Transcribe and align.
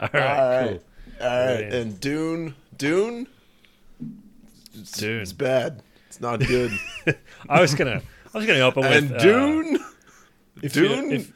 All 0.02 0.08
right, 0.12 0.22
All 0.22 0.50
right. 0.50 0.68
cool. 0.68 1.26
All 1.26 1.36
right. 1.36 1.56
Brilliant. 1.58 1.74
And 1.74 2.00
Dune, 2.00 2.54
Dune, 2.76 3.26
it's, 4.74 4.92
Dune. 4.92 5.20
it's 5.20 5.32
bad. 5.32 5.82
It's 6.08 6.20
not 6.20 6.40
good. 6.40 6.72
I 7.48 7.60
was 7.60 7.74
gonna, 7.74 8.02
I 8.34 8.38
was 8.38 8.46
gonna 8.46 8.60
open 8.60 8.82
with 8.82 8.92
and 8.92 9.14
uh, 9.14 9.18
Dune, 9.18 9.78
if 10.62 10.72
Dune 10.72 11.12
if, 11.12 11.32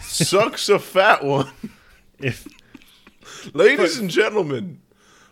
sucks 0.00 0.68
a 0.68 0.78
fat 0.78 1.24
one. 1.24 1.50
if 2.18 2.46
Ladies 3.52 3.98
and 3.98 4.08
gentlemen, 4.10 4.80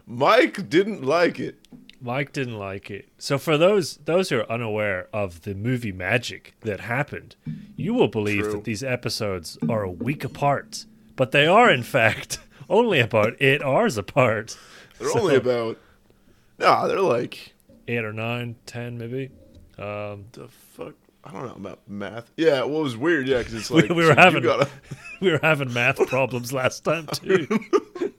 Mike 0.07 0.69
didn't 0.69 1.05
like 1.05 1.39
it. 1.39 1.59
Mike 2.01 2.33
didn't 2.33 2.59
like 2.59 2.91
it. 2.91 3.09
So 3.17 3.39
for 3.39 3.57
those 3.57 3.99
those 3.99 4.29
who 4.29 4.41
are 4.41 4.51
unaware 4.51 5.09
of 5.12 5.43
the 5.43 5.55
movie 5.55 5.93
magic 5.93 6.55
that 6.61 6.80
happened, 6.80 7.37
you 7.77 7.95
will 7.95 8.09
believe 8.09 8.43
True. 8.43 8.53
that 8.53 8.64
these 8.64 8.83
episodes 8.83 9.57
are 9.69 9.83
a 9.83 9.91
week 9.91 10.25
apart, 10.25 10.85
but 11.14 11.30
they 11.30 11.46
are 11.46 11.71
in 11.71 11.83
fact 11.85 12.41
only 12.69 13.01
about 13.01 13.35
eight 13.41 13.63
hours 13.63 13.97
apart. 13.99 14.57
They're 14.98 15.09
So- 15.11 15.20
only 15.20 15.37
about. 15.37 15.79
Nah, 16.59 16.87
they're 16.87 17.01
like 17.01 17.55
eight 17.89 18.05
or 18.05 18.12
nine, 18.12 18.57
ten 18.66 18.98
maybe. 18.98 19.30
Um, 19.79 20.27
the 20.33 20.48
fuck. 20.48 20.95
I 21.25 21.30
don't 21.33 21.47
know 21.47 21.55
about 21.55 21.80
math. 21.89 22.33
Yeah, 22.37 22.65
well, 22.65 22.80
it 22.80 22.83
was 22.83 22.97
weird. 22.97 23.29
Yeah, 23.29 23.39
because 23.39 23.55
it's 23.55 23.70
like 23.70 23.84
we 23.84 23.89
so 23.91 23.95
were 23.95 24.03
you 24.03 24.15
having- 24.17 24.43
gotta- 24.43 24.69
we 25.20 25.30
were 25.30 25.39
having 25.43 25.73
math 25.73 26.05
problems 26.09 26.53
last 26.53 26.84
time 26.84 27.06
too. 27.06 27.47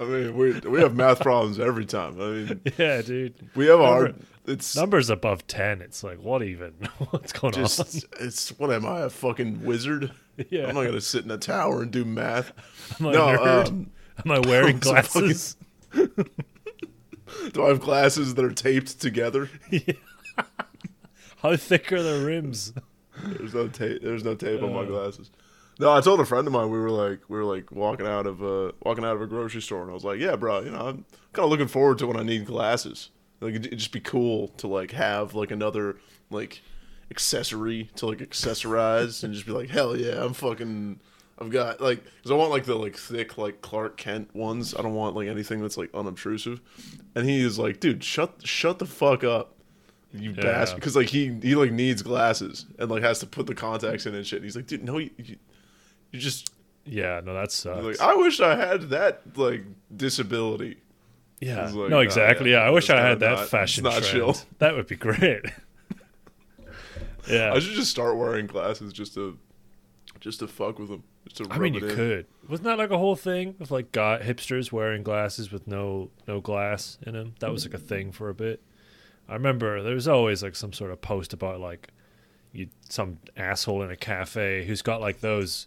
I 0.00 0.04
mean, 0.04 0.36
we 0.36 0.52
we 0.60 0.80
have 0.80 0.94
math 0.94 1.20
problems 1.20 1.58
every 1.58 1.86
time. 1.86 2.20
I 2.20 2.24
mean, 2.26 2.60
yeah, 2.78 3.00
dude. 3.02 3.34
we 3.54 3.66
have 3.66 3.80
our. 3.80 4.12
It's 4.48 4.74
Numbers 4.74 5.10
above 5.10 5.46
ten, 5.46 5.80
it's 5.82 6.02
like 6.02 6.18
what 6.22 6.42
even? 6.42 6.72
What's 7.10 7.32
going 7.32 7.52
just. 7.54 8.04
It's 8.20 8.48
what 8.58 8.72
am 8.72 8.86
I 8.86 9.00
a 9.00 9.10
fucking 9.10 9.64
wizard? 9.64 10.04
on? 10.04 10.46
Yeah, 10.50 10.66
I'm 10.68 10.74
not 10.74 10.84
gonna 10.84 11.00
sit 11.00 11.24
in 11.24 11.30
a 11.30 11.38
tower 11.38 11.82
and 11.82 11.90
do 11.90 12.04
math. 12.04 12.52
am 13.00 13.06
I 13.06 13.10
a 13.10 13.12
no, 13.14 13.62
um, 13.66 13.90
Am 14.24 14.30
I 14.32 14.38
wearing 14.40 14.76
I'm 14.86 15.02
fucking- 15.04 15.20
glasses? 15.22 15.56
do 15.92 17.64
I 17.64 17.68
have 17.68 17.80
glasses 17.80 18.34
that 18.34 18.44
are 18.44 18.52
taped 18.52 19.00
together? 19.00 19.50
Yeah. 19.70 19.92
How 21.38 21.56
thick 21.56 21.92
are 21.92 22.02
the 22.02 22.24
rims? 22.24 22.72
There's 23.24 23.54
no 23.54 23.68
tape. 23.68 24.02
There's 24.02 24.24
no 24.24 24.34
tape 24.34 24.62
on 24.62 24.72
my 24.72 24.80
Uh. 24.80 24.84
glasses. 24.84 25.30
No, 25.80 25.92
I 25.92 26.00
told 26.00 26.18
a 26.18 26.24
friend 26.24 26.44
of 26.46 26.52
mine 26.52 26.70
we 26.70 26.78
were 26.78 26.90
like 26.90 27.20
we 27.28 27.36
were 27.36 27.44
like 27.44 27.70
walking 27.70 28.06
out 28.06 28.26
of 28.26 28.42
uh 28.42 28.72
walking 28.82 29.04
out 29.04 29.14
of 29.14 29.22
a 29.22 29.26
grocery 29.26 29.62
store 29.62 29.82
and 29.82 29.90
I 29.90 29.94
was 29.94 30.04
like, 30.04 30.18
yeah, 30.18 30.34
bro, 30.36 30.60
you 30.60 30.70
know, 30.70 30.88
I'm 30.88 31.04
kind 31.32 31.44
of 31.44 31.50
looking 31.50 31.68
forward 31.68 31.98
to 31.98 32.06
when 32.08 32.16
I 32.16 32.22
need 32.24 32.46
glasses. 32.46 33.10
Like 33.40 33.54
it'd, 33.54 33.78
just 33.78 33.92
be 33.92 34.00
cool 34.00 34.48
to 34.58 34.66
like 34.66 34.90
have 34.92 35.34
like 35.34 35.50
another 35.50 35.96
like 36.30 36.60
accessory 37.10 37.90
to 37.96 38.06
like 38.06 38.18
accessorize 38.18 39.22
and 39.24 39.32
just 39.32 39.46
be 39.46 39.52
like, 39.52 39.70
hell 39.70 39.96
yeah, 39.96 40.22
I'm 40.24 40.32
fucking. 40.34 41.00
I've 41.40 41.50
got 41.50 41.80
like 41.80 42.02
because 42.04 42.32
I 42.32 42.34
want 42.34 42.50
like 42.50 42.64
the 42.64 42.74
like 42.74 42.96
thick 42.96 43.38
like 43.38 43.60
Clark 43.62 43.96
Kent 43.96 44.34
ones. 44.34 44.74
I 44.74 44.82
don't 44.82 44.94
want 44.94 45.14
like 45.14 45.28
anything 45.28 45.60
that's 45.62 45.76
like 45.78 45.90
unobtrusive. 45.94 46.60
And 47.14 47.28
he 47.28 47.40
is 47.40 47.58
like, 47.60 47.78
dude, 47.78 48.02
shut 48.02 48.40
shut 48.44 48.80
the 48.80 48.86
fuck 48.86 49.22
up. 49.22 49.54
You 50.12 50.30
Yeah. 50.30 50.42
bastard! 50.42 50.76
Because 50.80 50.96
like 50.96 51.06
he 51.08 51.38
he 51.40 51.54
like 51.54 51.70
needs 51.70 52.02
glasses 52.02 52.66
and 52.78 52.90
like 52.90 53.02
has 53.04 53.20
to 53.20 53.26
put 53.26 53.46
the 53.46 53.54
contacts 53.54 54.04
in 54.06 54.16
and 54.16 54.26
shit. 54.26 54.38
And 54.38 54.44
he's 54.46 54.56
like, 54.56 54.66
dude, 54.66 54.82
no, 54.82 54.98
you, 54.98 55.10
you, 55.18 55.36
you 56.10 56.18
just 56.18 56.50
Yeah, 56.84 57.20
no, 57.24 57.34
that 57.34 57.52
sucks. 57.52 57.84
like 57.84 58.00
I 58.00 58.16
wish 58.16 58.40
I 58.40 58.56
had 58.56 58.88
that 58.90 59.20
like 59.36 59.62
disability. 59.96 60.78
Yeah, 61.40 61.64
like, 61.66 61.74
no, 61.74 61.88
nah, 61.88 61.98
exactly. 62.00 62.50
yeah, 62.50 62.62
Yeah, 62.62 62.66
I 62.68 62.70
wish 62.70 62.90
I 62.90 63.00
had 63.00 63.20
that 63.20 63.36
not- 63.38 63.48
fashion 63.48 63.84
not 63.84 63.92
trend. 64.02 64.06
chill. 64.06 64.36
That 64.58 64.74
would 64.74 64.86
be 64.86 64.96
great. 64.96 65.42
yeah, 67.28 67.52
I 67.52 67.58
should 67.58 67.74
just 67.74 67.90
start 67.90 68.16
wearing 68.16 68.46
glasses 68.46 68.92
just 68.92 69.14
to 69.14 69.38
just 70.20 70.40
to 70.40 70.48
fuck 70.48 70.78
with 70.78 70.88
them. 70.88 71.04
Just 71.28 71.44
to 71.44 71.46
I 71.54 71.58
mean, 71.58 71.74
you 71.74 71.86
in. 71.86 71.94
could. 71.94 72.26
Wasn't 72.48 72.64
that 72.64 72.78
like 72.78 72.90
a 72.90 72.98
whole 72.98 73.16
thing 73.16 73.54
of 73.60 73.70
like 73.70 73.92
guy 73.92 74.20
hipsters 74.22 74.72
wearing 74.72 75.02
glasses 75.02 75.52
with 75.52 75.66
no 75.66 76.10
no 76.26 76.40
glass 76.40 76.98
in 77.02 77.12
them? 77.14 77.34
That 77.40 77.52
was 77.52 77.64
like 77.66 77.74
a 77.74 77.78
thing 77.78 78.12
for 78.12 78.28
a 78.28 78.34
bit. 78.34 78.62
I 79.28 79.34
remember 79.34 79.82
there 79.82 79.94
was 79.94 80.08
always 80.08 80.42
like 80.42 80.56
some 80.56 80.72
sort 80.72 80.90
of 80.90 81.00
post 81.02 81.32
about 81.32 81.60
like 81.60 81.88
you 82.52 82.68
some 82.88 83.18
asshole 83.36 83.82
in 83.82 83.90
a 83.90 83.96
cafe 83.96 84.64
who's 84.66 84.82
got 84.82 85.00
like 85.00 85.20
those. 85.20 85.66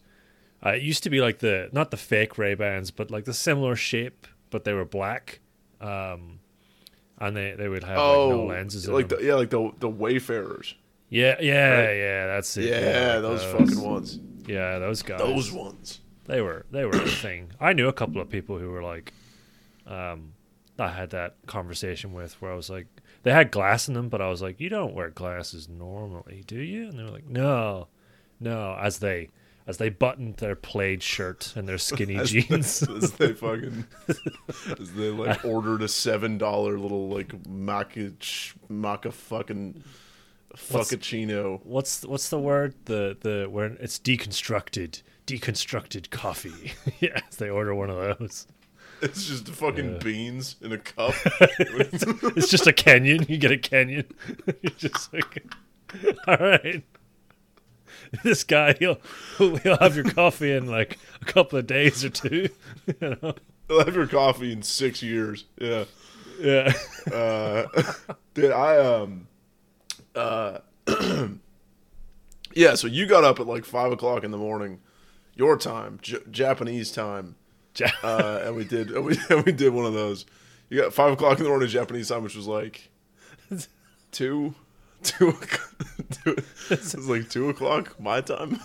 Uh, 0.66 0.72
it 0.72 0.82
used 0.82 1.04
to 1.04 1.10
be 1.10 1.22
like 1.22 1.40
the 1.40 1.70
not 1.72 1.92
the 1.92 1.98
fake 1.98 2.38
Ray 2.38 2.56
Bans, 2.56 2.90
but 2.92 3.12
like 3.12 3.26
the 3.26 3.34
similar 3.34 3.76
shape, 3.76 4.28
but 4.50 4.64
they 4.64 4.74
were 4.74 4.86
black. 4.86 5.40
Um, 5.82 6.40
and 7.20 7.36
they, 7.36 7.54
they 7.58 7.68
would 7.68 7.84
have 7.84 7.98
Oh, 7.98 8.28
like 8.30 8.38
no 8.38 8.46
lenses. 8.46 8.88
in 8.88 8.94
like 8.94 9.10
the, 9.10 9.20
yeah, 9.22 9.36
like 9.36 9.50
the 9.50 9.72
the 9.80 9.90
Wayfarers. 9.90 10.76
yeah, 11.10 11.36
yeah, 11.42 11.70
right? 11.72 11.94
yeah. 11.98 12.28
That's 12.28 12.56
it. 12.58 12.66
Yeah, 12.66 13.14
like 13.14 13.22
those, 13.22 13.44
fucking 13.46 13.82
ones. 13.82 14.20
Yeah, 14.48 14.80
those 14.80 15.02
guys. 15.04 15.20
Those 15.20 15.52
ones. 15.52 16.00
They 16.26 16.42
were 16.42 16.66
they 16.72 16.86
were 16.86 16.92
a 16.92 17.08
thing. 17.26 17.52
I 17.60 17.74
knew 17.74 17.88
a 17.88 17.94
couple 17.94 18.22
of 18.22 18.30
people 18.30 18.58
who 18.60 18.70
were 18.70 18.84
like, 18.84 19.12
um, 19.88 20.34
I 20.80 20.90
had 20.90 21.10
that 21.12 21.36
conversation 21.48 22.14
with 22.14 22.42
where 22.42 22.52
I 22.52 22.56
was 22.56 22.70
like, 22.70 22.88
they 23.24 23.32
had 23.32 23.52
glass 23.52 23.88
in 23.88 23.94
them, 23.94 24.10
but 24.10 24.22
I 24.22 24.30
was 24.30 24.42
like, 24.42 24.60
you 24.60 24.70
don't 24.70 24.94
wear 24.96 25.10
glasses 25.10 25.68
normally, 25.70 26.44
do 26.48 26.58
you? 26.60 26.88
And 26.88 26.98
they 26.98 27.04
were 27.04 27.10
like, 27.10 27.28
no, 27.28 27.88
no. 28.40 28.76
As 28.82 28.98
they 29.00 29.30
as 29.68 29.78
they 29.78 29.90
buttoned 29.90 30.36
their 30.38 30.56
plaid 30.56 31.02
shirt 31.04 31.54
and 31.56 31.68
their 31.68 31.78
skinny 31.78 32.16
As- 32.18 32.32
jeans. 32.32 32.84
as 32.90 33.12
they 33.14 33.34
fucking 33.34 33.86
as 34.80 34.94
they 34.94 35.10
like 35.10 35.44
ordered 35.46 35.82
a 35.82 35.88
seven 35.88 36.38
dollar 36.38 36.78
little 36.78 37.10
like 37.10 37.30
maca 37.44 38.14
maca 38.70 39.12
fucking 39.14 39.84
What's- 40.70 40.90
fucking 40.92 41.60
what's 41.64 42.04
what's 42.06 42.28
the 42.30 42.40
word? 42.40 42.76
The 42.86 43.16
the 43.22 43.48
where 43.50 43.68
it's 43.80 43.98
deconstructed 44.00 45.02
deconstructed 45.26 46.10
coffee. 46.10 46.74
yes, 47.00 47.22
they 47.38 47.50
order 47.50 47.74
one 47.74 47.90
of 47.90 48.18
those. 48.20 48.48
It's 49.02 49.26
just 49.26 49.48
fucking 49.48 49.94
Yeah. 49.94 49.98
beans 50.00 50.58
in 50.62 50.74
a 50.74 50.78
cup. 50.78 51.14
It's 51.60 52.50
just 52.50 52.68
a 52.68 52.74
canyon. 52.74 53.26
You 53.30 53.38
get 53.38 53.52
a 53.52 53.58
canyon. 53.58 54.06
You're 54.62 54.74
just 54.78 55.12
like, 55.14 55.44
all 56.28 56.38
right. 56.38 56.84
This 58.24 58.44
guy, 58.44 58.76
he'll 58.78 59.00
he'll 59.38 59.78
have 59.78 59.96
your 59.96 60.04
coffee 60.04 60.52
in 60.52 60.68
like 60.68 61.00
a 61.22 61.26
couple 61.26 61.58
of 61.58 61.68
days 61.68 62.04
or 62.04 62.10
two. 62.10 62.50
You 63.00 63.18
know? 63.22 63.36
You'll 63.70 63.86
have 63.86 63.96
your 63.96 64.08
coffee 64.08 64.52
in 64.52 64.64
six 64.64 65.02
years. 65.02 65.46
Yeah. 65.58 65.86
Yeah. 66.40 66.74
Uh, 67.10 67.68
dude, 68.34 68.52
I 68.52 68.78
um, 68.78 69.28
uh, 70.16 70.60
yeah. 72.54 72.76
So 72.76 72.88
you 72.88 73.06
got 73.06 73.24
up 73.24 73.40
at 73.40 73.48
like 73.48 73.64
five 73.64 73.92
o'clock 73.92 74.24
in 74.24 74.32
the 74.32 74.38
morning, 74.38 74.82
your 75.36 75.58
time, 75.58 76.00
J- 76.02 76.18
Japanese 76.30 76.92
time, 76.92 77.36
uh, 78.04 78.42
and 78.44 78.56
we 78.56 78.66
did 78.66 78.92
and 78.92 79.06
we, 79.06 79.18
and 79.30 79.46
we 79.46 79.52
did 79.52 79.74
one 79.74 79.86
of 79.86 79.94
those. 79.94 80.26
You 80.70 80.82
got 80.82 80.94
five 80.94 81.14
o'clock 81.14 81.38
in 81.38 81.44
the 81.44 81.50
morning 81.50 81.70
Japanese 81.70 82.10
time, 82.10 82.24
which 82.24 82.36
was 82.36 82.48
like 82.48 82.90
two, 84.12 84.56
two. 85.04 85.30
o'clock- 85.30 85.76
two 86.24 86.36
it 86.70 86.80
was 86.96 87.08
like 87.10 87.30
two 87.30 87.50
o'clock 87.50 88.00
my 88.00 88.22
time. 88.22 88.60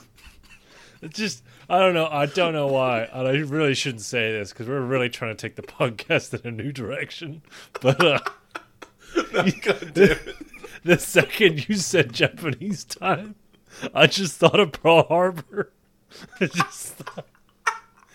It's 1.02 1.16
just 1.18 1.42
I 1.68 1.78
don't 1.78 1.94
know. 1.94 2.06
I 2.10 2.26
don't 2.26 2.52
know 2.54 2.66
why, 2.68 3.02
and 3.12 3.28
I 3.28 3.32
really 3.38 3.74
shouldn't 3.74 4.02
say 4.02 4.32
this 4.32 4.50
because 4.52 4.66
we're 4.68 4.80
really 4.80 5.08
trying 5.08 5.34
to 5.36 5.40
take 5.40 5.56
the 5.56 5.62
podcast 5.62 6.32
in 6.38 6.46
a 6.46 6.50
new 6.50 6.72
direction. 6.72 7.42
But 7.80 8.02
uh, 8.04 8.18
God 9.62 9.92
damn 9.94 10.10
it. 10.10 10.36
the 10.84 10.98
second 10.98 11.68
you 11.68 11.76
said 11.76 12.12
Japanese 12.12 12.84
time, 12.84 13.34
I 13.94 14.06
just 14.06 14.36
thought 14.36 14.58
of 14.60 14.72
Pearl 14.72 15.04
Harbor. 15.04 15.72
I 16.40 16.46
just 16.46 16.94
thought, 16.94 17.26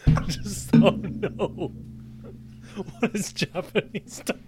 I 0.08 0.22
just 0.28 0.70
thought, 0.70 0.98
no. 1.02 1.72
What 2.76 3.14
is 3.16 3.34
Japanese 3.34 4.22
time? 4.26 4.44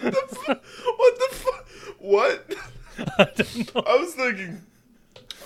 What 0.00 1.18
the 1.18 1.28
fuck? 1.36 1.66
What? 1.98 2.54
I 3.18 3.24
don't 3.34 3.74
know. 3.74 3.82
I 3.86 3.96
was 3.96 4.14
thinking. 4.14 4.62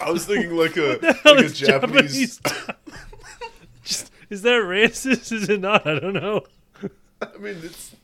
I 0.01 0.11
was 0.11 0.27
thinking 0.27 0.57
like 0.57 0.77
a 0.77 0.99
The 1.01 1.19
like 1.25 1.39
a 1.41 1.45
is 1.45 1.59
Japanese. 1.59 2.41
just, 3.85 4.13
is 4.31 4.43
that 4.43 4.61
racist? 4.63 5.33
Is 5.33 5.49
it 5.49 5.61
not? 5.61 5.87
I 5.87 5.99
don't 5.99 6.15
know. 6.15 6.43
I 7.23 7.37
mean, 7.39 7.57
it's 7.63 7.97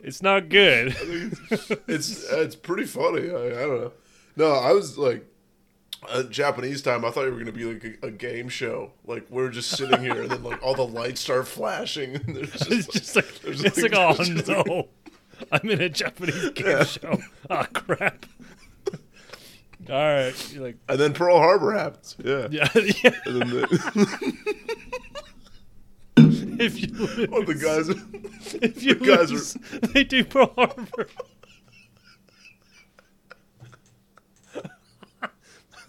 It's 0.00 0.22
not 0.22 0.48
good. 0.48 0.94
it's 1.88 2.24
it's 2.30 2.56
pretty 2.56 2.84
funny. 2.84 3.30
I, 3.30 3.46
I 3.46 3.66
don't 3.66 3.80
know. 3.80 3.92
No, 4.36 4.52
I 4.52 4.72
was 4.72 4.96
like, 4.98 5.24
uh, 6.08 6.22
Japanese 6.24 6.82
time. 6.82 7.04
I 7.04 7.10
thought 7.10 7.24
you 7.24 7.32
were 7.32 7.38
gonna 7.38 7.52
be 7.52 7.64
like 7.64 7.98
a, 8.02 8.06
a 8.08 8.10
game 8.10 8.48
show. 8.48 8.92
Like 9.06 9.26
we're 9.30 9.50
just 9.50 9.70
sitting 9.70 10.00
here, 10.00 10.20
and 10.22 10.30
then 10.30 10.42
like 10.42 10.62
all 10.62 10.74
the 10.74 10.86
lights 10.86 11.20
start 11.20 11.46
flashing. 11.48 12.16
And 12.16 12.36
there's 12.36 12.50
just, 12.52 12.70
It's 12.70 12.86
like, 12.86 12.92
just 12.92 13.16
like 13.16 13.40
there's 13.42 13.64
it's 13.64 13.80
like- 13.82 13.92
like, 13.92 14.20
oh 14.20 14.64
no, 14.64 14.88
I'm 15.52 15.68
in 15.70 15.80
a 15.80 15.88
Japanese 15.88 16.50
game 16.50 16.66
Yeah. 16.66 16.84
show. 16.84 17.18
Oh 17.48 17.64
crap! 17.72 18.26
All 19.88 19.96
right, 19.96 20.52
you're 20.52 20.62
like 20.62 20.76
and 20.88 20.98
then 21.00 21.12
Pearl 21.12 21.38
Harbor 21.38 21.72
happens. 21.72 22.16
Yeah. 22.22 22.48
yeah, 22.50 22.68
yeah. 22.74 23.10
If 26.16 26.78
you 26.80 26.88
lose, 26.88 27.28
oh, 27.32 27.42
the 27.44 27.54
guys. 27.54 27.88
if 28.62 28.82
you 28.82 28.94
the 28.94 29.06
guys 29.06 29.32
lose, 29.32 29.54
they 29.94 30.04
do 30.04 30.24
Pearl 30.24 30.52
Harbor. 30.56 31.08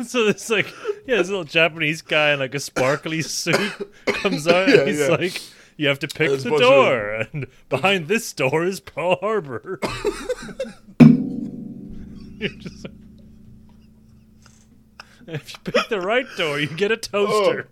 so 0.05 0.27
it's 0.27 0.49
like 0.49 0.67
yeah, 1.05 1.17
this 1.17 1.27
little 1.29 1.43
Japanese 1.43 2.01
guy 2.01 2.31
in 2.33 2.39
like 2.39 2.55
a 2.55 2.59
sparkly 2.59 3.21
suit 3.21 3.91
comes 4.07 4.47
out 4.47 4.67
Yeah, 4.69 4.79
and 4.79 4.87
he's 4.89 4.99
yeah. 4.99 5.07
like, 5.07 5.41
"You 5.81 5.87
have 5.87 5.97
to 5.99 6.07
pick 6.07 6.29
There's 6.29 6.43
the 6.43 6.51
bunch 6.51 6.61
of- 6.61 6.69
door, 6.69 7.25
and 7.33 7.47
behind 7.67 8.07
this 8.07 8.31
door 8.33 8.63
is 8.63 8.79
Pearl 8.79 9.17
Harbor." 9.19 9.79
Just 12.39 12.85
if 15.25 15.53
you 15.53 15.59
pick 15.63 15.89
the 15.89 15.99
right 15.99 16.27
door, 16.37 16.59
you 16.59 16.67
get 16.67 16.91
a 16.91 16.97
toaster. 16.97 17.67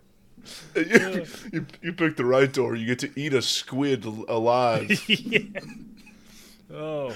Oh. 0.76 0.80
you, 0.80 1.26
you, 1.54 1.66
you 1.84 1.94
pick 1.94 2.16
the 2.16 2.26
right 2.26 2.52
door. 2.52 2.76
You 2.76 2.88
get 2.88 2.98
to 3.00 3.12
eat 3.16 3.36
a 3.36 3.44
squid 3.44 4.06
alive. 4.06 4.90
yeah. 5.08 5.42
Oh. 6.74 7.14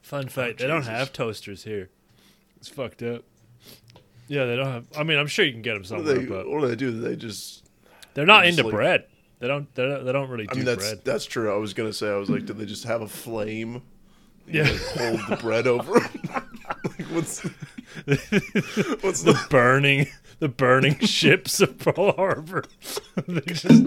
Fun 0.00 0.28
fact: 0.28 0.60
they 0.60 0.68
don't 0.68 0.86
have 0.86 1.12
toasters 1.12 1.64
here. 1.64 1.90
It's 2.58 2.68
fucked 2.68 3.02
up. 3.02 3.24
Yeah, 4.28 4.44
they 4.44 4.54
don't 4.54 4.66
have. 4.66 4.86
I 4.96 5.02
mean, 5.02 5.18
I'm 5.18 5.26
sure 5.26 5.44
you 5.44 5.50
can 5.50 5.62
get 5.62 5.72
them 5.72 5.82
What 5.82 6.04
do 6.04 6.06
somewhere, 6.06 6.18
they, 6.18 6.24
but 6.24 6.48
what 6.48 6.60
do 6.60 6.68
they 6.68 6.76
do? 6.76 6.92
They 7.00 7.16
just. 7.16 7.68
they're 8.14 8.26
not 8.26 8.46
into 8.46 8.62
bread. 8.62 9.06
They 9.38 9.48
don't. 9.48 9.72
They 9.74 9.84
don't, 9.86 10.04
they 10.04 10.12
don't 10.12 10.28
really 10.28 10.46
do 10.46 10.52
I 10.52 10.54
mean, 10.56 10.64
that's 10.64 10.88
bread. 10.88 11.04
that's 11.04 11.26
true. 11.26 11.52
I 11.52 11.56
was 11.56 11.74
gonna 11.74 11.92
say. 11.92 12.10
I 12.10 12.16
was 12.16 12.30
like, 12.30 12.46
did 12.46 12.56
they 12.58 12.64
just 12.66 12.84
have 12.84 13.02
a 13.02 13.08
flame? 13.08 13.82
Yeah. 14.48 14.62
like, 14.62 14.80
hold 14.80 15.20
the 15.28 15.36
bread 15.42 15.66
over. 15.66 15.92
like, 16.84 17.06
what's 17.10 17.40
what's 19.02 19.22
the 19.22 19.32
the? 19.32 19.46
burning, 19.50 20.06
the 20.38 20.48
burning 20.48 20.98
ships 21.00 21.60
of 21.60 21.76
Pearl 21.78 22.12
Harbor. 22.14 22.62
they 23.26 23.40
just. 23.40 23.82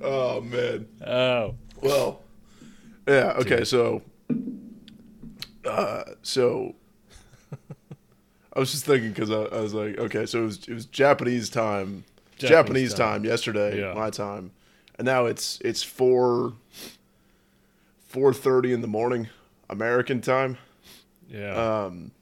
Oh 0.00 0.40
man. 0.42 0.86
Oh. 1.04 1.56
Well, 1.82 2.22
yeah. 3.08 3.32
Okay. 3.40 3.64
So, 3.64 4.02
uh, 5.64 6.04
so 6.22 6.76
I 8.52 8.60
was 8.60 8.70
just 8.70 8.84
thinking 8.84 9.10
because 9.10 9.30
I, 9.30 9.42
I 9.56 9.60
was 9.60 9.74
like, 9.74 9.98
okay, 9.98 10.24
so 10.26 10.40
it 10.40 10.44
was 10.44 10.68
it 10.68 10.74
was 10.74 10.86
Japanese 10.86 11.50
time, 11.50 12.04
Japanese, 12.38 12.50
Japanese 12.50 12.94
time. 12.94 13.22
time. 13.22 13.24
yesterday, 13.24 13.80
Yeah. 13.80 13.94
my 13.94 14.10
time, 14.10 14.52
and 14.98 15.04
now 15.06 15.26
it's 15.26 15.58
it's 15.64 15.82
four 15.82 16.54
four 18.06 18.32
thirty 18.32 18.72
in 18.72 18.80
the 18.80 18.88
morning, 18.88 19.28
American 19.68 20.20
time. 20.20 20.58
Yeah. 21.28 21.84
Um, 21.84 22.12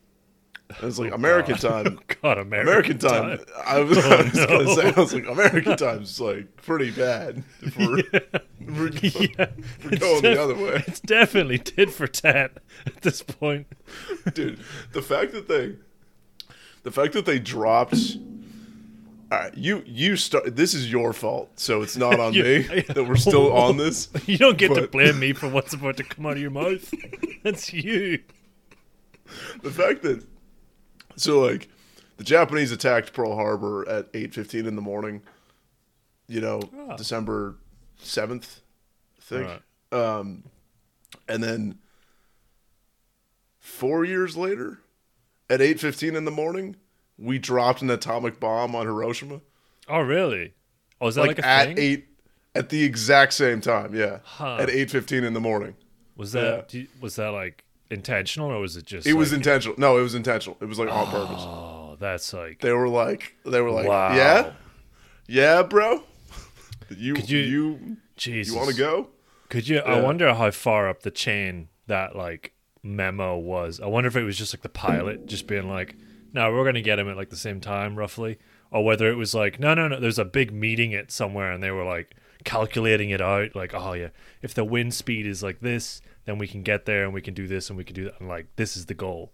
it 0.69 0.83
was 0.83 0.99
like 0.99 1.13
American 1.13 1.57
God. 1.61 1.85
time. 1.85 2.01
God, 2.23 2.39
American, 2.39 2.69
American 2.69 2.99
time. 2.99 3.39
I 3.65 3.79
was, 3.81 3.99
I 4.05 4.23
was 4.23 4.33
gonna 4.47 4.75
say, 4.75 4.93
I 4.97 5.01
was 5.01 5.15
like, 5.15 5.27
American 5.29 5.77
time's 5.77 6.21
like 6.21 6.57
pretty 6.57 6.91
bad 6.91 7.45
for, 7.73 7.99
yeah. 8.13 8.19
for, 8.67 8.89
yeah. 8.89 9.47
for 9.79 9.93
It's 9.93 9.99
going 10.01 10.23
def- 10.23 10.37
the 10.37 10.43
other 10.43 10.55
way. 10.57 10.83
It's 10.89 10.99
definitely 10.99 11.59
tit 11.61 11.91
for 11.91 12.09
tat 12.09 12.59
at 12.85 13.03
this 13.03 13.23
point. 13.23 13.69
dude 14.35 14.59
the 14.93 15.03
fact 15.03 15.31
that 15.33 15.47
they 15.47 15.77
the 16.83 16.91
fact 16.91 17.13
that 17.13 17.27
they 17.27 17.39
dropped 17.39 18.17
right 19.31 19.57
you 19.57 19.83
you 19.87 20.17
start 20.17 20.55
this 20.57 20.73
is 20.75 20.91
your 20.91 21.13
fault 21.13 21.51
so 21.59 21.83
it's 21.83 21.97
not 21.97 22.19
on 22.21 22.33
You- 22.35 22.43
me 22.45 22.81
that 22.89 23.05
we're 23.09 23.17
still 23.17 23.53
on 23.53 23.77
this 23.85 24.09
You 24.27 24.39
don't 24.39 24.59
get 24.59 24.75
to 24.75 24.87
blame 24.89 25.19
me 25.19 25.33
for 25.33 25.49
what's 25.49 25.75
about 25.75 25.97
to 25.99 26.05
come 26.05 26.27
out 26.27 26.33
of 26.33 26.39
your 26.39 26.51
mouth. 26.51 26.93
That's 27.43 27.73
you. 27.73 28.21
the 29.63 29.71
fact 29.71 30.03
that 30.03 30.25
so 31.17 31.41
like 31.41 31.69
the 32.17 32.25
japanese 32.25 32.71
attacked 32.73 33.13
pearl 33.13 33.35
harbor 33.35 33.89
at 33.89 34.13
8.15 34.13 34.67
in 34.67 34.77
the 34.77 34.83
morning 34.83 35.23
you 36.29 36.41
know 36.41 36.61
Ah. 36.89 36.97
december 36.97 37.57
7th 38.03 38.61
i 39.19 39.23
think 39.23 39.49
Right. 39.49 39.61
um 40.19 40.45
and 41.29 41.43
then 41.43 41.79
four 43.59 44.05
years 44.05 44.37
later 44.37 44.79
at 45.51 45.61
8.15 45.61 46.17
in 46.17 46.25
the 46.25 46.31
morning 46.31 46.77
we 47.19 47.39
dropped 47.39 47.83
an 47.83 47.91
atomic 47.91 48.39
bomb 48.41 48.75
on 48.75 48.87
hiroshima 48.87 49.41
Oh, 49.89 50.01
really? 50.01 50.55
Oh, 51.01 51.07
is 51.09 51.15
that 51.15 51.21
like, 51.23 51.29
like, 51.37 51.39
a 51.39 51.47
at 51.47 51.65
thing? 51.69 51.79
eight 51.79 52.07
at 52.55 52.71
the 52.71 52.83
exact 52.85 53.33
same 53.35 53.61
time. 53.61 53.95
Yeah, 53.95 54.19
Huh. 54.25 54.57
at 54.57 54.71
eight 54.71 54.91
fifteen 54.91 55.23
in 55.25 55.33
the 55.35 55.41
morning. 55.41 55.75
was 56.17 56.33
that 56.33 56.43
yeah. 56.57 56.63
do 56.69 56.79
you- 56.81 56.89
was 57.01 57.17
that 57.17 57.29
like 57.29 57.65
intentional 57.91 58.51
or 58.51 58.59
was 58.61 58.77
it 58.77 58.85
just? 58.87 59.07
It 59.07 59.13
was 59.13 59.33
intentional. 59.33 59.77
No, 59.79 59.99
it 59.99 60.03
was 60.03 60.15
intentional. 60.15 60.57
It 60.61 60.65
was 60.65 60.79
like 60.79 60.91
on 60.91 61.07
purpose. 61.07 61.43
Oh, 61.43 61.97
that's 62.01 62.33
like. 62.33 62.61
They 62.61 62.73
were 62.73 62.89
like, 62.89 63.37
they 63.45 63.61
were 63.61 63.71
like, 63.71 63.87
wow. 63.87 64.15
yeah, 64.15 64.53
yeah, 65.29 65.63
bro. 65.63 66.03
You 66.97 67.15
Could 67.15 67.29
you 67.31 67.39
you- 67.41 67.97
you, 68.19 68.55
want 68.57 68.71
to 68.71 68.77
go? 68.77 69.09
Could 69.49 69.69
you? 69.69 69.79
I 69.81 70.01
wonder 70.01 70.33
how 70.35 70.51
far 70.53 70.89
up 70.89 71.03
the 71.03 71.11
chain 71.11 71.69
that 71.89 72.15
like 72.17 72.53
memo 72.83 73.37
was. 73.37 73.81
I 73.81 73.87
wonder 73.87 74.07
if 74.09 74.17
it 74.17 74.23
was 74.23 74.39
just 74.39 74.55
like 74.55 74.63
the 74.63 74.69
pilot 74.69 75.27
just 75.27 75.47
being 75.49 75.69
like, 75.69 75.97
"No, 76.37 76.53
we're 76.53 76.65
gonna 76.65 76.83
get 76.83 76.99
him 77.01 77.09
at 77.09 77.17
like 77.17 77.31
the 77.31 77.37
same 77.37 77.61
time, 77.61 77.97
roughly," 77.97 78.39
or 78.71 78.85
whether 78.85 79.11
it 79.11 79.17
was 79.17 79.35
like, 79.35 79.59
"No, 79.59 79.75
no, 79.75 79.89
no." 79.89 79.99
There's 79.99 80.19
a 80.19 80.25
big 80.25 80.53
meeting 80.53 80.95
at 80.95 81.11
somewhere, 81.11 81.51
and 81.51 81.63
they 81.63 81.73
were 81.73 81.85
like 81.85 82.15
calculating 82.45 83.11
it 83.11 83.21
out. 83.21 83.57
Like, 83.57 83.75
"Oh 83.75 83.95
yeah, 83.95 84.11
if 84.43 84.55
the 84.55 84.65
wind 84.65 84.95
speed 84.95 85.27
is 85.27 85.43
like 85.43 85.61
this, 85.61 86.01
then 86.27 86.39
we 86.39 86.47
can 86.47 86.63
get 86.63 86.85
there, 86.87 87.05
and 87.05 87.13
we 87.13 87.23
can 87.23 87.35
do 87.35 87.49
this, 87.49 87.69
and 87.69 87.77
we 87.77 87.83
can 87.85 87.95
do 87.97 88.05
that." 88.05 88.21
And 88.21 88.29
like, 88.29 88.47
this 88.55 88.77
is 88.77 88.87
the 88.87 88.95
goal. 88.95 89.33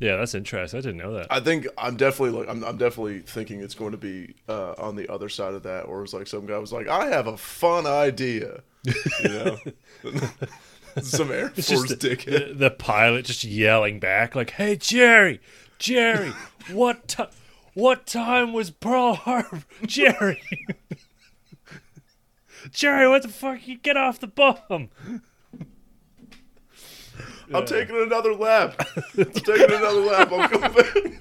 Yeah, 0.00 0.16
that's 0.16 0.34
interesting. 0.34 0.78
I 0.78 0.80
didn't 0.80 0.98
know 0.98 1.12
that. 1.14 1.26
I 1.28 1.40
think 1.40 1.66
I'm 1.76 1.96
definitely 1.96 2.38
like 2.38 2.48
I'm, 2.48 2.62
I'm 2.62 2.76
definitely 2.78 3.18
thinking 3.20 3.60
it's 3.60 3.74
going 3.74 3.90
to 3.90 3.98
be 3.98 4.36
uh, 4.48 4.74
on 4.78 4.94
the 4.94 5.12
other 5.12 5.28
side 5.28 5.54
of 5.54 5.64
that, 5.64 5.82
or 5.86 6.04
it's 6.04 6.12
like 6.12 6.28
some 6.28 6.46
guy 6.46 6.56
was 6.58 6.72
like, 6.72 6.86
I 6.88 7.06
have 7.06 7.26
a 7.26 7.36
fun 7.36 7.84
idea, 7.84 8.62
you 8.84 9.28
know, 9.28 9.58
some 11.02 11.32
Air 11.32 11.48
Force 11.50 11.92
dickhead. 11.94 12.48
the, 12.48 12.54
the 12.54 12.70
pilot 12.70 13.24
just 13.24 13.42
yelling 13.42 13.98
back 13.98 14.36
like, 14.36 14.50
"Hey 14.50 14.76
Jerry, 14.76 15.40
Jerry, 15.78 16.32
what 16.72 17.08
ti 17.08 17.24
what 17.74 18.06
time 18.06 18.52
was 18.52 18.70
Pearl 18.70 19.14
Harbor, 19.14 19.62
Jerry? 19.86 20.42
Jerry, 22.70 23.08
what 23.08 23.22
the 23.22 23.28
fuck? 23.28 23.66
You 23.66 23.78
get 23.78 23.96
off 23.96 24.18
the 24.18 24.26
bomb." 24.26 24.90
I'm 27.52 27.64
taking 27.64 27.96
another 27.96 28.34
lap. 28.34 28.78
I'm 29.16 29.24
taking 29.30 29.72
another 29.72 30.00
lap. 30.00 30.30
I'm 30.32 30.48
coming 30.50 30.72
back. 30.72 31.12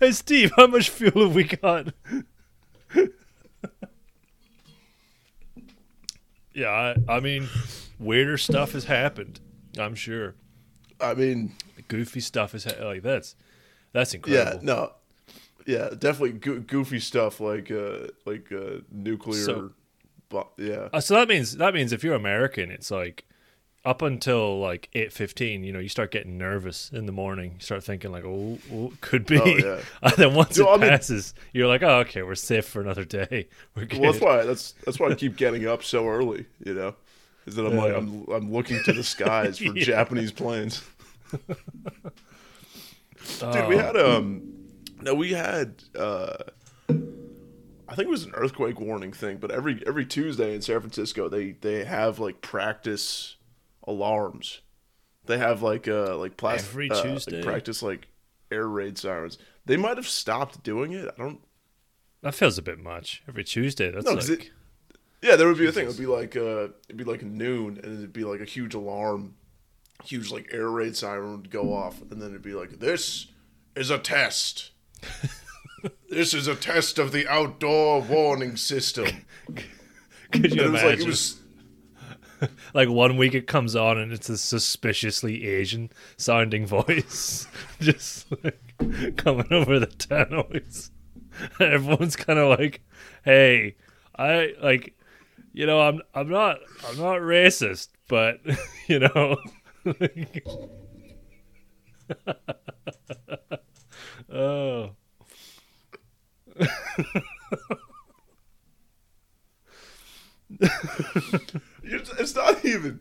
Hey 0.00 0.12
Steve, 0.12 0.52
how 0.56 0.66
much 0.66 0.88
fuel 0.88 1.26
have 1.26 1.34
we 1.34 1.44
got? 1.44 1.92
yeah, 6.54 6.94
I, 7.08 7.16
I 7.16 7.20
mean, 7.20 7.48
weirder 7.98 8.38
stuff 8.38 8.72
has 8.72 8.84
happened. 8.84 9.40
I'm 9.78 9.94
sure 9.94 10.34
I 11.00 11.14
mean, 11.14 11.54
goofy 11.88 12.20
stuff 12.20 12.54
is 12.54 12.64
ha- 12.64 12.82
like 12.84 13.02
that's 13.02 13.34
that's 13.92 14.14
incredible. 14.14 14.52
yeah, 14.54 14.58
no, 14.62 14.92
yeah, 15.66 15.90
definitely 15.90 16.32
go- 16.32 16.60
goofy 16.60 17.00
stuff 17.00 17.40
like 17.40 17.70
uh, 17.70 18.08
like 18.24 18.50
uh, 18.52 18.78
nuclear. 18.90 19.42
So- 19.44 19.70
bo- 20.28 20.48
yeah, 20.56 20.88
Uh, 20.92 21.00
so 21.00 21.14
that 21.14 21.28
means 21.28 21.56
that 21.58 21.74
means 21.74 21.92
if 21.92 22.02
you're 22.02 22.14
American, 22.14 22.70
it's 22.70 22.90
like 22.90 23.24
up 23.84 24.00
until 24.00 24.60
like 24.60 24.88
eight 24.94 25.12
fifteen. 25.12 25.62
You 25.64 25.72
know, 25.72 25.78
you 25.78 25.88
start 25.88 26.10
getting 26.10 26.38
nervous 26.38 26.90
in 26.92 27.06
the 27.06 27.12
morning. 27.12 27.52
You 27.56 27.60
start 27.60 27.84
thinking 27.84 28.10
like, 28.12 28.24
oh, 28.24 28.58
oh 28.72 28.92
could 29.00 29.26
be. 29.26 29.38
Oh, 29.40 29.44
yeah. 29.56 29.80
and 30.02 30.12
then 30.16 30.34
once 30.34 30.58
it 30.58 30.66
I 30.66 30.76
mean- 30.78 30.88
passes, 30.88 31.34
you're 31.52 31.66
like, 31.68 31.82
oh, 31.82 31.98
okay, 32.00 32.22
we're 32.22 32.34
safe 32.34 32.64
for 32.66 32.80
another 32.80 33.04
day. 33.04 33.48
We're 33.76 33.84
good. 33.86 34.00
well, 34.00 34.12
that's 34.12 34.24
why 34.24 34.42
that's 34.44 34.72
that's 34.84 34.98
why 35.00 35.08
I 35.08 35.14
keep 35.14 35.36
getting 35.36 35.66
up 35.66 35.82
so 35.84 36.06
early. 36.08 36.46
You 36.64 36.74
know, 36.74 36.94
is 37.46 37.56
that 37.56 37.66
I'm 37.66 37.76
like 37.76 37.94
I'm 37.94 38.24
I'm 38.32 38.52
looking 38.52 38.82
to 38.84 38.92
the 38.92 39.02
skies 39.04 39.58
for 39.58 39.64
Yeah. 39.76 39.84
Japanese 39.84 40.32
planes. 40.32 40.82
Dude, 43.40 43.42
Oh. 43.56 43.68
we 43.68 43.76
had 43.76 43.96
um, 43.96 44.52
no, 45.00 45.14
we 45.14 45.32
had 45.32 45.82
uh, 45.98 46.34
I 46.88 47.94
think 47.94 48.06
it 48.06 48.10
was 48.10 48.24
an 48.24 48.32
earthquake 48.34 48.80
warning 48.80 49.12
thing, 49.12 49.36
but 49.38 49.50
every 49.50 49.82
every 49.86 50.06
Tuesday 50.06 50.54
in 50.54 50.62
San 50.62 50.80
Francisco 50.80 51.28
they 51.28 51.52
they 51.52 51.84
have 51.84 52.18
like 52.18 52.40
practice 52.40 53.36
alarms. 53.86 54.60
They 55.26 55.38
have 55.38 55.62
like 55.62 55.86
uh 55.88 56.16
like 56.16 56.36
plastic 56.36 56.70
Every 56.70 56.90
uh, 56.90 56.94
like, 56.94 57.02
Tuesday? 57.04 57.42
practice 57.42 57.82
like 57.82 58.08
air 58.50 58.66
raid 58.68 58.98
sirens. 58.98 59.38
They 59.66 59.76
might 59.76 59.96
have 59.96 60.08
stopped 60.08 60.62
doing 60.62 60.92
it. 60.92 61.08
I 61.16 61.22
don't. 61.22 61.40
that 62.22 62.34
feels 62.34 62.58
a 62.58 62.62
bit 62.62 62.78
much. 62.78 63.22
Every 63.28 63.44
Tuesday, 63.44 63.90
that's 63.90 64.04
No, 64.06 64.14
'cause 64.14 64.30
like 64.30 64.46
it- 64.46 64.50
Yeah, 65.22 65.36
there 65.36 65.46
would 65.46 65.58
be 65.58 65.66
a 65.66 65.72
thing. 65.72 65.84
It 65.84 65.88
would 65.88 65.98
be 65.98 66.06
like 66.06 66.34
uh, 66.36 66.68
it'd 66.88 66.96
be 66.96 67.04
like 67.04 67.22
noon, 67.22 67.78
and 67.82 67.98
it'd 67.98 68.12
be 68.12 68.24
like 68.24 68.40
a 68.40 68.44
huge 68.44 68.74
alarm, 68.74 69.34
huge 70.04 70.30
like 70.30 70.48
air 70.52 70.68
raid 70.70 70.96
siren 70.96 71.32
would 71.32 71.50
go 71.50 71.72
off, 71.74 72.00
and 72.10 72.20
then 72.20 72.28
it'd 72.30 72.42
be 72.42 72.54
like, 72.54 72.78
"This 72.80 73.26
is 73.76 73.90
a 73.90 73.98
test. 73.98 74.70
this 76.10 76.34
is 76.34 76.46
a 76.46 76.54
test 76.54 76.98
of 76.98 77.12
the 77.12 77.26
outdoor 77.28 78.00
warning 78.02 78.56
system." 78.56 79.24
could 80.32 80.52
And 80.52 80.54
you 80.54 80.62
it 80.62 80.70
was 80.70 80.82
imagine? 80.82 80.88
like 80.88 81.00
it 81.00 81.06
was 81.06 81.40
like 82.74 82.88
one 82.88 83.16
week 83.16 83.34
it 83.34 83.46
comes 83.46 83.76
on 83.76 83.98
and 83.98 84.12
it's 84.12 84.28
a 84.28 84.36
suspiciously 84.38 85.46
Asian 85.46 85.90
sounding 86.16 86.66
voice 86.66 87.46
just 87.80 88.26
like 88.42 89.16
coming 89.16 89.46
over 89.52 89.78
the 89.78 89.86
tunnels. 89.86 90.90
And 91.58 91.72
everyone's 91.72 92.16
kind 92.16 92.38
of 92.38 92.58
like, 92.58 92.82
"Hey, 93.24 93.76
I 94.16 94.54
like, 94.62 94.94
you 95.52 95.66
know, 95.66 95.80
I'm 95.80 96.02
I'm 96.14 96.28
not 96.28 96.58
I'm 96.88 96.98
not 96.98 97.20
racist, 97.20 97.88
but 98.08 98.40
you 98.86 98.98
know." 98.98 99.36
Oh. 104.30 104.90
It's 111.84 112.34
not 112.34 112.64
even. 112.64 113.00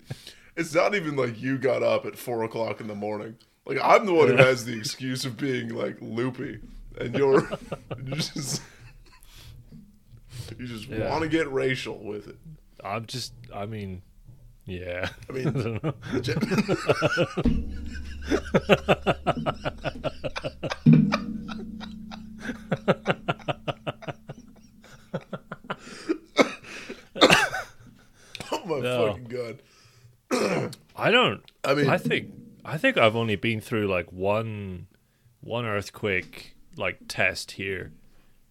It's 0.57 0.73
not 0.73 0.95
even 0.95 1.15
like 1.15 1.39
you 1.41 1.57
got 1.57 1.83
up 1.83 2.05
at 2.05 2.17
four 2.17 2.43
o'clock 2.43 2.81
in 2.81 2.87
the 2.87 2.95
morning. 2.95 3.35
Like 3.65 3.79
I'm 3.81 4.05
the 4.05 4.13
one 4.13 4.27
who 4.29 4.35
has 4.37 4.65
the 4.65 4.77
excuse 4.77 5.25
of 5.25 5.37
being 5.37 5.69
like 5.69 5.97
loopy, 6.01 6.59
and 6.99 7.15
you're 7.15 7.41
you 8.05 8.15
just 8.15 8.61
you 10.57 10.67
just 10.67 10.87
Yeah. 10.87 11.09
want 11.09 11.23
to 11.23 11.29
get 11.29 11.51
racial 11.51 11.97
with 12.03 12.27
it. 12.27 12.37
I'm 12.83 13.05
just. 13.05 13.33
I 13.53 13.65
mean, 13.65 14.01
yeah. 14.65 15.09
I 15.29 15.33
mean, 15.33 15.43
don't 15.51 15.83
know. 15.83 15.93
legit- 16.13 16.37
oh 28.51 28.65
my 28.65 28.79
No. 28.79 29.07
fucking 29.07 29.23
god! 29.25 29.61
I 30.95 31.11
don't. 31.11 31.41
I 31.63 31.73
mean, 31.73 31.89
I 31.89 31.97
think. 31.97 32.31
I 32.63 32.77
think 32.77 32.97
I've 32.97 33.15
only 33.15 33.35
been 33.35 33.59
through 33.59 33.87
like 33.87 34.11
one, 34.11 34.87
one 35.41 35.65
earthquake 35.65 36.55
like 36.77 36.99
test 37.07 37.51
here, 37.51 37.91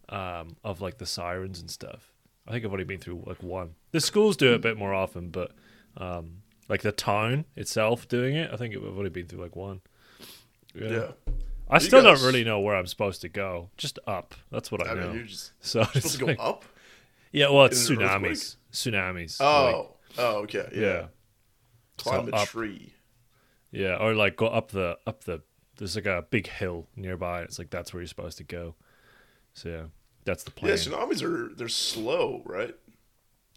um, 0.09 0.57
of 0.64 0.81
like 0.81 0.99
the 0.99 1.07
sirens 1.07 1.61
and 1.61 1.71
stuff. 1.71 2.12
I 2.47 2.52
think 2.52 2.64
I've 2.64 2.73
only 2.73 2.85
been 2.85 2.99
through 2.99 3.23
like 3.26 3.43
one. 3.43 3.75
The 3.93 4.00
schools 4.00 4.37
do 4.37 4.52
it 4.52 4.57
a 4.57 4.59
bit 4.59 4.76
more 4.76 4.93
often, 4.93 5.31
but 5.31 5.52
um, 5.97 6.42
like 6.68 6.82
the 6.82 6.92
town 6.92 7.44
itself 7.56 8.09
doing 8.09 8.37
it, 8.37 8.50
I 8.52 8.56
think 8.56 8.75
I've 8.76 8.82
only 8.85 9.11
been 9.11 9.26
through 9.26 9.42
like 9.42 9.56
one. 9.56 9.80
yeah. 10.75 10.88
yeah. 10.88 11.11
I 11.68 11.75
You 11.76 11.80
still 11.80 12.02
guys- 12.02 12.18
don't 12.20 12.26
really 12.26 12.42
know 12.44 12.59
where 12.61 12.75
I'm 12.75 12.87
supposed 12.88 13.20
to 13.20 13.28
go. 13.28 13.70
Just 13.76 13.99
up. 14.06 14.35
That's 14.50 14.73
what 14.73 14.85
I, 14.87 14.90
I 14.90 14.94
know. 14.94 15.06
mean, 15.09 15.16
you're 15.18 15.25
just 15.26 15.52
so 15.61 15.82
supposed 15.85 15.97
it's 16.04 16.12
to 16.14 16.18
go 16.20 16.26
like- 16.26 16.40
up. 16.40 16.64
yeah, 17.32 17.49
well, 17.49 17.64
it's 17.66 17.88
tsunamis. 17.88 18.56
Tsunamis. 18.73 19.38
like, 19.40 19.75
Oh, 19.75 19.97
oh, 20.18 20.37
okay, 20.42 20.68
yeah. 20.75 20.80
yeah, 20.80 21.06
Climb 21.99 22.26
So 22.26 22.32
a 22.32 22.37
up. 22.40 22.49
tree. 22.49 22.94
yeah, 23.70 23.97
or 23.97 24.14
like 24.14 24.37
go 24.37 24.47
up 24.47 24.70
the 24.73 24.99
up 25.06 25.25
the. 25.25 25.42
There's 25.76 25.94
like 25.97 26.06
a 26.06 26.25
big 26.28 26.47
hill 26.49 26.88
nearby. 26.97 27.42
It's 27.42 27.59
like 27.59 27.70
that's 27.70 27.92
where 27.94 28.02
you're 28.02 28.09
supposed 28.09 28.37
to 28.38 28.44
go. 28.44 28.75
So 29.54 29.68
yeah, 29.68 29.82
that's 30.25 30.42
the 30.44 30.50
plan. 30.50 30.70
Yeah, 30.73 30.76
tsunamis 30.76 31.23
are 31.23 31.54
they're 31.54 31.68
slow, 31.68 32.42
right? 32.44 32.75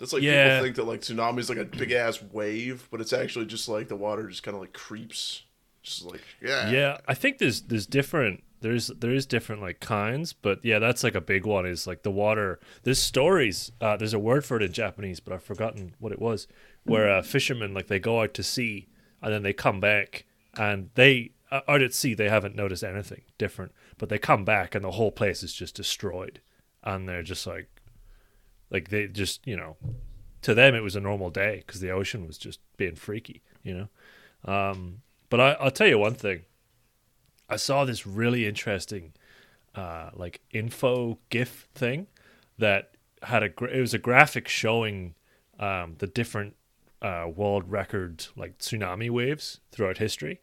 That's 0.03 0.12
like 0.12 0.22
Yeah. 0.22 0.50
people 0.60 0.63
think 0.65 0.75
that 0.75 0.83
like 0.83 1.00
tsunami 1.00 1.39
is 1.39 1.48
like 1.48 1.57
a 1.57 1.63
big 1.63 1.93
ass 1.93 2.22
wave, 2.22 2.89
but 2.91 3.00
it's 3.00 3.13
actually 3.13 3.45
just 3.45 3.69
like 3.69 3.88
the 3.88 3.95
water 3.95 4.27
just 4.27 4.43
kind 4.43 4.53
of 4.53 4.60
like 4.60 4.74
creeps, 4.74 5.43
just 5.81 6.03
like 6.03 6.19
yeah, 6.41 6.69
Yeah, 6.69 6.98
I 7.07 7.13
think 7.13 7.38
there's 7.38 7.62
there's 7.62 7.88
different 7.88 8.43
there's 8.60 8.88
there 8.88 9.13
is 9.13 9.25
different 9.25 9.62
like 9.62 9.79
kinds, 9.79 10.33
but 10.33 10.60
yeah, 10.63 10.79
that's 10.79 11.05
like 11.05 11.15
a 11.15 11.22
big 11.22 11.45
one. 11.45 11.65
Is 11.65 11.88
like 11.88 12.03
the 12.03 12.12
water. 12.12 12.60
There's 12.83 13.00
stories. 13.00 13.72
Uh, 13.79 13.95
there's 13.95 14.13
a 14.13 14.19
word 14.19 14.43
for 14.43 14.57
it 14.57 14.63
in 14.63 14.74
Japanese, 14.74 15.22
but 15.22 15.31
I've 15.33 15.43
forgotten 15.43 15.95
what 16.00 16.12
it 16.12 16.19
was. 16.19 16.48
Where 16.83 17.10
uh, 17.10 17.22
fishermen 17.22 17.74
like 17.74 17.88
they 17.88 18.00
go 18.00 18.22
out 18.22 18.33
to 18.33 18.43
sea 18.43 18.88
and 19.22 19.33
then 19.33 19.43
they 19.43 19.53
come 19.53 19.79
back 19.79 20.25
and 20.57 20.89
they 20.95 21.31
uh, 21.50 21.62
out 21.65 21.81
at 21.81 21.93
sea 21.93 22.13
they 22.13 22.27
haven't 22.27 22.57
noticed 22.57 22.83
anything 22.83 23.22
different, 23.38 23.72
but 23.98 24.10
they 24.10 24.17
come 24.17 24.43
back 24.43 24.75
and 24.75 24.83
the 24.83 24.91
whole 24.91 25.12
place 25.13 25.43
is 25.43 25.53
just 25.53 25.75
destroyed, 25.75 26.41
and 26.83 27.07
they're 27.07 27.24
just 27.24 27.48
like, 27.48 27.69
like 28.74 28.89
they 28.89 29.08
just 29.08 29.46
you 29.48 29.56
know, 29.56 29.77
to 30.42 30.53
them 30.53 30.75
it 30.75 30.82
was 30.82 30.98
a 30.98 31.00
normal 31.00 31.30
day 31.30 31.63
because 31.65 31.80
the 31.80 31.92
ocean 31.92 32.27
was 32.27 32.38
just 32.38 32.60
being 32.75 32.96
freaky, 32.96 33.42
you 33.63 33.74
know. 33.74 34.51
Um, 34.51 35.03
but 35.30 35.39
I, 35.39 35.51
I'll 35.53 35.72
tell 35.72 35.88
you 35.88 36.00
one 36.00 36.15
thing. 36.15 36.42
I 37.50 37.56
saw 37.56 37.86
this 37.86 38.08
really 38.08 38.48
interesting, 38.48 39.13
uh, 39.75 40.10
like 40.13 40.42
info 40.51 41.20
GIF 41.30 41.68
thing 41.75 42.08
that 42.58 42.96
had 43.22 43.44
a 43.44 43.50
gra- 43.50 43.70
it 43.70 43.80
was 43.80 43.94
a 43.94 44.00
graphic 44.00 44.48
showing 44.48 45.13
um, 45.60 45.96
the 46.00 46.08
different 46.08 46.56
uh, 47.01 47.27
world 47.34 47.70
record 47.70 48.25
like 48.36 48.58
tsunami 48.58 49.10
waves 49.10 49.60
throughout 49.72 50.00
history, 50.00 50.42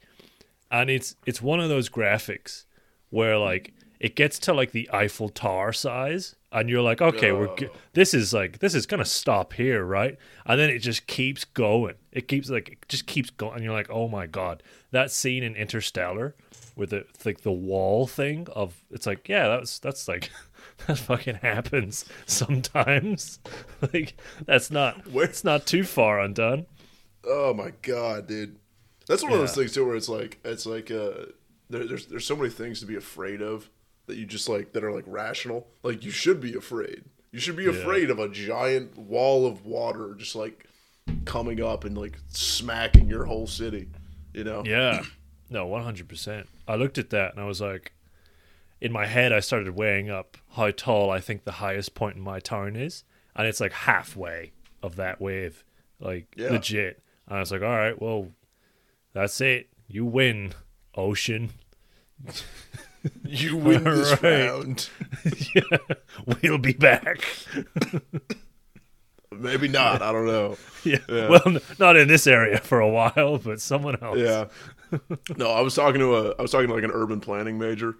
and 0.70 0.88
it's 0.88 1.16
it's 1.26 1.42
one 1.42 1.60
of 1.60 1.68
those 1.68 1.88
graphics 1.88 2.64
where 3.10 3.36
like 3.36 3.74
it 3.98 4.14
gets 4.14 4.38
to 4.38 4.52
like 4.54 4.72
the 4.72 4.88
Eiffel 4.92 5.28
Tower 5.28 5.72
size, 5.72 6.36
and 6.52 6.68
you're 6.68 6.82
like, 6.82 7.00
okay, 7.00 7.30
we're 7.32 7.54
g- 7.56 7.68
this 7.92 8.12
is 8.14 8.32
like 8.32 8.58
this 8.58 8.74
is 8.74 8.86
gonna 8.86 9.04
stop 9.04 9.52
here, 9.52 9.84
right? 9.84 10.18
And 10.46 10.58
then 10.60 10.70
it 10.70 10.80
just 10.80 11.06
keeps 11.06 11.44
going. 11.44 11.94
It 12.12 12.26
keeps 12.28 12.50
like 12.50 12.68
it 12.70 12.88
just 12.88 13.06
keeps 13.06 13.30
going, 13.30 13.54
and 13.56 13.64
you're 13.64 13.72
like, 13.72 13.90
oh 13.90 14.08
my 14.08 14.26
god, 14.26 14.62
that 14.90 15.10
scene 15.10 15.42
in 15.42 15.54
Interstellar 15.54 16.34
with 16.76 16.90
the 16.90 17.04
like 17.24 17.42
the 17.42 17.52
wall 17.52 18.06
thing 18.06 18.46
of 18.52 18.82
it's 18.90 19.06
like, 19.06 19.28
yeah, 19.28 19.48
that's 19.48 19.78
that's 19.78 20.08
like 20.08 20.30
that 20.86 20.98
fucking 20.98 21.36
happens 21.36 22.04
sometimes. 22.26 23.38
like 23.92 24.14
that's 24.46 24.70
not 24.70 25.06
Where- 25.08 25.24
it's 25.24 25.44
not 25.44 25.66
too 25.66 25.84
far 25.84 26.20
undone. 26.20 26.66
Oh 27.24 27.52
my 27.52 27.72
god, 27.82 28.26
dude, 28.26 28.56
that's 29.06 29.22
one 29.22 29.32
of 29.32 29.38
those 29.38 29.54
things 29.54 29.72
too 29.72 29.86
where 29.86 29.96
it's 29.96 30.08
like 30.08 30.40
it's 30.44 30.64
like 30.66 30.90
uh, 30.90 31.26
there, 31.68 31.86
there's 31.86 32.06
there's 32.06 32.26
so 32.26 32.34
many 32.34 32.48
things 32.50 32.80
to 32.80 32.86
be 32.86 32.96
afraid 32.96 33.42
of 33.42 33.68
that 34.10 34.18
you 34.18 34.26
just 34.26 34.48
like 34.48 34.72
that 34.72 34.84
are 34.84 34.92
like 34.92 35.04
rational. 35.06 35.66
Like 35.82 36.04
you 36.04 36.10
should 36.10 36.40
be 36.40 36.54
afraid. 36.54 37.04
You 37.32 37.38
should 37.40 37.56
be 37.56 37.66
afraid 37.66 38.10
of 38.10 38.18
a 38.18 38.28
giant 38.28 38.98
wall 38.98 39.46
of 39.46 39.64
water 39.64 40.14
just 40.18 40.34
like 40.34 40.66
coming 41.24 41.62
up 41.62 41.84
and 41.84 41.96
like 41.96 42.18
smacking 42.28 43.08
your 43.08 43.24
whole 43.24 43.46
city. 43.46 43.88
You 44.34 44.44
know? 44.44 44.62
Yeah. 44.66 45.02
No, 45.52 45.66
100%. 45.66 46.46
I 46.68 46.76
looked 46.76 46.96
at 46.96 47.10
that 47.10 47.32
and 47.32 47.42
I 47.42 47.44
was 47.44 47.60
like, 47.60 47.92
in 48.80 48.92
my 48.92 49.06
head, 49.06 49.32
I 49.32 49.40
started 49.40 49.74
weighing 49.74 50.08
up 50.08 50.36
how 50.52 50.70
tall 50.70 51.10
I 51.10 51.18
think 51.18 51.42
the 51.42 51.50
highest 51.50 51.96
point 51.96 52.14
in 52.14 52.22
my 52.22 52.38
town 52.38 52.76
is. 52.76 53.02
And 53.34 53.48
it's 53.48 53.58
like 53.58 53.72
halfway 53.72 54.52
of 54.80 54.94
that 54.94 55.20
wave. 55.20 55.64
Like, 55.98 56.32
Yeah. 56.36 56.50
legit. 56.50 57.02
And 57.26 57.36
I 57.36 57.40
was 57.40 57.50
like, 57.50 57.62
all 57.62 57.68
right, 57.76 58.00
well, 58.00 58.28
that's 59.12 59.40
it. 59.40 59.70
You 59.88 60.04
win, 60.04 60.52
ocean. 60.94 61.50
You 63.24 63.56
win 63.56 63.84
this 63.84 64.10
Right. 64.22 64.48
round. 64.48 64.88
yeah, 65.54 65.78
we'll 66.42 66.58
be 66.58 66.72
back. 66.74 67.26
Maybe 69.32 69.68
not. 69.68 70.02
I 70.02 70.12
don't 70.12 70.26
know. 70.26 70.56
yeah. 70.84 70.98
Yeah. 71.08 71.28
Well, 71.28 71.42
n- 71.46 71.60
not 71.78 71.96
in 71.96 72.08
this 72.08 72.26
area 72.26 72.58
for 72.58 72.80
a 72.80 72.88
while, 72.88 73.38
but 73.38 73.60
someone 73.60 73.96
else. 74.02 74.18
Yeah. 74.18 74.46
no, 75.36 75.50
I 75.50 75.60
was 75.60 75.74
talking 75.74 76.00
to 76.00 76.16
a 76.16 76.34
I 76.38 76.42
was 76.42 76.50
talking 76.50 76.66
to 76.68 76.74
like 76.74 76.82
an 76.84 76.90
urban 76.92 77.20
planning 77.20 77.58
major. 77.58 77.96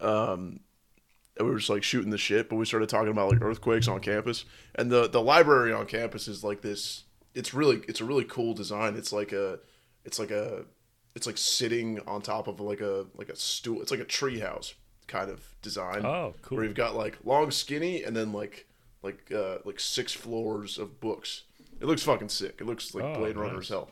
Um 0.00 0.60
and 1.38 1.46
we 1.46 1.52
were 1.52 1.58
just 1.58 1.70
like 1.70 1.82
shooting 1.82 2.10
the 2.10 2.18
shit, 2.18 2.48
but 2.48 2.56
we 2.56 2.64
started 2.66 2.88
talking 2.88 3.10
about 3.10 3.30
like 3.32 3.40
earthquakes 3.42 3.88
on 3.88 4.00
campus. 4.00 4.44
And 4.74 4.90
the 4.90 5.08
the 5.08 5.22
library 5.22 5.72
on 5.72 5.86
campus 5.86 6.28
is 6.28 6.44
like 6.44 6.60
this 6.60 7.04
it's 7.34 7.54
really 7.54 7.80
it's 7.88 8.00
a 8.02 8.04
really 8.04 8.24
cool 8.24 8.52
design. 8.52 8.96
It's 8.96 9.12
like 9.12 9.32
a 9.32 9.58
it's 10.04 10.18
like 10.18 10.30
a 10.30 10.64
it's 11.16 11.26
like 11.26 11.38
sitting 11.38 11.98
on 12.06 12.22
top 12.22 12.46
of 12.46 12.60
like 12.60 12.80
a 12.80 13.06
like 13.16 13.28
a 13.30 13.34
stool. 13.36 13.82
It's 13.82 13.90
like 13.90 13.98
a 14.00 14.04
treehouse 14.04 14.74
kind 15.08 15.30
of 15.30 15.42
design. 15.62 16.04
Oh, 16.06 16.34
cool. 16.42 16.56
Where 16.58 16.64
you've 16.66 16.74
got 16.76 16.94
like 16.94 17.18
long 17.24 17.50
skinny 17.50 18.04
and 18.04 18.14
then 18.14 18.32
like 18.32 18.66
like 19.02 19.32
uh 19.34 19.58
like 19.64 19.80
six 19.80 20.12
floors 20.12 20.78
of 20.78 21.00
books. 21.00 21.42
It 21.80 21.86
looks 21.86 22.02
fucking 22.04 22.28
sick. 22.28 22.58
It 22.60 22.66
looks 22.66 22.94
like 22.94 23.04
Oh, 23.04 23.14
Blade 23.14 23.36
Runner 23.36 23.54
nice. 23.54 23.62
as 23.64 23.68
hell. 23.70 23.90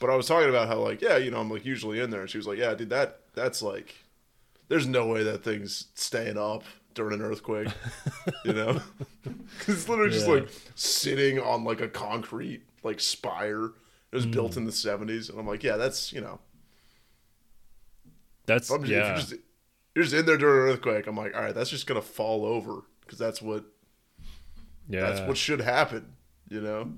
But 0.00 0.10
I 0.10 0.16
was 0.16 0.26
talking 0.26 0.48
about 0.48 0.66
how 0.68 0.78
like 0.78 1.00
yeah, 1.02 1.18
you 1.18 1.30
know, 1.30 1.38
I'm 1.40 1.50
like 1.50 1.64
usually 1.64 2.00
in 2.00 2.10
there, 2.10 2.22
and 2.22 2.30
she 2.30 2.38
was 2.38 2.46
like, 2.46 2.58
yeah, 2.58 2.74
dude, 2.74 2.90
that 2.90 3.20
that's 3.34 3.60
like, 3.62 3.94
there's 4.68 4.86
no 4.86 5.06
way 5.06 5.22
that 5.24 5.44
thing's 5.44 5.88
staying 5.94 6.38
up 6.38 6.64
during 6.94 7.14
an 7.20 7.22
earthquake, 7.24 7.68
you 8.44 8.52
know, 8.54 8.80
it's 9.68 9.88
literally 9.88 10.10
just 10.10 10.26
like 10.26 10.48
sitting 10.74 11.38
on 11.38 11.62
like 11.64 11.80
a 11.82 11.88
concrete 11.88 12.62
like 12.82 12.98
spire. 13.00 13.70
It 14.12 14.16
was 14.16 14.26
built 14.26 14.54
Hmm. 14.54 14.60
in 14.60 14.64
the 14.66 14.72
70s, 14.72 15.28
and 15.30 15.38
I'm 15.38 15.46
like, 15.46 15.62
yeah, 15.62 15.76
that's 15.76 16.12
you 16.12 16.20
know, 16.20 16.40
That's, 18.46 18.68
just, 18.68 18.86
yeah. 18.86 19.08
you're, 19.08 19.16
just, 19.16 19.34
you're 19.94 20.04
just 20.04 20.14
in 20.14 20.24
there 20.26 20.38
during 20.38 20.68
an 20.68 20.74
earthquake. 20.74 21.06
I'm 21.06 21.16
like, 21.16 21.34
all 21.34 21.42
right, 21.42 21.54
that's 21.54 21.70
just 21.70 21.86
gonna 21.86 22.00
fall 22.02 22.44
over 22.46 22.82
because 23.00 23.18
that's 23.18 23.42
what 23.42 23.64
yeah. 24.88 25.00
that's 25.00 25.20
what 25.20 25.36
should 25.36 25.60
happen, 25.60 26.14
you 26.48 26.60
know. 26.60 26.92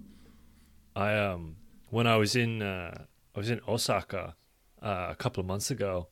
I 0.95 1.17
um 1.17 1.57
when 1.89 2.07
I 2.07 2.17
was 2.17 2.37
in 2.37 2.63
uh, 2.63 3.05
I 3.35 3.39
was 3.39 3.51
in 3.51 3.61
Osaka 3.67 4.35
uh, 4.83 5.09
a 5.11 5.15
couple 5.17 5.41
of 5.41 5.47
months 5.47 5.71
ago, 5.71 6.09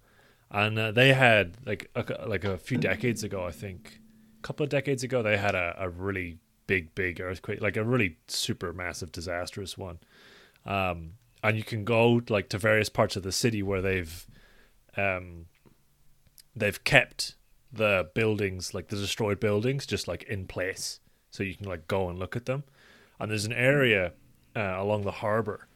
and 0.51 0.79
uh, 0.79 0.91
they 0.93 1.13
had 1.15 1.57
like 1.67 1.91
a, 1.95 2.27
like 2.27 2.45
a 2.45 2.59
few 2.59 2.79
decades 2.79 3.23
ago, 3.23 3.45
I 3.45 3.51
think, 3.53 4.01
a 4.39 4.43
couple 4.43 4.65
of 4.65 4.71
decades 4.71 5.03
ago, 5.03 5.23
they 5.23 5.37
had 5.37 5.55
a, 5.55 5.75
a 5.79 5.89
really 5.89 6.39
big 6.67 6.95
big 6.95 7.21
earthquake, 7.21 7.61
like 7.61 7.77
a 7.77 7.85
really 7.85 8.17
super 8.29 8.73
massive 8.73 9.13
disastrous 9.13 9.79
one. 9.79 9.99
Um, 10.69 11.15
and 11.43 11.57
you 11.57 11.65
can 11.65 11.85
go 11.85 12.21
like 12.29 12.49
to 12.51 12.59
various 12.59 12.89
parts 12.89 13.17
of 13.17 13.25
the 13.25 13.33
city 13.33 13.63
where 13.63 13.83
they've 13.83 14.27
um 14.97 15.47
they've 16.55 16.83
kept 16.85 17.35
the 17.73 18.11
buildings 18.15 18.75
like 18.75 18.89
the 18.89 18.97
destroyed 18.97 19.41
buildings 19.41 19.87
just 19.87 20.09
like 20.09 20.23
in 20.25 20.47
place 20.47 21.01
so 21.31 21.43
you 21.43 21.55
can 21.55 21.69
like 21.69 21.87
go 21.87 22.09
and 22.09 22.19
look 22.19 22.35
at 22.37 22.47
them 22.47 22.65
and 23.21 23.31
there's 23.31 23.45
an 23.45 23.53
area 23.53 24.13
uh, 24.57 24.77
along 24.79 25.03
the 25.03 25.11
harbor 25.11 25.69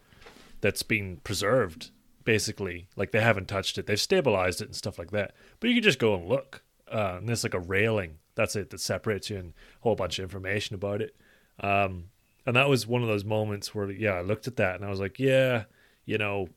that's 0.61 0.82
been 0.82 1.18
preserved 1.18 1.90
basically 2.25 2.88
like 2.96 3.12
they 3.12 3.20
haven't 3.20 3.49
touched 3.49 3.78
it. 3.78 3.87
They've 3.87 4.00
stabilized 4.00 4.61
it 4.61 4.66
and 4.66 4.76
stuff 4.76 4.99
like 4.99 5.11
that. 5.11 5.34
But 5.61 5.68
you 5.68 5.76
can 5.76 5.82
just 5.82 5.99
go 5.99 6.14
and 6.14 6.28
look. 6.28 6.62
Uh, 6.90 7.16
and 7.18 7.28
there's 7.28 7.44
like 7.44 7.54
a 7.54 7.61
railing. 7.61 8.18
That's 8.34 8.56
it 8.56 8.70
that 8.70 8.80
separates 8.80 9.30
you 9.30 9.38
and 9.38 9.49
a 9.50 9.82
whole 9.82 9.94
bunch 9.94 10.18
of 10.18 10.22
information 10.25 10.75
about 10.75 11.02
it. 11.02 11.16
Um, 11.61 12.06
and 12.46 12.56
that 12.56 12.68
was 12.68 12.87
one 12.87 13.02
of 13.02 13.08
those 13.08 13.25
moments 13.25 13.75
where 13.75 13.90
yeah, 13.90 14.12
I 14.14 14.22
looked 14.22 14.46
at 14.46 14.56
that 14.56 14.76
and 14.76 14.84
I 14.84 14.90
was 14.90 15.00
like, 15.00 15.18
yeah, 15.18 15.64
you 16.04 16.18
know, 16.18 16.49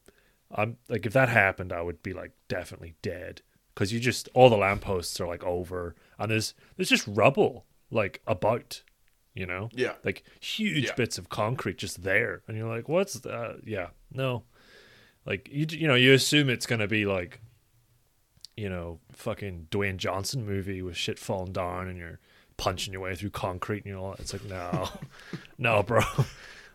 I'm 0.52 0.78
like 0.90 1.06
if 1.06 1.14
that 1.14 1.30
happened, 1.30 1.72
I 1.74 1.82
would 1.82 2.02
be 2.04 2.14
like 2.14 2.32
definitely 2.48 2.96
dead 3.02 3.42
because 3.74 3.92
you 3.92 4.00
just 4.00 4.30
all 4.34 4.50
the 4.50 4.58
lampposts 4.58 5.20
are 5.20 5.28
like 5.28 5.44
over 5.44 5.96
and 6.18 6.32
there's 6.32 6.54
there's 6.78 6.90
just 6.90 7.08
rubble 7.08 7.66
like 7.92 8.22
about, 8.28 8.82
you 9.34 9.46
know, 9.46 9.70
Yeah. 9.74 9.94
like 10.04 10.24
huge 10.40 10.86
Yeah. 10.86 10.96
bits 10.96 11.18
of 11.18 11.30
concrete 11.30 11.78
just 11.78 12.04
there, 12.04 12.42
and 12.48 12.58
you're 12.58 12.70
like, 12.70 12.88
what's 12.90 13.14
that? 13.22 13.62
Yeah, 13.66 13.90
no, 14.12 14.44
like 15.26 15.50
you 15.52 15.66
you 15.70 15.88
know 15.88 15.96
you 15.96 16.14
assume 16.14 16.50
it's 16.50 16.66
gonna 16.66 16.88
be 16.88 17.06
like, 17.06 17.42
you 18.58 18.70
know, 18.70 19.00
fucking 19.12 19.68
Dwayne 19.72 19.98
Johnson 19.98 20.46
movie 20.46 20.82
with 20.82 20.96
shit 20.96 21.20
falling 21.20 21.52
down 21.52 21.88
and 21.88 21.98
you're 21.98 22.20
punching 22.58 22.94
your 22.94 23.02
way 23.02 23.16
through 23.16 23.30
concrete 23.32 23.86
and 23.86 23.88
you 23.88 23.94
know 23.94 24.16
it's 24.20 24.34
like 24.34 24.46
no, 24.46 24.90
no, 25.58 25.84
bro. 25.84 26.02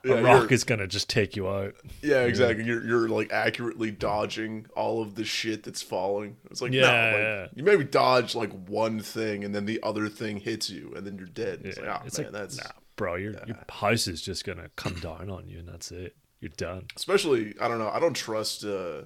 Yeah, 0.02 0.14
a 0.14 0.22
rock 0.22 0.50
is 0.50 0.64
gonna 0.64 0.86
just 0.86 1.10
take 1.10 1.36
you 1.36 1.46
out. 1.46 1.74
Yeah, 2.00 2.22
exactly. 2.22 2.64
You're 2.64 2.82
you're 2.86 3.06
like 3.10 3.30
accurately 3.30 3.90
dodging 3.90 4.64
all 4.74 5.02
of 5.02 5.14
the 5.14 5.26
shit 5.26 5.62
that's 5.62 5.82
falling. 5.82 6.38
It's 6.50 6.62
like 6.62 6.72
Yeah, 6.72 6.80
no, 6.80 6.86
like, 6.86 7.18
yeah. 7.18 7.46
you 7.54 7.64
maybe 7.64 7.84
dodge 7.84 8.34
like 8.34 8.50
one 8.66 9.00
thing 9.00 9.44
and 9.44 9.54
then 9.54 9.66
the 9.66 9.78
other 9.82 10.08
thing 10.08 10.40
hits 10.40 10.70
you 10.70 10.94
and 10.96 11.06
then 11.06 11.18
you're 11.18 11.26
dead. 11.26 11.60
It's 11.64 11.76
like, 11.76 11.84
Yeah, 11.84 11.98
oh 12.00 12.06
it's 12.06 12.16
man, 12.16 12.28
like 12.28 12.32
that's 12.32 12.56
nah, 12.56 12.70
bro. 12.96 13.16
Your 13.16 13.32
your 13.46 13.58
house 13.68 14.06
is 14.06 14.22
just 14.22 14.46
gonna 14.46 14.70
come 14.74 14.94
down 15.00 15.28
on 15.28 15.50
you, 15.50 15.58
and 15.58 15.68
that's 15.68 15.92
it. 15.92 16.16
You're 16.40 16.48
done. 16.56 16.86
especially 16.96 17.54
I 17.60 17.68
don't 17.68 17.78
know. 17.78 17.90
I 17.90 18.00
don't 18.00 18.16
trust. 18.16 18.64
uh 18.64 19.02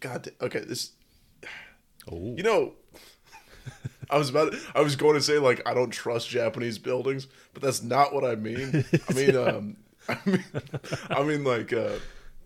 God, 0.00 0.30
okay, 0.40 0.60
this 0.60 0.92
Oh, 2.10 2.34
you 2.38 2.42
know. 2.42 2.72
I 4.10 4.18
was 4.18 4.30
about. 4.30 4.54
I 4.74 4.80
was 4.80 4.96
going 4.96 5.14
to 5.14 5.22
say 5.22 5.38
like 5.38 5.62
I 5.66 5.74
don't 5.74 5.90
trust 5.90 6.28
Japanese 6.28 6.78
buildings, 6.78 7.26
but 7.52 7.62
that's 7.62 7.82
not 7.82 8.12
what 8.12 8.24
I 8.24 8.34
mean. 8.34 8.84
I 9.08 9.12
mean, 9.12 9.36
um, 9.48 9.76
I 10.08 10.18
mean, 10.26 10.44
I 11.10 11.22
mean 11.22 11.44
like, 11.44 11.72
uh, 11.72 11.98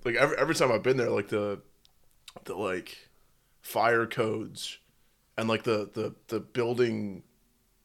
like 0.04 0.14
every 0.14 0.36
every 0.38 0.54
time 0.54 0.70
I've 0.72 0.82
been 0.82 0.96
there, 0.96 1.10
like 1.10 1.28
the, 1.28 1.60
the 2.44 2.54
like, 2.54 2.96
fire 3.60 4.06
codes, 4.06 4.78
and 5.36 5.48
like 5.48 5.64
the 5.64 5.90
the 5.92 6.14
the 6.28 6.40
building, 6.40 7.22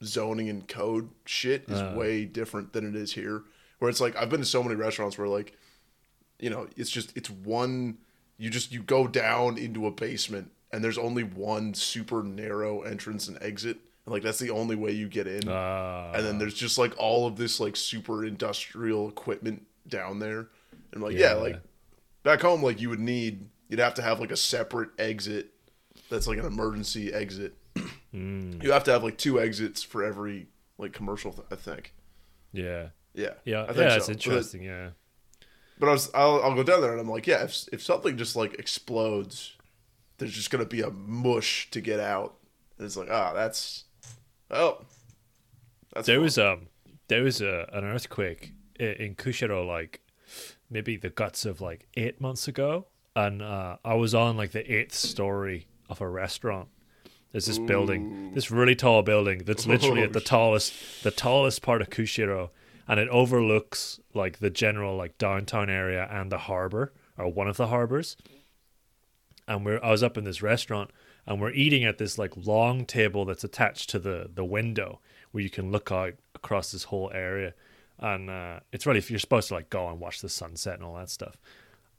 zoning 0.04 0.50
and 0.50 0.68
code 0.68 1.10
shit 1.26 1.66
is 1.68 1.82
Uh. 1.82 1.94
way 1.98 2.26
different 2.26 2.74
than 2.74 2.88
it 2.88 2.96
is 2.96 3.14
here. 3.14 3.44
Where 3.80 3.90
it's 3.90 4.02
like 4.02 4.16
I've 4.16 4.30
been 4.30 4.40
to 4.40 4.46
so 4.46 4.64
many 4.64 4.76
restaurants 4.76 5.18
where 5.18 5.28
like, 5.28 5.58
you 6.40 6.50
know, 6.50 6.68
it's 6.78 6.90
just 6.90 7.16
it's 7.18 7.30
one. 7.30 7.98
You 8.38 8.50
just 8.50 8.72
you 8.72 8.82
go 8.82 9.08
down 9.08 9.58
into 9.58 9.86
a 9.88 9.92
basement 9.92 10.52
and 10.74 10.84
there's 10.84 10.98
only 10.98 11.24
one 11.24 11.74
super 11.74 12.22
narrow 12.24 12.82
entrance 12.82 13.30
and 13.30 13.38
exit 13.42 13.78
and 14.06 14.12
like 14.14 14.24
that's 14.24 14.40
the 14.40 14.50
only 14.50 14.76
way 14.76 14.92
you 14.92 15.08
get 15.08 15.28
in 15.28 15.48
uh, 15.48 16.12
and 16.14 16.26
then 16.26 16.38
there's 16.40 16.54
just 16.54 16.78
like 16.78 16.94
all 16.98 17.26
of 17.28 17.38
this 17.38 17.60
like 17.62 17.76
super 17.78 18.26
industrial 18.26 19.08
equipment 19.08 19.66
down 19.88 20.20
there 20.20 20.48
and 20.92 21.02
like 21.02 21.14
yeah. 21.14 21.34
Yeah. 21.34 21.34
like 21.36 21.62
back 22.24 22.42
home 22.42 22.62
like 22.62 22.82
you 22.82 22.90
would 22.90 23.00
need 23.00 23.48
you'd 23.70 23.80
have 23.80 23.94
to 23.94 24.02
have 24.02 24.20
like 24.20 24.32
a 24.32 24.38
separate 24.38 24.90
exit 25.00 25.52
that's 26.10 26.28
like 26.28 26.40
an 26.40 26.46
emergency 26.46 27.14
exit 27.14 27.54
mm, 28.14 28.62
you 28.62 28.72
have 28.72 28.84
to 28.84 28.92
have 28.92 29.04
like 29.04 29.18
two 29.18 29.40
exits 29.40 29.82
for 29.84 30.04
every 30.04 30.48
like 30.78 30.92
commercial 30.92 31.32
th- 31.32 31.48
i 31.52 31.56
think 31.56 31.94
yeah, 32.52 32.90
yeah 33.16 33.32
yeah, 33.46 33.64
I 33.64 33.68
think 33.68 33.78
yeah. 33.78 33.90
so. 33.90 33.96
It's 33.96 34.06
But- 34.08 34.14
interesting. 34.14 34.62
Yeah, 34.64 34.90
But 35.80 35.90
I 35.90 35.92
was, 35.94 36.12
I'll, 36.14 36.40
I'll 36.44 36.54
go 36.56 36.62
down 36.62 36.82
there 36.82 36.92
and 36.92 37.00
I'm 37.02 37.10
like, 37.10 37.26
yeah, 37.26 37.44
if, 37.44 37.68
if 37.74 37.82
something 37.82 38.16
just 38.16 38.36
like 38.36 38.54
explodes, 38.60 39.53
there's 40.24 40.34
just 40.36 40.50
gonna 40.52 40.66
be 40.66 40.82
a 40.82 40.90
mush 40.90 41.70
to 41.72 41.82
get 41.82 42.00
out. 42.00 42.36
And 42.78 42.86
it's 42.86 42.96
like, 42.98 43.10
ah, 43.12 43.34
that's, 43.34 43.84
oh, 44.50 44.82
that's 45.94 46.08
there 46.08 46.16
fun. 46.18 46.24
was 46.24 46.38
um 46.38 46.68
there 47.10 47.24
was 47.24 47.42
a, 47.42 47.70
an 47.74 47.84
earthquake 47.84 48.54
in 48.80 49.16
Kushiro 49.16 49.68
like 49.68 50.02
maybe 50.70 50.96
the 50.98 51.10
guts 51.10 51.46
of 51.46 51.60
like 51.62 51.88
eight 51.96 52.20
months 52.22 52.48
ago, 52.48 52.88
and 53.16 53.42
uh, 53.42 53.78
I 53.84 53.94
was 53.96 54.16
on 54.16 54.38
like 54.38 54.52
the 54.52 54.64
eighth 54.74 54.94
story 54.94 55.68
of 55.90 56.02
a 56.02 56.08
restaurant. 56.08 56.70
There's 57.32 57.48
this 57.48 57.60
building, 57.60 58.32
this 58.34 58.50
really 58.52 58.76
tall 58.76 59.02
building 59.02 59.40
that's 59.40 59.66
literally 59.68 60.04
at 60.04 60.14
the 60.14 60.20
Oh, 60.20 60.24
tallest, 60.26 61.04
the 61.04 61.12
tallest 61.12 61.62
part 61.62 61.82
of 61.82 61.90
Kushiro, 61.90 62.50
and 62.88 63.00
it 63.00 63.10
overlooks 63.10 64.00
like 64.14 64.40
the 64.40 64.50
general 64.50 64.96
like 64.96 65.18
downtown 65.18 65.70
area 65.70 66.08
and 66.12 66.32
the 66.32 66.38
harbor 66.38 66.94
or 67.18 67.28
one 67.32 67.48
of 67.48 67.58
the 67.58 67.68
harbors. 67.68 68.16
And 69.48 69.66
we're 69.66 69.80
I 69.84 69.92
was 69.92 70.04
up 70.04 70.18
in 70.18 70.24
this 70.24 70.42
restaurant 70.42 70.92
and 71.26 71.42
we're 71.42 71.52
eating 71.52 71.84
at 71.84 71.98
this 71.98 72.18
like 72.18 72.34
long 72.36 72.86
table 72.86 73.26
that's 73.26 73.44
attached 73.44 73.90
to 73.92 74.00
the 74.00 74.30
the 74.34 74.46
window 74.46 75.00
where 75.32 75.44
you 75.44 75.50
can 75.50 75.72
look 75.72 75.92
out 75.92 76.14
across 76.36 76.72
this 76.72 76.86
whole 76.86 77.12
area. 77.14 77.54
And 78.00 78.30
uh, 78.30 78.60
it's 78.72 78.86
really 78.86 79.00
if 79.00 79.10
you're 79.10 79.20
supposed 79.20 79.50
to 79.50 79.54
like 79.56 79.70
go 79.70 79.88
and 79.90 80.00
watch 80.00 80.22
the 80.22 80.30
sunset 80.30 80.76
and 80.76 80.84
all 80.84 80.96
that 80.96 81.10
stuff. 81.10 81.38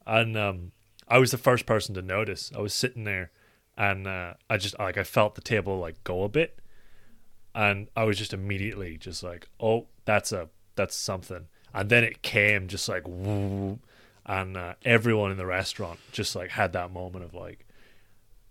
And 0.07 0.37
um, 0.37 0.73
I 1.09 1.19
was 1.19 1.31
the 1.31 1.39
first 1.39 1.67
person 1.67 1.95
to 1.95 2.03
notice. 2.03 2.51
I 2.57 2.61
was 2.61 2.75
sitting 2.75 3.05
there, 3.05 3.31
and 3.77 4.07
uh, 4.07 4.35
I 4.49 4.57
just 4.57 4.79
like 4.79 4.99
I 4.99 5.05
felt 5.05 5.35
the 5.35 5.41
table 5.41 5.79
like 5.79 6.03
go 6.05 6.23
a 6.23 6.29
bit, 6.29 6.59
and 7.55 7.89
I 7.97 8.05
was 8.05 8.19
just 8.19 8.33
immediately 8.33 8.97
just 8.97 9.23
like, 9.23 9.49
oh, 9.61 9.87
that's 10.05 10.33
a 10.33 10.49
that's 10.77 10.97
something. 10.97 11.47
And 11.73 11.91
then 11.91 12.05
it 12.05 12.23
came 12.23 12.69
just 12.69 12.89
like, 12.89 13.05
and 14.27 14.57
uh, 14.57 14.75
everyone 14.85 15.31
in 15.31 15.37
the 15.37 15.47
restaurant 15.47 15.99
just 16.13 16.35
like 16.35 16.51
had 16.51 16.73
that 16.73 16.91
moment 16.93 17.25
of 17.25 17.35
like, 17.35 17.67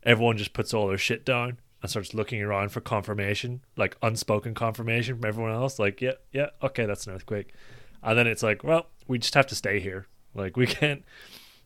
everyone 0.03 0.38
just 0.38 0.53
puts 0.53 0.73
all 0.73 0.88
their 0.88 0.97
shit 0.97 1.25
down 1.25 1.57
and 1.81 1.89
starts 1.89 2.13
looking 2.13 2.41
around 2.41 2.69
for 2.69 2.79
confirmation, 2.81 3.62
like 3.75 3.97
unspoken 4.01 4.53
confirmation 4.53 5.15
from 5.15 5.25
everyone 5.25 5.51
else. 5.51 5.79
Like, 5.79 6.01
yeah, 6.01 6.13
yeah, 6.31 6.47
okay, 6.62 6.86
that's 6.86 7.07
an 7.07 7.13
earthquake. 7.13 7.53
And 8.01 8.17
then 8.17 8.27
it's 8.27 8.43
like, 8.43 8.63
well, 8.63 8.88
we 9.07 9.17
just 9.19 9.33
have 9.33 9.47
to 9.47 9.55
stay 9.55 9.79
here. 9.79 10.07
Like, 10.36 10.55
we 10.57 10.65
can't, 10.79 11.03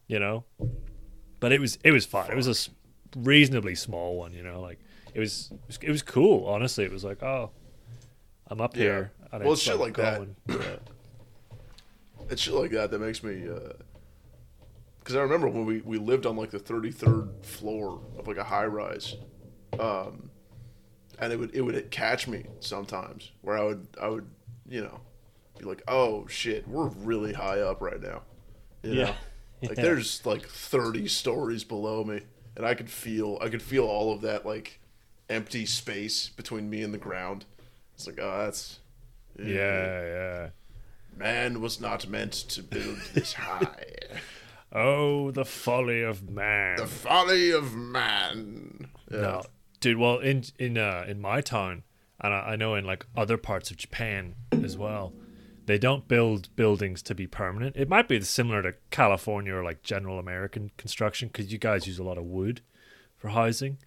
you 0.08 0.20
know. 0.20 0.44
But 1.40 1.52
it 1.52 1.62
was 1.62 1.78
it 1.84 1.92
was 1.92 2.06
fun. 2.06 2.32
It 2.32 2.36
was 2.36 2.48
a 2.68 3.20
reasonably 3.20 3.76
small 3.76 4.18
one, 4.18 4.34
you 4.34 4.42
know. 4.42 4.60
Like 4.60 4.80
it 5.14 5.20
was 5.20 5.50
it 5.52 5.60
was, 5.68 5.80
it 5.84 5.92
was 5.92 6.02
cool. 6.02 6.48
Honestly, 6.48 6.84
it 6.84 6.92
was 6.92 7.04
like, 7.04 7.22
oh, 7.22 7.52
I'm 8.48 8.60
up 8.62 8.76
Yeah. 8.76 8.82
here. 8.84 9.12
and 9.32 9.44
Well, 9.44 9.54
it's 9.54 9.62
shit 9.62 9.78
like 9.78 9.96
that. 9.98 10.18
going. 10.18 10.36
Yeah. 10.48 10.78
it's 12.30 12.42
shit 12.42 12.54
like 12.56 12.72
that 12.72 12.90
that 12.92 13.00
makes 13.00 13.24
me, 13.24 13.44
because 15.08 15.16
I 15.16 15.22
remember 15.22 15.48
when 15.48 15.66
we, 15.66 15.80
we 15.86 15.98
lived 15.98 16.26
on 16.26 16.36
like 16.36 16.52
the 16.52 16.60
33rd 16.60 17.30
floor 17.46 18.02
of 18.20 18.28
like 18.28 18.36
a 18.36 18.44
high 18.44 18.66
rise, 18.66 19.16
um, 19.80 20.30
and 21.18 21.32
it 21.32 21.40
would 21.40 21.56
it 21.56 21.62
would 21.62 21.90
catch 21.92 22.28
me 22.28 22.44
sometimes 22.60 23.32
where 23.42 23.58
I 23.58 23.64
would 23.64 23.88
I 24.02 24.10
would 24.10 24.28
you 24.68 24.82
know 24.82 25.00
be 25.58 25.64
like, 25.64 25.82
oh 25.88 26.28
shit, 26.28 26.68
we're 26.68 26.88
really 26.90 27.32
high 27.32 27.62
up 27.62 27.82
right 27.82 28.02
now, 28.02 28.24
you 28.84 28.96
Yeah. 28.96 29.04
know? 29.06 29.16
Like 29.70 29.78
Yeah. 29.78 29.84
there's 29.86 30.26
like 30.26 30.46
30 30.46 31.08
stories 31.08 31.64
below 31.64 32.04
me, 32.04 32.20
and 32.58 32.66
I 32.66 32.74
could 32.76 32.90
feel 32.90 33.40
I 33.42 33.48
could 33.48 33.62
feel 33.62 33.86
all 33.86 34.12
of 34.12 34.20
that 34.22 34.46
like 34.46 34.82
empty 35.30 35.66
space 35.66 36.28
between 36.28 36.70
me 36.70 36.84
and 36.84 36.94
the 36.94 36.98
ground. 36.98 37.46
It's 37.96 38.06
like, 38.08 38.20
oh, 38.22 38.40
that's 38.44 38.80
yeah, 39.40 39.46
yeah. 40.06 40.50
Man 41.16 41.62
was 41.62 41.80
not 41.80 42.10
meant 42.10 42.34
to 42.34 42.62
build 42.62 42.98
this 43.14 43.34
high. 43.48 43.86
Oh, 44.72 45.32
the 45.32 45.46
folly 45.46 46.02
of 46.04 46.30
man. 46.30 46.78
the 46.78 46.88
folly 46.88 47.52
of 47.52 47.74
man. 47.76 48.88
Yeah. 49.12 49.18
No, 49.22 49.42
dude. 49.80 49.98
Well, 49.98 50.20
in 50.20 50.44
in 50.60 50.78
uh, 50.78 51.06
in 51.08 51.22
my 51.22 51.42
town, 51.42 51.84
and 52.20 52.34
I, 52.34 52.40
I 52.52 52.56
know 52.58 52.76
in 52.76 52.86
like 52.86 53.06
other 53.16 53.38
parts 53.38 53.72
of 53.72 53.78
Japan 53.78 54.36
as 54.52 54.78
well, 54.78 55.14
they 55.66 55.78
don't 55.78 56.08
build 56.08 56.54
buildings 56.56 57.02
to 57.04 57.16
be 57.16 57.28
permanent. 57.28 57.76
It 57.78 57.88
might 57.90 58.08
be 58.10 58.20
similar 58.22 58.62
to 58.62 58.74
California 58.92 59.54
or 59.56 59.64
like 59.64 59.84
general 59.84 60.20
American 60.20 60.72
construction 60.78 61.30
because 61.30 61.52
you 61.52 61.58
guys 61.58 61.88
use 61.88 62.00
a 62.00 62.04
lot 62.04 62.18
of 62.18 62.26
wood 62.26 62.62
for 63.16 63.30
housing, 63.30 63.78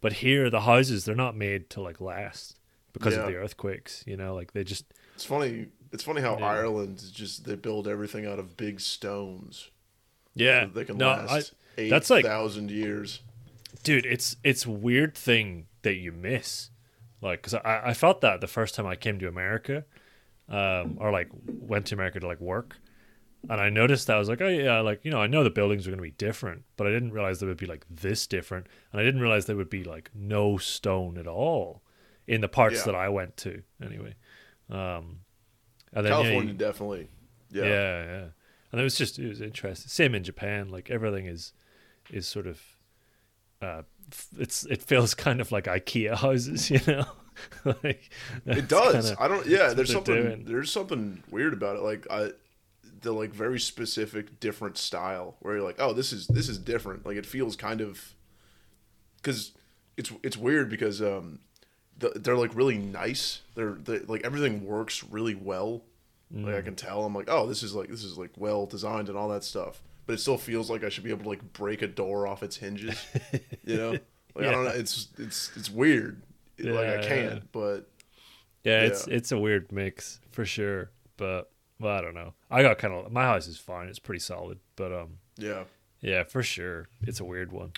but 0.00 0.14
here 0.14 0.48
the 0.50 0.60
houses 0.62 1.04
they're 1.04 1.14
not 1.16 1.36
made 1.36 1.68
to 1.70 1.80
like 1.80 2.00
last 2.00 2.58
because 2.92 3.14
Yeah. 3.14 3.22
of 3.22 3.26
the 3.26 3.36
earthquakes. 3.36 4.04
You 4.06 4.16
know, 4.16 4.34
like 4.36 4.52
they 4.52 4.62
just 4.62 4.84
It's 5.16 5.24
funny. 5.24 5.66
It's 5.92 6.04
funny 6.04 6.20
how 6.20 6.38
Yeah. 6.38 6.46
Ireland 6.46 7.02
just 7.12 7.44
they 7.44 7.56
build 7.56 7.88
everything 7.88 8.24
out 8.24 8.38
of 8.38 8.56
big 8.56 8.78
stones. 8.80 9.70
Yeah. 10.38 10.64
So 10.64 10.70
they 10.70 10.84
can 10.84 10.96
no, 10.98 11.08
last 11.08 11.52
I, 11.76 11.80
eight 11.82 11.90
that's 11.90 12.10
like- 12.10 12.24
thousand 12.24 12.70
years. 12.70 13.20
dude 13.82 14.06
it's 14.06 14.36
it's 14.42 14.66
weird 14.66 15.14
thing 15.14 15.66
that 15.82 15.94
you 15.94 16.10
miss 16.12 16.70
like 17.20 17.40
because 17.42 17.54
I, 17.54 17.82
I 17.86 17.94
felt 17.94 18.20
that 18.22 18.40
the 18.40 18.46
first 18.48 18.74
time 18.74 18.86
i 18.86 18.96
came 18.96 19.18
to 19.20 19.28
america 19.28 19.84
um 20.48 20.96
or 21.00 21.10
like 21.12 21.28
went 21.46 21.86
to 21.86 21.94
america 21.94 22.18
to 22.20 22.26
like 22.26 22.40
work 22.40 22.76
and 23.48 23.60
i 23.60 23.68
noticed 23.70 24.06
that 24.08 24.16
i 24.16 24.18
was 24.18 24.28
like 24.28 24.40
oh 24.40 24.48
yeah 24.48 24.80
like 24.80 25.04
you 25.04 25.10
know 25.12 25.20
i 25.20 25.26
know 25.28 25.44
the 25.44 25.50
buildings 25.50 25.86
are 25.86 25.90
going 25.90 25.98
to 25.98 26.02
be 26.02 26.10
different 26.10 26.64
but 26.76 26.86
i 26.86 26.90
didn't 26.90 27.12
realize 27.12 27.38
they 27.38 27.46
would 27.46 27.56
be 27.56 27.66
like 27.66 27.84
this 27.88 28.26
different 28.26 28.66
and 28.92 29.00
i 29.00 29.04
didn't 29.04 29.20
realize 29.20 29.46
there 29.46 29.56
would 29.56 29.70
be 29.70 29.84
like 29.84 30.10
no 30.14 30.56
stone 30.56 31.16
at 31.18 31.26
all 31.28 31.82
in 32.26 32.40
the 32.40 32.48
parts 32.48 32.78
Yeah. 32.78 32.84
that 32.86 32.94
i 32.96 33.08
went 33.08 33.36
to 33.38 33.62
anyway 33.82 34.14
um 34.70 35.20
and 35.92 36.04
then 36.04 36.12
yeah, 36.12 36.22
California 36.22 36.52
you- 36.52 36.58
definitely. 36.58 37.08
Yeah. 37.50 37.64
yeah, 37.64 38.04
yeah. 38.04 38.24
And 38.72 38.80
it 38.80 38.84
was 38.84 38.96
just 38.96 39.18
it 39.18 39.28
was 39.28 39.40
interesting. 39.40 39.88
Same 39.88 40.14
in 40.14 40.24
Japan, 40.24 40.70
like 40.70 40.90
everything 40.90 41.26
is 41.26 41.52
is 42.10 42.26
sort 42.26 42.46
of 42.46 42.60
uh, 43.60 43.82
it's 44.38 44.64
it 44.66 44.82
feels 44.82 45.14
kind 45.14 45.40
of 45.40 45.52
like 45.52 45.64
IKEA 45.64 46.16
houses, 46.16 46.70
you 46.70 46.80
know. 46.86 47.06
like 47.64 48.10
It 48.46 48.68
does. 48.68 49.14
I 49.18 49.28
don't. 49.28 49.46
Yeah, 49.46 49.72
there's 49.72 49.92
something. 49.92 50.14
doing. 50.14 50.44
There's 50.44 50.72
something 50.72 51.22
weird 51.30 51.52
about 51.52 51.76
it. 51.76 51.82
Like 51.82 52.06
I, 52.10 52.30
the 53.00 53.12
like 53.12 53.30
very 53.30 53.60
specific 53.60 54.40
different 54.40 54.76
style 54.76 55.36
where 55.40 55.56
you're 55.56 55.64
like, 55.64 55.76
oh, 55.78 55.92
this 55.92 56.12
is 56.12 56.26
this 56.26 56.48
is 56.48 56.58
different. 56.58 57.06
Like 57.06 57.16
it 57.16 57.26
feels 57.26 57.56
kind 57.56 57.80
of, 57.80 58.14
because 59.16 59.52
it's 59.96 60.12
it's 60.22 60.36
weird 60.36 60.68
because 60.68 61.00
um, 61.00 61.40
the, 61.96 62.10
they're 62.16 62.36
like 62.36 62.54
really 62.54 62.78
nice. 62.78 63.42
They're 63.54 63.74
they, 63.74 64.00
like 64.00 64.22
everything 64.24 64.66
works 64.66 65.04
really 65.04 65.34
well. 65.34 65.82
Like 66.30 66.44
Mm. 66.54 66.58
I 66.58 66.60
can 66.62 66.76
tell. 66.76 67.04
I'm 67.04 67.14
like, 67.14 67.28
oh, 67.30 67.46
this 67.46 67.62
is 67.62 67.74
like 67.74 67.88
this 67.88 68.04
is 68.04 68.18
like 68.18 68.30
well 68.36 68.66
designed 68.66 69.08
and 69.08 69.16
all 69.16 69.28
that 69.30 69.44
stuff. 69.44 69.82
But 70.06 70.14
it 70.14 70.18
still 70.20 70.38
feels 70.38 70.70
like 70.70 70.84
I 70.84 70.88
should 70.90 71.04
be 71.04 71.10
able 71.10 71.22
to 71.24 71.28
like 71.28 71.52
break 71.52 71.82
a 71.82 71.86
door 71.86 72.26
off 72.26 72.42
its 72.42 72.56
hinges. 72.56 73.02
You 73.64 73.76
know, 73.76 73.90
like 74.34 74.46
I 74.46 74.50
don't 74.50 74.64
know. 74.64 74.70
It's 74.70 75.08
it's 75.18 75.50
it's 75.56 75.70
weird. 75.70 76.22
like 76.58 76.86
I 76.86 77.02
can't, 77.06 77.34
yeah. 77.34 77.40
but. 77.52 77.88
Yeah, 78.64 78.82
it's 78.82 79.06
Yeah. 79.06 79.14
it's 79.14 79.32
a 79.32 79.38
weird 79.38 79.70
mix 79.72 80.20
for 80.32 80.44
sure. 80.44 80.90
But 81.16 81.50
well, 81.80 81.96
I 81.96 82.00
don't 82.02 82.14
know. 82.14 82.34
I 82.50 82.62
got 82.62 82.76
kind 82.78 82.92
of 82.92 83.10
my 83.12 83.22
house 83.24 83.46
is 83.46 83.56
fine. 83.58 83.88
It's 83.88 83.98
pretty 84.00 84.20
solid. 84.20 84.58
But 84.76 84.92
um, 84.92 85.18
Yeah. 85.38 85.64
yeah, 86.00 86.24
for 86.24 86.42
sure, 86.42 86.88
it's 87.02 87.20
a 87.20 87.24
weird 87.24 87.52
one. 87.52 87.72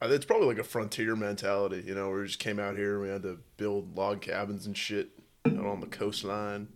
It's 0.00 0.24
probably 0.24 0.46
like 0.46 0.58
a 0.58 0.64
frontier 0.64 1.16
mentality, 1.16 1.82
you 1.84 1.94
know, 1.94 2.08
where 2.10 2.20
we 2.20 2.26
just 2.26 2.38
came 2.38 2.60
out 2.60 2.76
here 2.76 2.94
and 2.94 3.02
we 3.02 3.08
had 3.08 3.22
to 3.22 3.38
build 3.56 3.96
log 3.96 4.20
cabins 4.20 4.64
and 4.66 4.76
shit 4.76 5.08
out 5.46 5.66
on 5.66 5.80
the 5.80 5.86
coastline. 5.88 6.68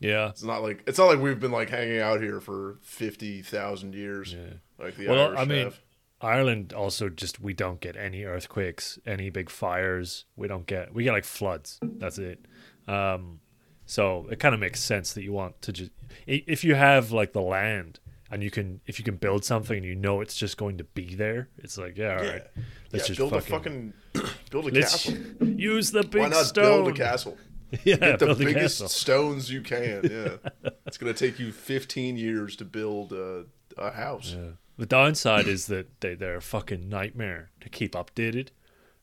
Yeah, 0.00 0.28
It's 0.28 0.42
not 0.44 0.62
like 0.62 0.84
it's 0.86 0.98
not 0.98 1.06
like 1.06 1.18
we've 1.18 1.40
been 1.40 1.50
like 1.52 1.70
hanging 1.70 1.98
out 2.00 2.20
here 2.20 2.40
for 2.40 2.78
fifty 2.82 3.42
thousand 3.42 3.94
years, 3.94 4.32
yeah. 4.32 4.54
like 4.78 4.96
the 4.96 5.08
Well, 5.08 5.28
Irish 5.28 5.38
I 5.40 5.44
mean, 5.44 5.64
have. 5.64 5.80
Ireland 6.20 6.72
also 6.72 7.08
just 7.08 7.40
we 7.40 7.52
don't 7.54 7.80
get 7.80 7.96
any 7.96 8.24
earthquakes, 8.24 8.98
any 9.06 9.30
big 9.30 9.50
fires. 9.50 10.24
We 10.36 10.48
don't 10.48 10.66
get 10.66 10.92
we 10.94 11.04
get 11.04 11.12
like 11.12 11.24
floods. 11.24 11.78
That's 11.82 12.18
it. 12.18 12.44
Um, 12.86 13.40
so 13.86 14.26
it 14.30 14.38
kind 14.38 14.54
of 14.54 14.60
makes 14.60 14.80
sense 14.80 15.12
that 15.14 15.22
you 15.22 15.32
want 15.32 15.60
to 15.62 15.72
just 15.72 15.90
if 16.26 16.62
you 16.64 16.74
have 16.74 17.10
like 17.12 17.32
the 17.32 17.40
land 17.42 18.00
and 18.30 18.42
you 18.42 18.50
can 18.50 18.80
if 18.86 18.98
you 18.98 19.04
can 19.04 19.16
build 19.16 19.44
something 19.44 19.76
and 19.78 19.86
you 19.86 19.94
know 19.94 20.20
it's 20.20 20.36
just 20.36 20.56
going 20.56 20.76
to 20.78 20.84
be 20.84 21.14
there. 21.14 21.48
It's 21.58 21.78
like 21.78 21.96
yeah, 21.96 22.16
all 22.18 22.24
Yeah. 22.24 22.30
right. 22.32 22.42
Let's 22.92 23.06
just 23.06 23.18
build 23.18 23.32
fucking, 23.32 23.92
a 24.14 24.18
fucking 24.20 24.30
build 24.50 24.68
a 24.68 24.70
castle. 24.72 25.14
use 25.46 25.90
the 25.90 26.02
big 26.02 26.22
Why 26.22 26.28
not 26.28 26.46
stone. 26.46 26.84
build 26.84 26.88
a 26.88 26.98
castle? 26.98 27.36
Yeah, 27.84 27.96
Get 27.96 28.18
the 28.20 28.34
biggest 28.34 28.76
castle. 28.80 28.88
stones 28.88 29.50
you 29.50 29.60
can. 29.60 30.00
Yeah, 30.10 30.70
it's 30.86 30.96
gonna 30.98 31.14
take 31.14 31.38
you 31.38 31.52
fifteen 31.52 32.16
years 32.16 32.56
to 32.56 32.64
build 32.64 33.12
a, 33.12 33.44
a 33.76 33.90
house. 33.90 34.34
Yeah. 34.38 34.50
The 34.78 34.86
downside 34.86 35.46
is 35.48 35.66
that 35.66 36.00
they 36.00 36.14
they're 36.14 36.36
a 36.36 36.42
fucking 36.42 36.88
nightmare 36.88 37.50
to 37.60 37.68
keep 37.68 37.92
updated. 37.92 38.48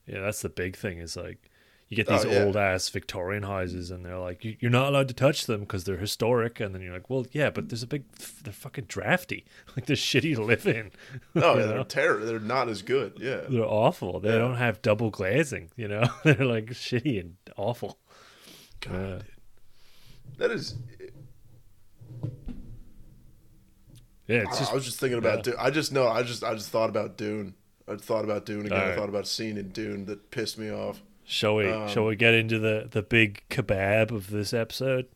Yeah, 0.07 0.21
that's 0.21 0.41
the 0.41 0.49
big 0.49 0.75
thing. 0.77 0.99
Is 0.99 1.15
like 1.17 1.49
you 1.89 1.95
get 1.97 2.09
Oh, 2.09 2.15
these 2.17 2.25
yeah. 2.31 2.43
old 2.43 2.57
ass 2.57 2.89
Victorian 2.89 3.43
houses, 3.43 3.91
and 3.91 4.03
they're 4.05 4.17
like 4.17 4.43
you, 4.43 4.55
you're 4.59 4.71
not 4.71 4.87
allowed 4.87 5.07
to 5.09 5.13
touch 5.13 5.45
them 5.45 5.59
because 5.61 5.83
they're 5.83 5.97
historic. 5.97 6.59
And 6.59 6.73
then 6.73 6.81
you're 6.81 6.93
like, 6.93 7.09
well, 7.09 7.27
yeah, 7.31 7.49
but 7.51 7.69
there's 7.69 7.83
a 7.83 7.87
big 7.87 8.05
they're 8.43 8.53
fucking 8.53 8.85
drafty. 8.87 9.45
Like 9.75 9.85
they're 9.85 9.95
shitty 9.97 10.35
to 10.35 10.43
live 10.43 10.65
in. 10.65 10.91
Oh 11.35 11.57
yeah, 11.59 11.65
they're 11.65 11.83
terrible. 11.83 12.25
They're 12.25 12.39
not 12.39 12.69
as 12.69 12.81
good. 12.81 13.17
Yeah, 13.19 13.41
They're 13.49 13.63
awful. 13.65 14.19
They 14.21 14.29
Yeah. 14.31 14.37
don't 14.39 14.55
have 14.55 14.81
double 14.81 15.09
glazing. 15.11 15.69
You 15.75 15.89
know, 15.89 16.05
they're 16.23 16.45
like 16.45 16.67
shitty 16.67 17.19
and 17.19 17.35
awful. 17.57 17.99
God, 18.87 18.93
Yeah. 18.93 19.07
dude. 19.17 19.25
that 20.37 20.51
is. 20.51 20.75
Yeah, 24.27 24.43
it's 24.43 24.55
I- 24.55 24.59
just 24.59 24.71
I 24.71 24.75
was 24.75 24.85
just 24.85 24.99
thinking 24.99 25.19
about 25.19 25.37
yeah. 25.37 25.53
Dune. 25.53 25.55
I 25.59 25.69
just 25.69 25.91
know. 25.91 26.07
I 26.07 26.23
just 26.23 26.43
I 26.43 26.53
just 26.55 26.69
thought 26.69 26.89
about 26.89 27.17
Dune. 27.17 27.53
I 27.87 27.95
thought 27.95 28.23
about 28.23 28.45
Dune 28.45 28.65
again. 28.65 28.77
I 28.91 28.95
thought 28.95 29.09
about 29.09 29.23
a 29.23 29.27
scene 29.27 29.57
in 29.57 29.69
Dune 29.69 30.05
that 30.05 30.31
pissed 30.31 30.57
me 30.57 30.71
off. 30.71 31.01
Shall 31.23 31.55
we? 31.55 31.69
Um, 31.69 31.87
shall 31.87 32.05
we 32.05 32.15
get 32.15 32.33
into 32.33 32.57
the 32.59 32.87
the 32.89 33.03
big 33.03 33.43
kebab 33.49 34.11
of 34.11 34.29
this 34.31 34.53
episode? 34.53 35.07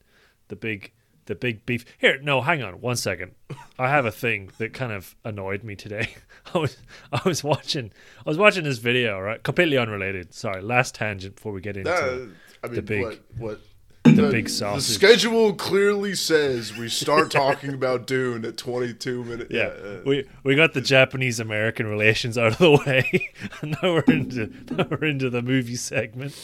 The 0.49 0.55
big 0.55 0.91
the 1.25 1.33
big 1.35 1.65
beef. 1.65 1.85
Here, 1.97 2.19
no, 2.21 2.41
hang 2.41 2.61
on 2.61 2.81
one 2.81 2.95
second. 2.95 3.31
I 3.79 3.89
have 3.89 4.05
a 4.05 4.11
thing 4.11 4.51
that 4.59 4.73
kind 4.73 4.91
of 4.91 5.15
annoyed 5.23 5.63
me 5.63 5.75
today. 5.75 6.09
I 6.53 6.59
was 6.59 6.77
I 7.11 7.21
was 7.25 7.43
watching 7.43 7.91
I 8.25 8.29
was 8.29 8.37
watching 8.37 8.63
this 8.63 8.77
video 8.77 9.19
right, 9.19 9.41
completely 9.41 9.77
unrelated. 9.77 10.33
Sorry, 10.35 10.61
last 10.61 10.93
tangent 10.93 11.35
before 11.35 11.51
we 11.51 11.61
get 11.61 11.77
into. 11.77 11.89
That, 11.89 12.29
I 12.63 12.67
mean, 12.67 12.81
big- 12.85 13.03
what 13.03 13.19
what 13.37 13.59
the 14.03 14.29
big 14.31 14.45
The 14.47 14.79
schedule 14.81 15.53
clearly 15.53 16.15
says 16.15 16.75
we 16.75 16.89
start 16.89 17.29
talking 17.43 17.73
about 17.73 18.07
Dune 18.07 18.43
at 18.45 18.57
22 18.57 19.23
minutes. 19.23 19.51
yeah, 19.51 19.63
uh, 19.67 20.01
we 20.05 20.27
we 20.43 20.55
got 20.55 20.73
the 20.73 20.81
Japanese 20.81 21.39
American 21.39 21.85
relations 21.87 22.37
out 22.37 22.53
of 22.53 22.57
the 22.57 22.71
way. 22.85 23.29
and 23.61 23.77
now 23.83 23.93
we're 23.93 24.03
into 24.07 24.51
now 24.71 24.87
we're 24.89 25.05
into 25.05 25.29
the 25.29 25.41
movie 25.41 25.75
segment. 25.75 26.35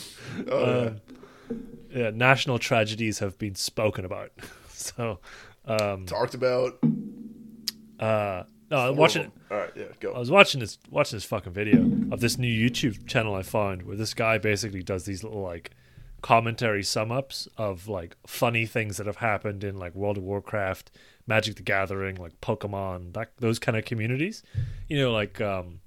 oh, 0.49 0.87
Um, 0.87 1.01
yeah, 1.89 2.09
national 2.11 2.59
tragedies 2.59 3.19
have 3.19 3.37
been 3.37 3.55
spoken 3.55 4.03
about. 4.05 4.31
So, 4.69 5.19
um, 5.65 6.05
talked 6.05 6.33
about. 6.35 6.77
uh, 7.99 8.43
no, 8.69 8.77
I'm 8.89 8.95
watching. 8.95 9.31
All 9.49 9.57
right, 9.57 9.71
yeah, 9.75 9.85
go. 9.99 10.13
I 10.13 10.19
was 10.19 10.29
watching 10.31 10.59
this 10.59 10.77
watching 10.89 11.15
this 11.17 11.25
fucking 11.25 11.53
video 11.53 11.79
of 12.11 12.19
this 12.19 12.37
new 12.37 12.69
YouTube 12.69 13.07
channel 13.07 13.35
I 13.35 13.41
found 13.43 13.83
where 13.83 13.95
this 13.95 14.13
guy 14.13 14.37
basically 14.37 14.83
does 14.83 15.05
these 15.05 15.23
little 15.23 15.41
like 15.41 15.71
commentary 16.25 16.81
sum 16.81 17.11
ups 17.11 17.47
of 17.55 17.87
like 17.87 18.15
funny 18.25 18.65
things 18.65 18.97
that 18.97 19.05
have 19.05 19.17
happened 19.17 19.63
in 19.63 19.77
like 19.77 19.93
World 19.93 20.17
of 20.17 20.23
Warcraft, 20.23 20.89
Magic 21.27 21.55
the 21.55 21.61
Gathering, 21.61 22.15
like 22.15 22.41
Pokemon, 22.41 23.13
that 23.13 23.29
those 23.37 23.59
kind 23.59 23.77
of 23.77 23.85
communities. 23.85 24.41
You 24.89 24.97
know, 24.97 25.11
like 25.11 25.39
um 25.39 25.81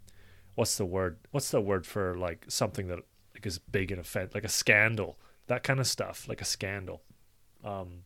what's 0.55 0.77
the 0.77 0.87
word 0.87 1.17
what's 1.33 1.51
the 1.51 1.61
word 1.61 1.85
for 1.85 2.17
like 2.17 2.45
something 2.49 2.87
that 2.87 3.01
like 3.35 3.47
is 3.47 3.59
big 3.59 3.91
in 3.91 3.99
offense 3.99 4.33
like 4.33 4.45
a 4.45 4.49
scandal, 4.49 5.19
that 5.49 5.65
kind 5.65 5.81
of 5.81 5.89
stuff, 5.89 6.29
like 6.29 6.41
a 6.41 6.45
scandal. 6.45 7.03
Um 7.65 8.05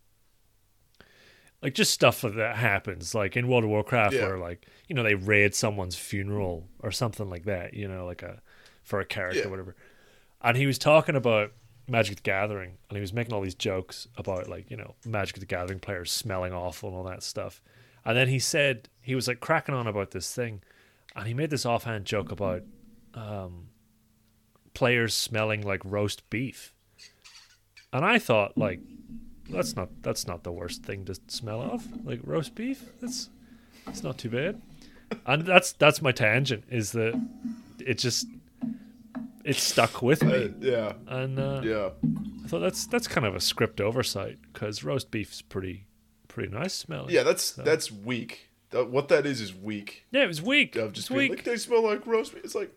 like 1.62 1.75
just 1.75 1.92
stuff 1.92 2.23
that 2.23 2.57
happens 2.57 3.14
like 3.14 3.37
in 3.37 3.47
world 3.47 3.64
of 3.64 3.68
warcraft 3.71 4.14
Yeah. 4.14 4.27
where 4.29 4.38
like 4.38 4.66
you 4.88 4.95
know 4.95 5.03
they 5.03 5.14
raid 5.16 5.55
someone's 5.55 5.97
funeral 5.97 6.66
or 6.81 6.90
something 6.90 7.29
like 7.29 7.45
that 7.45 7.75
you 7.75 7.87
know 7.87 8.07
like 8.07 8.23
a 8.23 8.40
for 8.83 9.01
a 9.01 9.05
character 9.05 9.40
Yeah. 9.40 9.47
or 9.49 9.51
whatever 9.51 9.77
and 10.40 10.57
he 10.57 10.66
was 10.66 10.79
talking 10.79 11.14
about 11.14 11.53
magic 11.88 12.16
the 12.16 12.23
gathering 12.23 12.79
and 12.88 12.97
he 12.97 13.01
was 13.01 13.12
making 13.12 13.35
all 13.35 13.40
these 13.40 13.55
jokes 13.55 14.07
about 14.16 14.49
like 14.49 14.71
you 14.71 14.77
know 14.77 14.95
magic 15.05 15.38
the 15.38 15.47
gathering 15.47 15.79
players 15.79 16.12
smelling 16.12 16.53
awful 16.53 16.88
and 16.88 16.99
all 16.99 17.05
that 17.05 17.23
stuff. 17.23 17.61
And 18.05 18.16
then 18.16 18.29
he 18.29 18.38
said 18.38 18.88
he 19.01 19.14
was 19.14 19.29
like 19.29 19.40
cracking 19.40 19.75
on 19.75 19.87
about 19.87 20.11
this 20.11 20.35
thing 20.35 20.62
and 21.14 21.27
he 21.27 21.35
made 21.35 21.51
this 21.51 21.66
offhand 21.66 22.05
joke 22.05 22.31
about 22.31 22.62
um 23.14 23.68
players 24.75 25.14
smelling 25.14 25.62
like 25.62 25.81
roast 25.85 26.29
beef. 26.31 26.75
And 27.92 28.05
i 28.05 28.18
thought 28.18 28.57
like 28.57 28.81
that's 29.51 29.77
not 29.77 29.90
that's 30.03 30.27
not 30.27 30.45
the 30.45 30.53
worst 30.53 30.83
thing 30.83 31.05
to 31.05 31.14
smell 31.29 31.61
of 31.61 31.87
like 32.07 32.21
roast 32.25 32.55
beef. 32.55 32.85
That's 33.01 33.29
it's 33.87 34.03
not 34.03 34.18
too 34.18 34.31
bad. 34.31 34.61
And 35.27 35.45
that's 35.45 35.73
that's 35.73 36.01
my 36.01 36.12
tangent 36.12 36.64
is 36.71 36.92
that 36.92 37.21
it 37.79 37.99
just 37.99 38.27
it 39.44 39.57
stuck 39.57 40.02
with 40.02 40.22
Uh, 40.22 40.26
me 40.26 40.55
yeah, 40.61 40.92
and 41.09 41.38
uh, 41.38 41.61
yeah. 41.64 41.90
i 42.44 42.48
thought 42.48 42.61
that's 42.61 42.87
that's 42.87 43.09
kind 43.09 43.26
of 43.26 43.35
a 43.35 43.40
script 43.40 43.81
oversight 43.81 44.38
because 44.52 44.83
roast 44.85 45.11
beef's 45.11 45.42
pretty 45.42 45.87
pretty 46.28 46.52
nice 46.52 46.74
smelling 46.74 47.11
Yeah, 47.11 47.22
that's 47.24 47.52
that's 47.52 47.90
weak. 47.90 48.48
That, 48.70 48.88
what 48.88 49.09
that 49.09 49.26
is 49.26 49.40
is 49.40 49.55
weak. 49.55 50.07
yeah 50.11 50.22
it 50.22 50.28
was 50.28 50.40
weak 50.40 50.76
Of 50.76 50.92
just 50.94 51.11
weak 51.11 51.31
like 51.31 51.44
they 51.44 51.57
smell 51.57 51.83
like 51.83 52.07
roast 52.07 52.35
beef. 52.35 52.42
It's 52.44 52.55
like, 52.55 52.70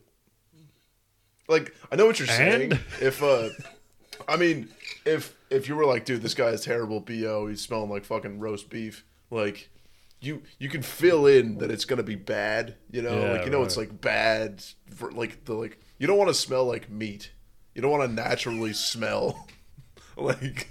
like 1.48 1.74
I 1.92 1.96
know 1.96 2.06
what 2.06 2.20
you're 2.20 2.28
saying. 2.28 2.74
If 3.02 3.22
uh, 3.24 3.50
I 4.28 4.36
mean, 4.38 4.70
if 5.06 5.34
if 5.50 5.68
you 5.70 5.76
were 5.76 5.86
like, 5.86 6.06
dude, 6.06 6.22
this 6.22 6.34
guy 6.34 6.48
is 6.48 6.62
terrible. 6.62 7.00
Bo, 7.00 7.48
he's 7.48 7.62
smelling 7.62 7.90
like 7.90 8.04
fucking 8.06 8.40
roast 8.40 8.70
beef. 8.70 9.06
Like, 9.30 9.70
you 10.22 10.42
you 10.60 10.70
can 10.70 10.82
fill 10.82 11.28
in 11.28 11.60
that 11.60 11.72
it's 11.72 11.86
gonna 11.86 12.04
be 12.04 12.16
bad. 12.16 12.76
You 12.92 13.02
know, 13.04 13.20
Yeah, 13.22 13.32
like 13.34 13.46
you 13.46 13.52
know 13.52 13.64
it's 13.64 13.78
like 13.78 14.02
bad 14.02 14.64
for 14.96 15.12
like 15.12 15.46
the 15.46 15.54
like 15.54 15.80
you 15.98 16.08
don't 16.08 16.18
want 16.18 16.30
to 16.30 16.34
smell 16.34 16.66
like 16.66 16.90
meat. 16.90 17.32
You 17.74 17.82
don't 17.82 17.92
want 17.92 18.10
to 18.10 18.14
naturally 18.14 18.74
smell 18.74 19.48
like 20.18 20.70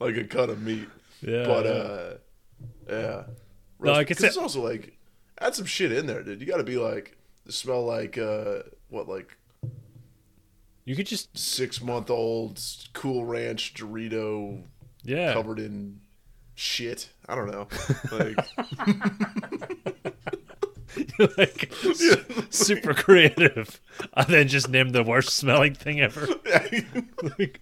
like 0.00 0.16
a 0.16 0.24
cut 0.24 0.50
of 0.50 0.62
meat. 0.62 0.88
yeah 1.20 1.44
But 1.46 1.66
uh, 1.66 2.14
yeah. 2.88 3.22
No, 3.78 3.92
I 3.92 3.98
Roast- 4.04 4.18
say- 4.20 4.26
it's 4.28 4.36
also 4.36 4.62
like 4.64 4.96
add 5.40 5.54
some 5.54 5.66
shit 5.66 5.92
in 5.92 6.06
there, 6.06 6.22
dude. 6.22 6.40
You 6.40 6.46
got 6.46 6.56
to 6.58 6.64
be 6.64 6.76
like 6.78 7.16
smell 7.48 7.84
like 7.84 8.18
uh 8.18 8.62
what 8.88 9.08
like 9.08 9.36
you 10.84 10.96
could 10.96 11.06
just 11.06 11.36
six 11.36 11.80
month 11.82 12.10
old 12.10 12.60
Cool 12.92 13.24
Ranch 13.24 13.74
Dorito 13.74 14.62
yeah 15.04 15.32
covered 15.32 15.58
in 15.60 16.00
shit. 16.54 17.10
I 17.28 17.34
don't 17.34 17.50
know. 17.50 17.68
Like 18.12 18.36
like 21.38 21.72
su- 21.72 22.24
super 22.50 22.94
creative 22.94 23.80
and 24.14 24.28
then 24.28 24.48
just 24.48 24.68
name 24.68 24.90
the 24.90 25.02
worst 25.02 25.30
smelling 25.30 25.74
thing 25.74 26.00
ever 26.00 26.26
like 27.38 27.60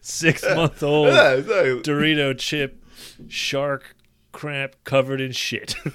six 0.00 0.44
month 0.54 0.82
old 0.82 1.08
yeah, 1.08 1.32
exactly. 1.32 1.80
Dorito 1.82 2.36
chip 2.38 2.84
shark 3.28 3.96
crap 4.32 4.76
covered 4.84 5.20
in 5.20 5.32
shit. 5.32 5.74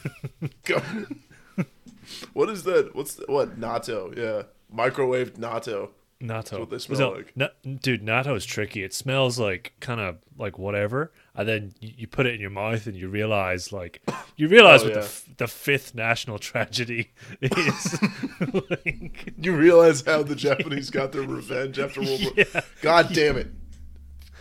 What 2.33 2.49
is 2.49 2.63
that? 2.63 2.95
What's 2.95 3.15
the, 3.15 3.25
what 3.27 3.59
natto? 3.59 4.15
Yeah, 4.17 4.43
microwaved 4.75 5.37
natto. 5.37 5.89
Natto. 6.23 6.59
what 6.61 6.69
they 6.69 6.77
So, 6.79 7.11
like. 7.11 7.35
na- 7.35 7.49
dude, 7.81 8.01
natto 8.03 8.35
is 8.37 8.45
tricky. 8.45 8.81
It 8.83 8.93
smells 8.93 9.37
like 9.37 9.73
kind 9.81 9.99
of 9.99 10.17
like 10.37 10.57
whatever, 10.57 11.11
and 11.35 11.47
then 11.47 11.73
you, 11.81 11.91
you 11.97 12.07
put 12.07 12.25
it 12.25 12.33
in 12.33 12.39
your 12.41 12.49
mouth 12.49 12.87
and 12.87 12.95
you 12.95 13.09
realize 13.09 13.71
like 13.73 14.01
you 14.37 14.47
realize 14.47 14.81
Oh, 14.81 14.85
what 14.85 14.93
the 14.93 14.99
f- 15.01 15.25
the 15.37 15.47
fifth 15.47 15.93
national 15.93 16.39
tragedy 16.49 17.11
is. 17.41 17.99
like, 18.69 19.33
You 19.37 19.55
realize 19.55 20.01
how 20.05 20.23
the 20.23 20.35
Japanese 20.35 20.89
got 20.89 21.11
their 21.11 21.23
revenge 21.23 21.77
after 21.79 22.01
World 22.01 22.21
War? 22.37 22.45
God 22.81 23.09
damn 23.13 23.37
it! 23.37 23.47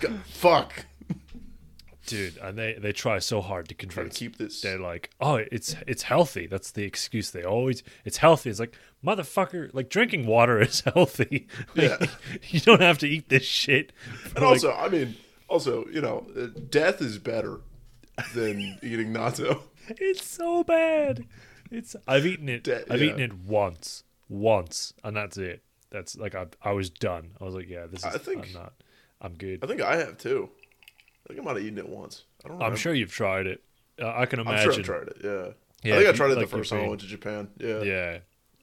God, 0.00 0.20
fuck! 0.26 0.86
Dude, 2.06 2.36
and 2.38 2.58
they 2.58 2.74
they 2.74 2.92
try 2.92 3.18
so 3.18 3.40
hard 3.40 3.68
to 3.68 3.74
convince. 3.74 4.14
to 4.14 4.18
keep 4.18 4.36
this. 4.38 4.60
They're 4.60 4.78
like, 4.78 5.10
oh, 5.20 5.36
it's 5.36 5.74
it's 5.86 6.02
healthy. 6.04 6.46
That's 6.46 6.70
the 6.70 6.84
excuse 6.84 7.30
they 7.30 7.44
always. 7.44 7.82
It's 8.04 8.18
healthy. 8.18 8.50
It's 8.50 8.60
like 8.60 8.74
motherfucker. 9.04 9.72
Like 9.72 9.88
drinking 9.88 10.26
water 10.26 10.60
is 10.68 10.80
healthy. 10.80 11.46
Like, 11.76 12.00
Yeah. 12.00 12.06
you 12.48 12.60
don't 12.60 12.80
have 12.82 12.98
to 12.98 13.08
eat 13.08 13.28
this 13.28 13.44
shit. 13.44 13.92
And 14.26 14.34
Like, 14.36 14.44
also, 14.44 14.72
I 14.72 14.88
mean, 14.88 15.16
also, 15.48 15.86
you 15.88 16.00
know, 16.00 16.26
uh, 16.36 16.46
death 16.70 17.00
is 17.00 17.18
better 17.18 17.60
than 18.34 18.78
eating 18.82 19.12
natto. 19.12 19.62
It's 19.88 20.24
so 20.24 20.62
bad. 20.64 21.26
It's 21.70 21.96
I've 22.06 22.26
eaten 22.26 22.48
it. 22.48 22.64
Da- 22.64 22.82
I've 22.90 23.00
yeah. 23.00 23.08
eaten 23.08 23.20
it 23.20 23.34
once, 23.34 24.04
once, 24.28 24.92
and 25.02 25.16
that's 25.16 25.38
it. 25.38 25.62
That's 25.90 26.16
like 26.16 26.34
I 26.34 26.46
I 26.62 26.72
was 26.72 26.90
done. 26.90 27.32
I 27.40 27.44
was 27.44 27.54
like, 27.54 27.68
yeah, 27.68 27.86
this 27.86 28.00
is. 28.00 28.14
I 28.14 28.18
think- 28.18 28.46
I'm 28.48 28.52
not. 28.52 28.72
I'm 29.20 29.34
good. 29.34 29.60
I 29.62 29.66
think 29.68 29.80
I 29.80 29.96
have 29.96 30.18
too. 30.18 30.50
I 31.32 31.34
think 31.36 31.46
I 31.46 31.52
might 31.52 31.56
have 31.58 31.66
eaten 31.66 31.78
it 31.78 31.88
once. 31.88 32.24
I 32.44 32.48
don't. 32.48 32.58
Know. 32.58 32.66
I'm 32.66 32.76
sure 32.76 32.92
you've 32.94 33.12
tried 33.12 33.46
it. 33.46 33.62
Uh, 34.00 34.12
I 34.14 34.26
can 34.26 34.40
I'm 34.40 34.46
imagine. 34.46 34.72
sure 34.84 34.96
I 34.96 34.98
tried 34.98 35.08
it. 35.08 35.16
Yeah. 35.24 35.30
Yeah, 35.84 35.94
I 35.94 35.96
think 35.98 36.06
I 36.08 36.10
you- 36.10 36.16
tried 36.16 36.30
it 36.32 36.36
like 36.36 36.50
the 36.50 36.56
first 36.56 36.70
time 36.70 36.84
I 36.84 36.88
went 36.88 37.00
to 37.00 37.06
Japan. 37.06 37.48
Yeah. 37.58 37.82
Yeah, 37.82 38.18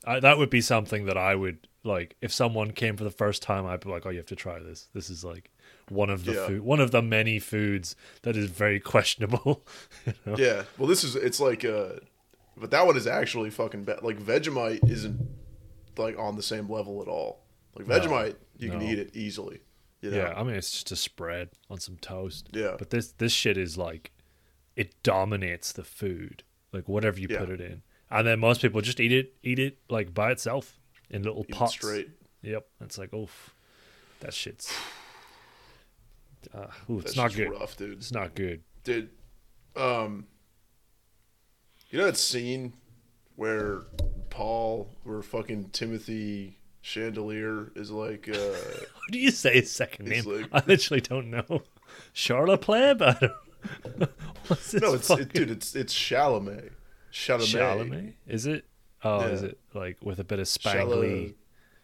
I, 0.05 0.19
that 0.19 0.37
would 0.37 0.49
be 0.49 0.61
something 0.61 1.05
that 1.05 1.17
I 1.17 1.35
would 1.35 1.67
like. 1.83 2.15
If 2.21 2.31
someone 2.31 2.71
came 2.71 2.95
for 2.97 3.03
the 3.03 3.09
first 3.11 3.41
time, 3.41 3.65
I'd 3.65 3.79
be 3.81 3.89
like, 3.89 4.05
"Oh, 4.05 4.09
you 4.09 4.17
have 4.17 4.25
to 4.27 4.35
try 4.35 4.59
this. 4.59 4.87
This 4.93 5.09
is 5.09 5.23
like 5.23 5.49
one 5.89 6.09
of 6.09 6.25
the 6.25 6.33
Yeah. 6.33 6.47
food, 6.47 6.61
one 6.61 6.79
of 6.79 6.91
the 6.91 7.01
many 7.01 7.39
foods 7.39 7.95
that 8.21 8.37
is 8.37 8.49
very 8.49 8.79
questionable." 8.93 9.65
you 10.05 10.13
know? 10.25 10.37
Yeah. 10.37 10.63
Well, 10.77 10.87
this 10.87 11.03
is. 11.03 11.15
It's 11.15 11.39
like. 11.39 11.65
uh 11.65 11.93
But 12.57 12.71
that 12.71 12.85
one 12.85 12.95
is 12.97 13.07
actually 13.07 13.49
fucking 13.49 13.83
bad. 13.85 14.03
Like 14.03 14.19
Vegemite 14.19 14.89
isn't 14.89 15.19
like 15.97 16.17
on 16.17 16.35
the 16.35 16.43
same 16.43 16.69
level 16.69 17.01
at 17.01 17.07
all. 17.07 17.41
Like 17.75 17.87
Vegemite, 17.87 18.35
you 18.57 18.69
can 18.69 18.81
eat 18.81 18.99
it 18.99 19.15
easily. 19.15 19.61
You 20.01 20.11
know? 20.11 20.17
Yeah, 20.17 20.33
I 20.35 20.43
mean 20.43 20.55
it's 20.55 20.71
just 20.71 20.91
a 20.91 20.95
spread 20.95 21.49
on 21.69 21.79
some 21.79 21.97
toast. 21.97 22.49
Yeah. 22.51 22.75
But 22.77 22.89
this 22.89 23.11
this 23.13 23.31
shit 23.31 23.57
is 23.57 23.77
like 23.77 24.11
it 24.75 25.01
dominates 25.03 25.71
the 25.73 25.83
food. 25.83 26.43
Like 26.71 26.87
whatever 26.87 27.19
you 27.19 27.27
Yeah. 27.29 27.39
put 27.39 27.49
it 27.49 27.59
in. 27.61 27.81
And 28.11 28.25
then 28.27 28.39
most 28.39 28.61
people 28.61 28.81
just 28.81 28.99
eat 28.99 29.11
it 29.11 29.33
eat 29.43 29.59
it 29.59 29.77
like 29.89 30.13
by 30.13 30.31
itself 30.31 30.77
in 31.09 31.23
little 31.23 31.43
Eat 31.47 31.49
it 31.49 31.55
pots. 31.55 31.73
straight. 31.73 32.09
Yep. 32.41 32.65
It's 32.81 32.97
like, 32.97 33.13
oof. 33.13 33.53
That 34.21 34.33
shit's 34.33 34.73
uh, 36.53 36.67
ooh, 36.89 36.99
it's 36.99 37.15
not 37.15 37.33
good. 37.33 37.51
rough, 37.51 37.75
dude. 37.77 37.93
It's 37.97 38.11
not 38.11 38.35
good. 38.35 38.61
Dude, 38.83 39.09
um, 39.75 40.25
you 41.89 41.99
know 41.99 42.05
that 42.05 42.17
scene 42.17 42.73
where 43.35 43.83
Paul, 44.29 44.89
or 45.05 45.21
fucking 45.21 45.69
Timothy 45.69 46.57
Chandelier 46.81 47.71
is 47.75 47.91
like, 47.91 48.29
uh, 48.29 48.51
How 49.09 49.11
do 49.13 49.19
you 49.19 49.31
say 49.31 49.53
his 49.55 49.71
second 49.71 50.07
name? 50.07 50.23
like- 50.25 50.49
I 50.53 50.61
literally 50.67 51.01
don't 51.01 51.31
know. 51.31 51.63
Charlotte 52.13 52.61
Pleb? 52.61 53.01
I 53.01 53.17
don't 53.19 54.09
What's 54.47 54.71
this 54.71 54.81
no, 54.81 54.93
it's 54.93 55.07
fucking- 55.07 55.23
it, 55.25 55.33
dude, 55.33 55.49
it's 55.51 55.75
it's 55.75 55.93
Chalamet, 55.93 56.69
Chalamet, 57.11 57.89
Chalamet? 57.89 58.13
Is 58.27 58.45
it? 58.45 58.65
Oh, 59.03 59.21
is 59.21 59.41
it 59.41 59.57
like 59.73 59.97
with 60.03 60.19
a 60.19 60.23
bit 60.23 60.37
of 60.39 60.45
Chala- 60.45 60.85
spangly, 60.85 61.33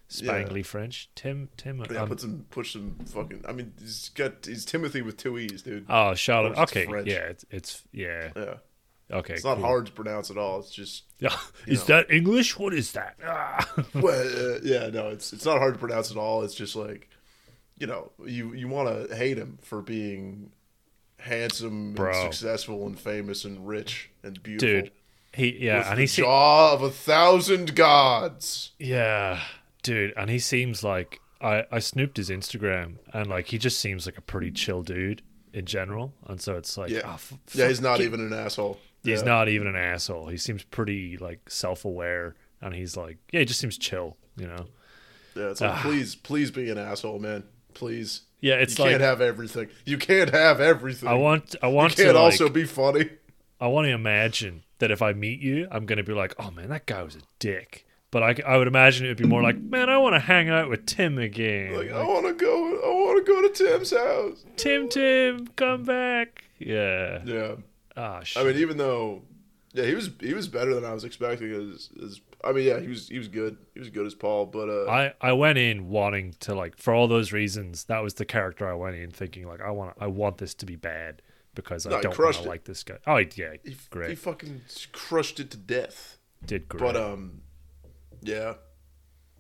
yeah. 0.09 0.31
spangly 0.33 0.65
French? 0.65 1.09
Tim, 1.15 1.49
Tim. 1.57 1.83
Yeah, 1.91 2.03
um, 2.03 2.09
put 2.09 2.19
some, 2.21 2.45
push 2.51 2.73
some 2.73 2.95
fucking. 3.07 3.43
I 3.47 3.51
mean, 3.53 3.73
he's 3.79 4.09
got 4.09 4.45
he's 4.45 4.63
Timothy 4.65 5.01
with 5.01 5.17
two 5.17 5.37
e's, 5.39 5.63
dude. 5.63 5.85
oh, 5.89 6.13
Charlotte. 6.13 6.57
Okay, 6.59 6.85
French. 6.85 7.07
yeah, 7.07 7.15
it's, 7.25 7.45
it's 7.49 7.83
yeah. 7.91 8.29
yeah, 8.35 8.53
Okay, 9.11 9.33
it's 9.33 9.43
not 9.43 9.55
cool. 9.57 9.65
hard 9.65 9.85
to 9.87 9.91
pronounce 9.91 10.29
at 10.31 10.37
all. 10.37 10.59
It's 10.59 10.71
just 10.71 11.03
Yeah, 11.19 11.35
is 11.67 11.87
know. 11.89 11.97
that 11.97 12.11
English? 12.11 12.57
What 12.57 12.73
is 12.73 12.91
that? 12.93 13.15
Ah. 13.25 13.67
well, 13.95 14.55
uh, 14.55 14.59
yeah, 14.63 14.87
no, 14.89 15.07
it's 15.09 15.33
it's 15.33 15.45
not 15.45 15.57
hard 15.57 15.73
to 15.73 15.79
pronounce 15.79 16.09
at 16.11 16.17
all. 16.17 16.43
It's 16.43 16.55
just 16.55 16.75
like, 16.77 17.09
you 17.77 17.87
know, 17.87 18.11
you 18.25 18.53
you 18.53 18.67
want 18.67 19.09
to 19.09 19.15
hate 19.15 19.37
him 19.37 19.59
for 19.61 19.81
being 19.81 20.51
handsome 21.19 21.93
Bro. 21.93 22.11
and 22.23 22.33
successful 22.33 22.85
and 22.85 22.99
famous 22.99 23.45
and 23.45 23.67
rich 23.67 24.09
and 24.23 24.41
beautiful. 24.41 24.81
dude. 24.81 24.91
He 25.33 25.65
yeah, 25.65 25.89
and 25.89 25.97
the 25.97 26.01
he 26.03 26.07
se- 26.07 26.21
jaw 26.21 26.73
of 26.73 26.81
a 26.81 26.89
thousand 26.89 27.75
gods. 27.75 28.71
yeah, 28.79 29.41
dude, 29.83 30.13
and 30.15 30.29
he 30.29 30.39
seems 30.39 30.83
like 30.83 31.19
I 31.41 31.65
I 31.71 31.79
snooped 31.79 32.15
his 32.17 32.29
Instagram 32.29 32.95
and 33.13 33.27
like 33.27 33.47
he 33.47 33.57
just 33.57 33.79
seems 33.79 34.05
like 34.05 34.17
a 34.17 34.21
pretty 34.21 34.51
chill 34.51 34.81
dude 34.81 35.21
in 35.53 35.65
general, 35.65 36.13
and 36.27 36.39
so 36.39 36.55
it's 36.55 36.77
like 36.77 36.89
Yeah, 36.89 37.01
oh, 37.05 37.13
f- 37.15 37.33
yeah, 37.53 37.67
he's 37.67 37.81
not 37.81 37.99
it. 37.99 38.05
even 38.05 38.21
an 38.21 38.31
asshole. 38.33 38.79
He's 39.03 39.19
Yeah. 39.19 39.25
not 39.25 39.49
even 39.49 39.67
an 39.67 39.75
asshole. 39.75 40.27
He 40.27 40.37
seems 40.37 40.63
pretty 40.63 41.17
like 41.17 41.49
self-aware, 41.49 42.35
and 42.61 42.73
he's 42.73 42.95
like, 42.95 43.17
yeah, 43.33 43.41
he 43.41 43.45
just 43.45 43.59
seems 43.59 43.77
chill, 43.77 44.15
you 44.37 44.47
know. 44.47 44.67
Yeah, 45.35 45.49
it's 45.49 45.59
like 45.61 45.71
Ah. 45.71 45.81
please, 45.81 46.15
please 46.15 46.49
be 46.49 46.69
an 46.69 46.77
asshole, 46.77 47.19
man. 47.19 47.43
Please. 47.75 48.21
Yeah, 48.41 48.55
it's 48.55 48.77
you 48.77 48.83
like 48.83 48.91
can't 48.93 49.01
have 49.01 49.21
everything. 49.21 49.69
You 49.85 49.97
can't 49.97 50.31
have 50.31 50.59
everything. 50.59 51.07
I 51.07 51.13
want, 51.13 51.55
I 51.61 51.67
You 51.67 51.73
want 51.75 51.95
can't 51.95 52.09
to 52.09 52.17
also 52.17 52.45
like, 52.45 52.53
be 52.53 52.63
funny. 52.65 53.09
I 53.59 53.67
want 53.67 53.85
to 53.85 53.91
imagine 53.91 54.63
that 54.79 54.91
if 54.91 55.01
I 55.01 55.13
meet 55.13 55.39
you, 55.39 55.67
I'm 55.71 55.85
gonna 55.85 56.03
be 56.03 56.13
like, 56.13 56.33
oh 56.39 56.51
man, 56.51 56.69
that 56.69 56.85
guy 56.85 57.03
was 57.03 57.15
a 57.15 57.21
dick. 57.39 57.85
But 58.11 58.23
I, 58.23 58.35
I 58.47 58.57
would 58.57 58.67
imagine 58.67 59.05
it 59.05 59.09
would 59.09 59.17
be 59.17 59.27
more 59.27 59.43
like, 59.43 59.59
man, 59.59 59.89
I 59.89 59.97
want 59.97 60.15
to 60.15 60.19
hang 60.19 60.49
out 60.49 60.69
with 60.69 60.85
Tim 60.85 61.17
again. 61.17 61.75
Like, 61.75 61.91
oh. 61.91 61.97
Like, 61.97 62.05
I 62.05 62.07
want 62.07 62.25
to 62.27 62.33
go. 62.33 62.75
I 62.77 62.87
want 62.87 63.25
to 63.25 63.31
go 63.31 63.41
to 63.41 63.49
Tim's 63.49 63.91
house. 63.91 64.45
Tim, 64.55 64.87
Tim, 64.87 65.47
come 65.55 65.83
back. 65.83 66.45
Yeah. 66.57 67.21
Yeah. 67.25 67.55
Ah, 67.97 68.23
shit. 68.23 68.41
I 68.41 68.45
mean, 68.45 68.57
even 68.57 68.77
though, 68.77 69.23
yeah, 69.73 69.85
he 69.85 69.95
was 69.95 70.11
he 70.21 70.33
was 70.33 70.47
better 70.47 70.73
than 70.73 70.85
I 70.85 70.93
was 70.93 71.03
expecting. 71.03 71.51
As, 71.51 71.89
as 72.01 72.21
I 72.45 72.51
mean, 72.51 72.65
yeah, 72.65 72.79
he 72.79 72.87
was 72.87 73.07
he 73.09 73.17
was 73.17 73.27
good. 73.27 73.57
He 73.73 73.79
was 73.79 73.89
good 73.89 74.05
as 74.05 74.13
Paul, 74.13 74.45
but 74.45 74.69
uh, 74.69 74.89
I, 74.89 75.13
I 75.19 75.33
went 75.33 75.57
in 75.57 75.89
wanting 75.89 76.35
to 76.41 76.53
like 76.53 76.77
for 76.77 76.93
all 76.93 77.07
those 77.07 77.31
reasons. 77.33 77.85
That 77.85 78.03
was 78.03 78.13
the 78.15 78.25
character 78.25 78.69
I 78.69 78.73
went 78.75 78.95
in 78.95 79.09
thinking 79.11 79.47
like 79.47 79.61
I 79.61 79.71
want 79.71 79.95
I 79.99 80.07
want 80.07 80.37
this 80.37 80.53
to 80.55 80.65
be 80.65 80.75
bad 80.75 81.21
because 81.55 81.85
No, 81.87 81.97
I 81.97 82.01
don't 82.01 82.17
want 82.17 82.35
to 82.35 82.43
like 82.43 82.65
this 82.65 82.83
guy. 82.83 82.97
Oh 83.07 83.17
yeah, 83.17 83.53
he, 83.63 83.75
he 84.07 84.15
fucking 84.15 84.61
crushed 84.91 85.39
it 85.39 85.49
to 85.51 85.57
death. 85.57 86.17
did 86.45 86.67
great. 86.69 86.81
But 86.81 86.95
um, 86.95 87.41
yeah, 88.21 88.53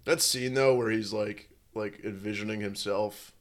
that 0.05 0.21
scene 0.21 0.53
though 0.55 0.73
where 0.75 0.89
he's 0.89 1.13
like 1.13 1.49
like 1.75 1.99
envisioning 2.03 2.61
himself, 2.61 3.33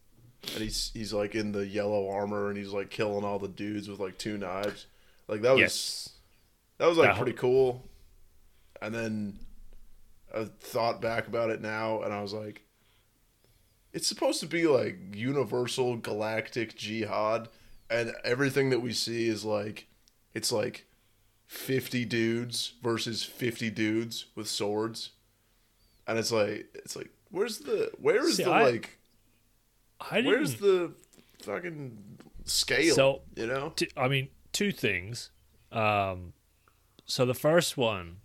and 0.53 0.63
he's 0.63 0.91
he's 0.93 1.13
like 1.15 1.35
in 1.35 1.53
the 1.53 1.67
yellow 1.67 2.11
armor 2.11 2.49
and 2.49 2.59
he's 2.59 2.73
like 2.73 2.91
killing 2.91 3.25
all 3.25 3.39
the 3.39 3.49
dudes 3.49 3.89
with 3.89 3.99
like 4.01 4.19
two 4.19 4.37
knives. 4.37 4.87
Like 5.27 5.41
that 5.41 5.53
was 5.53 5.61
yes, 5.61 6.09
that 6.77 6.87
was 6.87 6.99
like 6.99 7.09
That 7.09 7.15
whole- 7.15 7.25
pretty 7.25 7.39
cool. 7.39 7.83
And 8.83 8.95
then 8.95 9.39
I 10.35 10.45
thought 10.61 11.01
back 11.01 11.27
about 11.29 11.51
it 11.51 11.61
now, 11.61 12.03
and 12.03 12.13
I 12.13 12.21
was 12.23 12.33
like, 12.33 12.63
it's 13.93 14.07
supposed 14.09 14.41
to 14.41 14.47
be 14.47 14.67
like 14.67 14.99
universal 15.15 15.97
galactic 15.97 16.77
jihad, 16.77 17.49
and 17.89 18.13
everything 18.25 18.71
that 18.71 18.81
we 18.83 18.93
see 18.93 19.29
is 19.29 19.45
like, 19.45 19.87
it's 20.35 20.51
like 20.51 20.87
fifty 21.47 22.05
dudes 22.05 22.73
versus 22.83 23.23
fifty 23.23 23.71
dudes 23.71 24.27
with 24.35 24.49
swords, 24.49 25.11
and 26.07 26.19
it's 26.19 26.33
like, 26.33 26.67
it's 26.75 26.97
like, 26.97 27.11
where's 27.31 27.59
the, 27.59 27.93
where 28.01 28.27
is 28.27 28.37
See, 28.39 28.45
the 28.45 28.51
I- 28.51 28.63
like, 28.71 28.99
I 30.01 30.21
where's 30.23 30.57
the 30.57 30.93
fucking 31.43 31.97
scale? 32.45 32.95
So- 32.97 33.23
you 33.37 33.47
know, 33.47 33.73
t- 33.77 33.91
I 33.97 34.09
mean, 34.09 34.29
two 34.53 34.73
things. 34.73 35.31
Um, 35.71 36.33
so 37.07 37.25
the 37.25 37.35
first 37.35 37.77
one, 37.77 38.17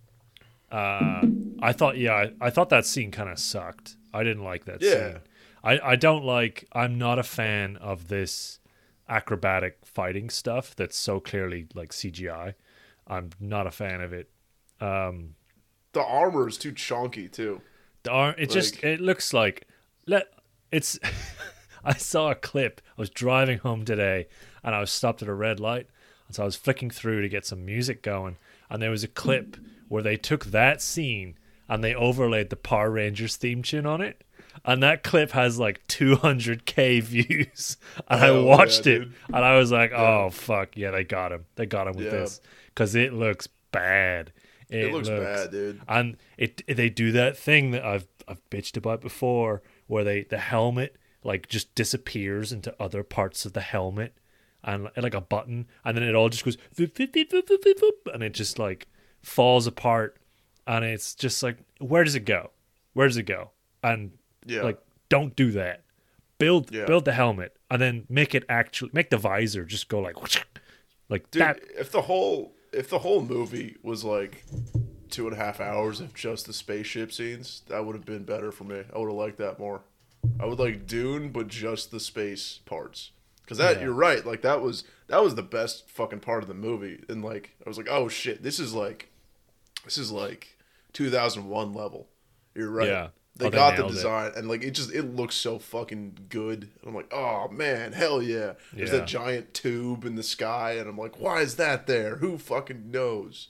uh, 0.72 1.22
I 1.62 1.72
thought, 1.72 1.96
yeah, 1.98 2.12
I, 2.14 2.32
I 2.40 2.50
thought 2.50 2.68
that 2.70 2.86
scene 2.86 3.10
kind 3.10 3.28
of 3.28 3.38
sucked. 3.38 3.96
I 4.12 4.24
didn't 4.24 4.44
like 4.44 4.64
that 4.64 4.80
Yeah. 4.82 4.90
scene. 5.12 5.18
I, 5.62 5.78
I 5.92 5.96
don't 5.96 6.24
like. 6.24 6.66
I'm 6.72 6.96
not 6.98 7.18
a 7.18 7.22
fan 7.22 7.76
of 7.76 8.08
this 8.08 8.58
acrobatic 9.08 9.78
fighting 9.84 10.30
stuff 10.30 10.74
that's 10.74 10.96
so 10.96 11.20
clearly 11.20 11.66
like 11.74 11.90
CGI. 11.90 12.54
I'm 13.06 13.30
not 13.40 13.66
a 13.66 13.70
fan 13.70 14.00
of 14.00 14.12
it. 14.12 14.30
Um, 14.80 15.34
the 15.92 16.02
armor 16.02 16.48
is 16.48 16.56
too 16.56 16.72
chunky 16.72 17.28
too. 17.28 17.60
the 18.04 18.10
arm, 18.10 18.34
it 18.38 18.48
just 18.50 18.82
it 18.82 19.00
looks 19.00 19.32
like 19.34 19.66
let 20.06 20.28
it's. 20.72 20.98
I 21.84 21.94
saw 21.94 22.30
a 22.30 22.34
clip. 22.34 22.80
I 22.96 23.00
was 23.00 23.08
driving 23.10 23.58
home 23.58 23.84
today, 23.86 24.28
and 24.62 24.74
I 24.74 24.80
was 24.80 24.90
stopped 24.90 25.22
at 25.22 25.28
a 25.28 25.34
red 25.34 25.60
light, 25.60 25.86
and 26.26 26.36
so 26.36 26.42
I 26.42 26.46
was 26.46 26.54
flicking 26.56 26.90
through 26.90 27.22
to 27.22 27.28
get 27.28 27.44
some 27.46 27.64
music 27.64 28.02
going, 28.02 28.36
and 28.68 28.80
there 28.82 28.90
was 28.90 29.02
a 29.02 29.08
clip 29.08 29.56
where 29.88 30.02
they 30.02 30.16
took 30.16 30.46
that 30.46 30.80
scene 30.82 31.36
and 31.70 31.82
they 31.82 31.94
overlaid 31.94 32.50
the 32.50 32.56
Power 32.56 32.90
Rangers 32.90 33.36
theme 33.36 33.62
tune 33.62 33.86
on 33.86 34.02
it, 34.02 34.22
and 34.64 34.82
that 34.82 35.02
clip 35.02 35.30
has 35.30 35.58
like 35.58 35.86
200k 35.86 37.02
views. 37.02 37.78
And 38.08 38.22
I 38.22 38.28
oh, 38.28 38.44
watched 38.44 38.86
yeah, 38.86 38.94
it, 38.94 38.98
dude. 38.98 39.14
and 39.28 39.44
I 39.44 39.56
was 39.56 39.70
like, 39.72 39.92
"Oh 39.92 40.28
fuck, 40.30 40.76
yeah, 40.76 40.90
they 40.90 41.04
got 41.04 41.32
him. 41.32 41.46
They 41.54 41.64
got 41.64 41.86
him 41.86 41.94
with 41.94 42.06
Yeah. 42.06 42.10
this 42.10 42.40
because 42.66 42.94
it 42.94 43.14
looks 43.14 43.46
bad. 43.72 44.32
It 44.68 44.92
looks 44.92 45.08
bad, 45.08 45.50
dude. 45.50 45.80
And 45.88 46.16
it 46.36 46.62
they 46.66 46.90
do 46.90 47.12
that 47.12 47.36
thing 47.36 47.70
that 47.70 47.84
I've 47.84 48.06
I've 48.28 48.42
bitched 48.50 48.76
about 48.76 49.00
before, 49.00 49.62
where 49.86 50.04
they 50.04 50.24
the 50.24 50.38
helmet 50.38 50.96
like 51.22 51.48
just 51.48 51.74
disappears 51.74 52.52
into 52.52 52.74
other 52.82 53.02
parts 53.02 53.44
of 53.44 53.52
the 53.52 53.60
helmet, 53.60 54.14
and 54.64 54.88
like 54.96 55.14
a 55.14 55.20
button, 55.20 55.66
and 55.84 55.96
then 55.96 56.04
it 56.04 56.14
all 56.14 56.28
just 56.28 56.44
goes 56.44 56.56
and 56.78 58.22
it 58.22 58.32
just 58.34 58.58
like 58.58 58.88
falls 59.22 59.66
apart, 59.66 60.18
and 60.66 60.84
it's 60.84 61.14
just 61.14 61.42
like, 61.42 61.56
where 61.78 62.04
does 62.04 62.14
it 62.14 62.24
go? 62.24 62.50
Where 62.94 63.06
does 63.06 63.16
it 63.16 63.24
go? 63.24 63.50
And 63.82 64.12
Yeah. 64.46 64.62
like, 64.62 64.78
don't 65.08 65.34
do 65.36 65.50
that. 65.52 65.82
Build 66.38 66.70
Yeah. 66.72 66.86
build 66.86 67.04
the 67.04 67.12
helmet, 67.12 67.56
and 67.70 67.80
then 67.82 68.06
make 68.08 68.34
it 68.34 68.44
actually 68.48 68.90
make 68.94 69.10
the 69.10 69.18
visor 69.18 69.64
just 69.64 69.88
go 69.88 70.00
like, 70.00 70.16
like 71.08 71.30
Dude, 71.30 71.42
that. 71.42 71.60
if 71.78 71.90
the 71.92 72.02
whole 72.02 72.54
if 72.72 72.88
the 72.88 73.00
whole 73.00 73.20
movie 73.22 73.76
was 73.82 74.04
like 74.04 74.44
two 75.10 75.26
and 75.26 75.34
a 75.36 75.38
half 75.38 75.60
hours 75.60 76.00
of 76.00 76.14
just 76.14 76.46
the 76.46 76.52
spaceship 76.52 77.12
scenes, 77.12 77.62
that 77.66 77.84
would 77.84 77.96
have 77.96 78.04
been 78.04 78.22
better 78.22 78.52
for 78.52 78.62
me. 78.64 78.84
I 78.94 78.98
would 78.98 79.08
have 79.08 79.16
liked 79.16 79.38
that 79.38 79.58
more. 79.58 79.82
I 80.38 80.46
would 80.46 80.58
like 80.60 80.86
Dune, 80.86 81.30
but 81.30 81.48
just 81.48 81.90
the 81.90 81.98
space 82.00 82.60
parts. 82.64 83.10
Because 83.42 83.58
that 83.58 83.78
Yeah. 83.78 83.84
you're 83.84 83.92
right, 83.92 84.24
like 84.24 84.42
that 84.42 84.60
was 84.62 84.84
that 85.08 85.22
was 85.22 85.34
the 85.34 85.42
best 85.42 85.90
fucking 85.90 86.20
part 86.20 86.42
of 86.44 86.48
the 86.48 86.54
movie, 86.54 87.02
and 87.08 87.24
like 87.24 87.56
I 87.64 87.68
was 87.68 87.76
like, 87.76 87.88
oh 87.90 88.08
shit, 88.08 88.42
this 88.44 88.60
is 88.60 88.72
like, 88.72 89.10
this 89.84 89.98
is 89.98 90.10
like 90.12 90.56
2001 90.92 91.72
level. 91.72 92.08
You're 92.54 92.70
right. 92.70 92.88
Yeah. 92.88 93.08
They 93.36 93.46
Oh, 93.46 93.50
they 93.50 93.56
got 93.56 93.70
the 93.76 93.82
nailed 93.82 93.92
it. 93.92 93.94
design, 93.94 94.32
and 94.36 94.48
like 94.48 94.62
it 94.62 94.72
just 94.72 94.92
it 94.92 95.02
looks 95.16 95.34
so 95.34 95.58
fucking 95.58 96.26
good. 96.28 96.64
And 96.80 96.88
I'm 96.88 96.94
like, 96.94 97.10
oh 97.12 97.48
man, 97.48 97.92
hell 97.92 98.20
yeah! 98.20 98.54
There's 98.72 98.90
Yeah. 98.92 98.98
that 98.98 99.06
giant 99.06 99.54
tube 99.54 100.04
in 100.04 100.16
the 100.16 100.22
sky, 100.22 100.72
and 100.72 100.88
I'm 100.88 100.98
like, 100.98 101.18
why 101.18 101.40
is 101.40 101.54
that 101.56 101.86
there? 101.86 102.16
Who 102.16 102.36
fucking 102.36 102.90
knows? 102.90 103.48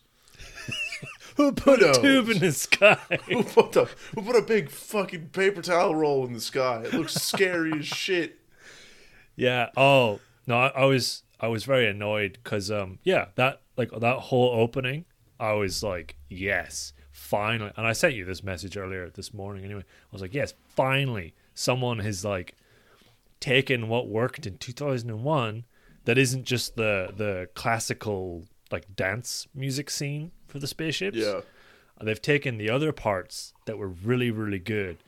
Who 1.36 1.52
put 1.52 1.80
a 1.82 1.86
knows? 1.86 1.98
tube 1.98 2.28
in 2.28 2.38
the 2.40 2.52
sky? 2.52 2.98
Who 3.26 3.42
put 3.42 3.72
the 3.72 3.86
who 4.14 4.22
put 4.22 4.36
a 4.36 4.42
big 4.42 4.68
fucking 4.70 5.28
paper 5.30 5.62
towel 5.62 5.94
roll 5.94 6.26
in 6.26 6.34
the 6.34 6.40
sky? 6.40 6.82
It 6.84 6.92
looks 6.92 7.14
scary 7.14 7.72
as 7.78 7.86
shit. 7.86 8.38
Yeah. 9.36 9.70
Oh 9.76 10.20
no, 10.46 10.56
I, 10.58 10.68
I 10.68 10.84
was 10.84 11.22
I 11.40 11.48
was 11.48 11.64
very 11.64 11.88
annoyed 11.88 12.38
because 12.44 12.70
um 12.70 12.98
yeah 13.02 13.26
that 13.36 13.62
like 13.76 13.90
that 13.98 14.16
whole 14.18 14.50
opening 14.50 15.06
I 15.40 15.52
was 15.52 15.82
like 15.82 16.16
yes 16.28 16.92
finally 17.10 17.72
and 17.76 17.86
I 17.86 17.92
sent 17.92 18.14
you 18.14 18.24
this 18.24 18.44
message 18.44 18.76
earlier 18.76 19.10
this 19.10 19.34
morning 19.34 19.64
anyway. 19.64 19.80
I 19.80 20.12
was 20.12 20.22
like 20.22 20.34
yes 20.34 20.54
finally 20.68 21.34
someone 21.54 21.98
has 22.00 22.24
like 22.24 22.54
taken 23.40 23.88
what 23.88 24.08
worked 24.08 24.46
in 24.46 24.58
2001 24.58 25.64
that 26.04 26.18
isn't 26.18 26.44
just 26.44 26.76
the 26.76 27.12
the 27.16 27.48
classical 27.54 28.44
like 28.70 28.94
dance 28.94 29.48
music 29.54 29.90
scene 29.90 30.30
for 30.46 30.58
the 30.58 30.66
spaceships. 30.66 31.16
Yeah, 31.16 31.40
they've 32.00 32.20
taken 32.20 32.58
the 32.58 32.70
other 32.70 32.92
parts 32.92 33.52
that 33.66 33.78
were 33.78 33.88
really 33.88 34.30
really 34.30 34.58
good 34.58 34.98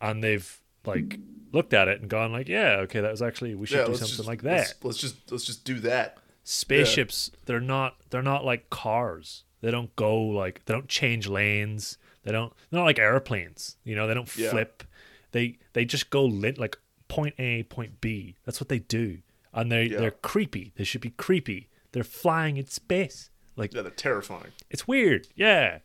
and 0.00 0.22
they've 0.22 0.60
like 0.84 1.18
looked 1.52 1.72
at 1.72 1.88
it 1.88 2.00
and 2.00 2.10
gone 2.10 2.32
like 2.32 2.48
yeah 2.48 2.78
okay 2.80 3.00
that 3.00 3.10
was 3.10 3.22
actually 3.22 3.54
we 3.54 3.66
should 3.66 3.78
yeah. 3.78 3.86
do 3.86 3.94
something 3.94 4.16
just, 4.16 4.28
like 4.28 4.42
let's- 4.42 4.72
that. 4.72 4.84
Let's, 4.84 4.98
just 4.98 5.30
let's 5.30 5.44
just 5.44 5.64
do 5.64 5.78
that. 5.80 6.18
spaceships 6.44 7.30
they're 7.46 7.60
not 7.60 7.96
they're 8.10 8.22
not 8.22 8.44
like 8.44 8.68
cars 8.70 9.44
they 9.62 9.70
don't 9.70 9.94
go 9.96 10.20
like 10.20 10.64
they 10.66 10.74
don't 10.74 10.88
change 10.88 11.26
lanes. 11.26 11.96
They 12.24 12.32
don't 12.32 12.52
they're 12.70 12.78
not 12.80 12.84
like 12.86 12.98
airplanes 12.98 13.76
you 13.84 13.96
know 13.96 14.06
they 14.06 14.14
don't 14.14 14.36
Yeah. 14.36 14.50
flip. 14.50 14.84
They 15.32 15.58
they 15.72 15.84
just 15.86 16.10
go 16.10 16.24
lit 16.24 16.58
like 16.58 16.76
point 17.08 17.34
a 17.38 17.62
point 17.64 18.00
b. 18.02 18.36
That's 18.44 18.60
what 18.60 18.68
they 18.68 18.78
do. 18.80 19.18
And 19.54 19.72
they 19.72 19.84
Yeah. 19.86 19.98
they're 20.00 20.10
creepy. 20.10 20.72
They 20.76 20.84
should 20.84 21.00
be 21.00 21.10
creepy. 21.10 21.68
They're 21.92 22.04
flying 22.04 22.56
in 22.58 22.66
space. 22.66 23.30
Like 23.56 23.72
Yeah, 23.74 23.82
they're 23.82 23.90
terrifying. 23.90 24.52
it's 24.70 24.86
weird. 24.86 25.28
Yeah. 25.34 25.78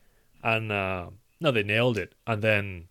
And 0.44 0.72
uh 0.72 1.10
no 1.40 1.52
they 1.52 1.64
nailed 1.64 1.98
it. 1.98 2.14
And 2.26 2.42
then 2.42 2.88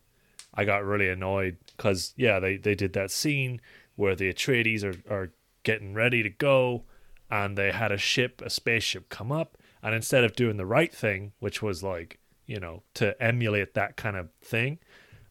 i 0.58 0.64
got 0.64 0.82
really 0.84 1.08
annoyed 1.10 1.56
because 1.76 2.14
yeah 2.16 2.38
they 2.40 2.56
they 2.56 2.74
did 2.74 2.92
that 2.94 3.10
scene 3.10 3.60
where 3.96 4.14
the 4.16 4.32
atreides 4.32 4.82
are 4.84 4.96
are 5.12 5.30
getting 5.64 5.92
ready 5.94 6.22
to 6.22 6.30
go 6.30 6.84
and 7.30 7.58
they 7.58 7.70
had 7.72 7.92
a 7.92 7.98
ship 7.98 8.40
a 8.40 8.48
spaceship 8.48 9.08
come 9.10 9.30
up 9.32 9.58
and 9.82 9.94
instead 9.94 10.24
of 10.24 10.34
doing 10.34 10.56
the 10.56 10.66
right 10.66 10.94
thing 10.94 11.32
which 11.38 11.62
was 11.62 11.82
like 11.82 12.18
you 12.46 12.58
know 12.58 12.82
to 12.94 13.20
emulate 13.22 13.74
that 13.74 13.96
kind 13.96 14.16
of 14.16 14.28
thing 14.42 14.78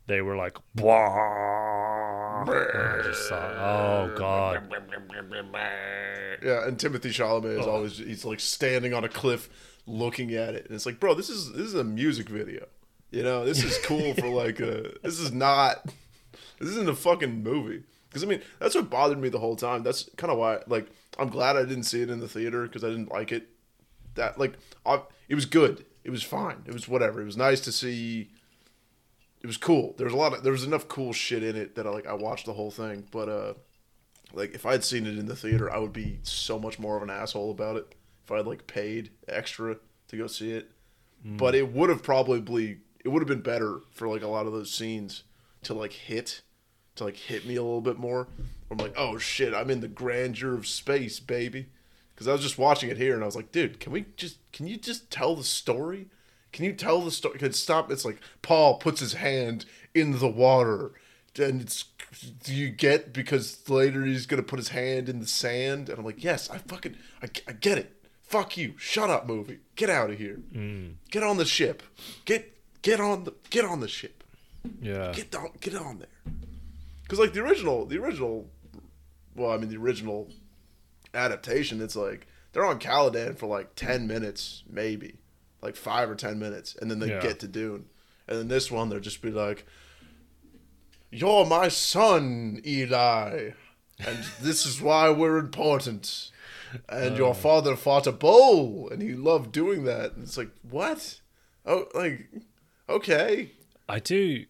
they 0.08 0.22
were 0.22 0.36
like. 0.36 0.58
I 2.48 3.02
just 3.04 3.28
thought, 3.28 3.54
oh 3.56 4.16
god 4.16 4.70
Yeah, 6.44 6.68
and 6.68 6.78
Timothée 6.78 7.10
Chalamet 7.10 7.60
is 7.60 7.66
always 7.66 7.98
he's 7.98 8.26
like 8.26 8.40
standing 8.40 8.94
on 8.94 9.04
a 9.04 9.10
cliff 9.10 9.50
looking 9.88 10.34
at 10.34 10.54
it, 10.56 10.66
and 10.66 10.76
it's 10.76 10.86
like, 10.86 11.00
bro, 11.00 11.14
this 11.14 11.30
is 11.30 11.52
this 11.54 11.66
is 11.66 11.74
a 11.74 11.84
music 11.84 12.30
video. 12.30 12.68
You 13.12 13.24
know, 13.24 13.46
this 13.46 13.64
is 13.64 13.78
cool 13.84 14.14
for 14.14 14.28
like 14.28 14.60
a. 14.60 14.92
This 15.02 15.20
is 15.20 15.32
not. 15.32 15.86
This 16.60 16.70
isn't 16.70 16.90
a 16.90 16.96
fucking 16.96 17.44
movie. 17.44 17.84
Because 18.10 18.24
I 18.24 18.28
mean, 18.28 18.42
that's 18.60 18.76
what 18.76 18.90
bothered 18.90 19.20
me 19.20 19.30
the 19.30 19.40
whole 19.40 19.56
time. 19.56 19.84
That's 19.84 20.10
kind 20.18 20.32
of 20.32 20.38
why, 20.38 20.60
like, 20.68 20.88
I'm 21.20 21.30
glad 21.30 21.58
I 21.58 21.64
didn't 21.64 21.84
see 21.84 22.02
it 22.02 22.10
in 22.10 22.20
the 22.20 22.28
theater 22.28 22.64
because 22.64 22.84
I 22.84 22.90
didn't 22.90 23.12
like 23.12 23.32
it. 23.32 23.50
That 24.16 24.40
like, 24.40 24.54
I, 24.86 25.02
it 25.30 25.36
was 25.36 25.46
good. 25.46 25.86
It 26.04 26.10
was 26.10 26.24
fine. 26.24 26.64
It 26.66 26.74
was 26.74 26.88
whatever. 26.88 27.22
It 27.22 27.26
was 27.26 27.38
nice 27.38 27.60
to 27.62 27.72
see. 27.72 28.30
It 29.42 29.48
was 29.48 29.58
cool. 29.58 29.94
There 29.98 30.06
was 30.06 30.14
a 30.14 30.18
lot 30.18 30.34
of 30.34 30.44
there 30.44 30.52
was 30.52 30.64
enough 30.64 30.88
cool 30.88 31.14
shit 31.14 31.44
in 31.44 31.56
it 31.56 31.76
that 31.76 31.86
I 31.86 31.90
like. 31.90 32.08
I 32.08 32.14
watched 32.14 32.46
the 32.46 32.54
whole 32.54 32.72
thing, 32.72 33.06
but 33.12 33.30
uh, 33.30 33.54
like 34.34 34.54
if 34.54 34.66
I 34.66 34.72
had 34.74 34.84
seen 34.84 35.06
it 35.06 35.18
in 35.18 35.26
the 35.28 35.36
theater, 35.36 35.72
I 35.72 35.78
would 35.78 35.94
be 35.94 36.20
so 36.24 36.60
much 36.60 36.80
more 36.80 36.98
of 36.98 37.04
an 37.04 37.10
asshole 37.10 37.52
about 37.52 37.76
it. 37.78 37.96
If 38.24 38.32
I 38.32 38.38
had 38.38 38.48
like 38.48 38.68
paid 38.68 39.12
extra 39.28 39.78
to 40.08 40.18
go 40.18 40.28
see 40.28 40.52
it, 40.52 40.72
but 41.38 41.56
it 41.56 41.72
would 41.72 41.90
have 41.90 42.04
probably 42.04 42.78
it 43.04 43.10
would 43.10 43.22
have 43.22 43.28
been 43.28 43.42
better 43.42 43.82
for 43.92 44.08
like 44.08 44.24
a 44.24 44.28
lot 44.28 44.48
of 44.48 44.54
those 44.54 44.72
scenes 44.72 45.24
to 45.64 45.74
like 45.74 45.94
hit 45.94 46.42
to 46.96 47.04
like 47.04 47.18
hit 47.18 47.46
me 47.46 47.56
a 47.56 47.64
little 47.64 47.82
bit 47.82 47.98
more. 47.98 48.28
I'm 48.72 48.78
like, 48.78 48.94
oh 48.98 49.18
shit, 49.18 49.54
I'm 49.54 49.70
in 49.70 49.82
the 49.82 49.88
grandeur 49.88 50.54
of 50.56 50.66
space, 50.68 51.20
baby. 51.20 51.68
Because 52.16 52.30
I 52.30 52.32
was 52.32 52.42
just 52.42 52.58
watching 52.58 52.90
it 52.90 52.98
here 52.98 53.14
and 53.14 53.22
I 53.22 53.26
was 53.26 53.36
like, 53.36 53.52
dude, 53.52 53.80
can 53.80 53.92
we 53.92 54.06
just 54.16 54.38
can 54.54 54.68
you 54.68 54.78
just 54.78 55.12
tell 55.12 55.36
the 55.36 55.44
story? 55.44 56.08
Can 56.54 56.64
you 56.64 56.72
tell 56.72 57.02
the 57.02 57.12
story? 57.12 57.38
Can 57.38 57.52
stop? 57.52 57.92
It's 57.92 58.06
like 58.06 58.22
Paul 58.42 58.78
puts 58.78 59.02
his 59.02 59.16
hand 59.16 59.66
in 59.94 60.20
the 60.20 60.28
water, 60.30 60.94
and 61.38 61.62
it's 61.62 61.86
do 62.44 62.56
you 62.56 62.70
get 62.70 63.12
because 63.12 63.70
later 63.70 64.06
he's 64.06 64.26
gonna 64.26 64.44
put 64.44 64.60
his 64.60 64.70
hand 64.70 65.10
in 65.10 65.20
the 65.20 65.28
sand, 65.28 65.90
and 65.90 66.00
I'm 66.00 66.06
like, 66.06 66.24
yes, 66.24 66.50
I 66.50 66.60
fucking 66.60 66.96
I, 67.22 67.28
I 67.48 67.52
get 67.52 67.78
it. 67.78 67.92
Fuck 68.24 68.56
you. 68.56 68.76
Shut 68.78 69.10
up, 69.10 69.28
movie. 69.28 69.60
Get 69.76 69.90
out 69.90 70.10
of 70.10 70.18
here. 70.18 70.40
Mm. 70.54 70.94
Get 71.12 71.24
on 71.24 71.36
the 71.36 71.46
ship. 71.46 71.84
Get 72.24 72.54
get 72.82 73.02
on 73.02 73.26
the 73.26 73.34
get 73.50 73.66
on 73.66 73.82
the 73.82 73.90
ship. 73.90 74.24
yeah 74.82 75.12
Get 75.12 75.36
on 75.36 75.50
get 75.60 75.76
on 75.76 76.00
there. 76.00 76.34
Because 77.04 77.20
like 77.20 77.34
the 77.34 77.42
original, 77.42 77.86
the 77.86 77.98
original, 78.02 78.50
well, 79.36 79.52
I 79.52 79.58
mean 79.58 79.70
the 79.70 79.78
original 79.78 80.30
adaptation, 81.16 81.82
it's 81.82 81.96
like 81.96 82.28
they're 82.52 82.66
on 82.66 82.80
Caladan 82.80 83.38
for 83.38 83.48
like 83.48 83.76
ten 83.76 84.08
minutes, 84.08 84.64
maybe, 84.70 85.16
like 85.62 85.76
five 85.76 86.10
or 86.10 86.16
ten 86.16 86.38
minutes, 86.40 86.76
and 86.80 86.90
then 86.92 87.00
they 87.00 87.10
Yeah. 87.10 87.22
get 87.22 87.40
to 87.42 87.48
Dune, 87.48 87.86
and 88.28 88.38
then 88.40 88.48
this 88.48 88.70
one 88.72 88.90
they'll 88.90 89.00
just 89.00 89.22
be 89.22 89.32
like, 89.32 89.66
"You're 91.12 91.46
my 91.46 91.68
son, 91.68 92.62
Eli, 92.66 93.52
and 94.00 94.18
this 94.42 94.66
is 94.66 94.82
why 94.82 95.10
we're 95.10 95.38
important." 95.38 96.32
And 96.90 97.16
your 97.16 97.34
father 97.34 97.76
fought 97.78 98.06
a 98.08 98.12
bull, 98.12 98.90
and 98.90 99.02
he 99.02 99.14
loved 99.14 99.54
doing 99.54 99.86
that. 99.86 100.14
And 100.14 100.24
it's 100.24 100.38
like, 100.38 100.50
what? 100.70 101.22
Oh, 101.66 101.86
like, 101.96 102.28
okay, 102.90 103.52
i 103.88 104.00
do 104.00 104.46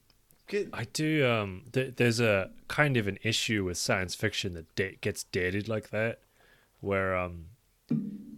get 0.47 0.69
I 0.73 0.85
do. 0.85 1.27
Um, 1.27 1.63
th- 1.71 1.95
there's 1.97 2.19
a 2.19 2.49
kind 2.67 2.97
of 2.97 3.07
an 3.07 3.19
issue 3.21 3.63
with 3.65 3.77
science 3.77 4.15
fiction 4.15 4.53
that 4.55 4.73
da- 4.75 4.97
gets 5.01 5.25
dated 5.25 5.67
like 5.69 5.91
that, 5.91 6.19
where 6.81 7.15
um, 7.15 7.45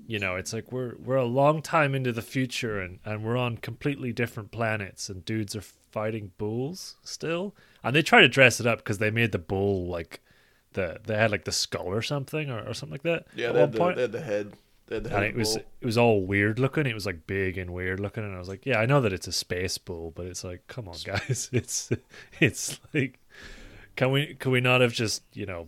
you 0.07 0.19
know, 0.19 0.35
it's 0.35 0.53
like 0.53 0.71
we're 0.71 0.95
we're 0.97 1.17
a 1.17 1.25
long 1.25 1.61
time 1.61 1.93
into 1.93 2.11
the 2.11 2.21
future 2.21 2.79
and 2.79 2.99
and 3.03 3.23
we're 3.23 3.37
on 3.37 3.57
completely 3.57 4.13
different 4.13 4.51
planets 4.51 5.09
and 5.09 5.25
dudes 5.25 5.55
are 5.55 5.61
fighting 5.61 6.31
bulls 6.37 6.95
still, 7.03 7.55
and 7.83 7.95
they 7.95 8.01
try 8.01 8.21
to 8.21 8.29
dress 8.29 8.59
it 8.59 8.65
up 8.65 8.79
because 8.79 8.99
they 8.99 9.11
made 9.11 9.31
the 9.31 9.39
bull 9.39 9.87
like 9.87 10.21
the 10.73 10.99
they 11.05 11.15
had 11.15 11.31
like 11.31 11.45
the 11.45 11.51
skull 11.51 11.87
or 11.87 12.01
something 12.01 12.49
or, 12.49 12.59
or 12.69 12.73
something 12.73 12.93
like 12.93 13.03
that. 13.03 13.27
Yeah, 13.35 13.51
they 13.51 13.59
had, 13.61 13.71
the, 13.73 13.93
they 13.93 14.01
had 14.01 14.11
the 14.11 14.21
head. 14.21 14.53
They 14.85 14.95
had 14.95 15.03
the 15.03 15.09
head 15.09 15.17
and 15.17 15.25
it 15.27 15.33
the 15.33 15.39
was 15.39 15.55
bull. 15.55 15.65
it 15.81 15.85
was 15.85 15.97
all 15.97 16.25
weird 16.25 16.59
looking. 16.59 16.85
It 16.85 16.93
was 16.93 17.05
like 17.05 17.27
big 17.27 17.57
and 17.57 17.73
weird 17.73 17.99
looking, 17.99 18.23
and 18.23 18.33
I 18.35 18.39
was 18.39 18.47
like, 18.47 18.65
yeah, 18.65 18.79
I 18.79 18.85
know 18.85 19.01
that 19.01 19.11
it's 19.11 19.27
a 19.27 19.33
space 19.33 19.77
bull, 19.77 20.13
but 20.15 20.25
it's 20.27 20.43
like, 20.43 20.65
come 20.67 20.87
on, 20.87 20.95
guys, 21.03 21.49
it's 21.53 21.89
it's 22.39 22.79
like, 22.93 23.19
can 23.97 24.11
we 24.11 24.35
can 24.35 24.51
we 24.51 24.61
not 24.61 24.81
have 24.81 24.93
just 24.93 25.23
you 25.33 25.45
know, 25.45 25.67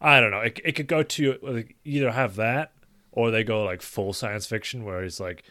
I 0.00 0.20
don't 0.20 0.30
know. 0.30 0.40
It 0.40 0.60
it 0.64 0.72
could 0.72 0.86
go 0.88 1.02
to 1.02 1.38
like, 1.42 1.76
either 1.84 2.10
have 2.12 2.36
that 2.36 2.72
or 3.12 3.30
they 3.30 3.44
go 3.44 3.64
like 3.64 3.82
full 3.82 4.12
science 4.12 4.46
fiction 4.46 4.84
where 4.84 5.02
he's 5.02 5.18
like 5.20 5.42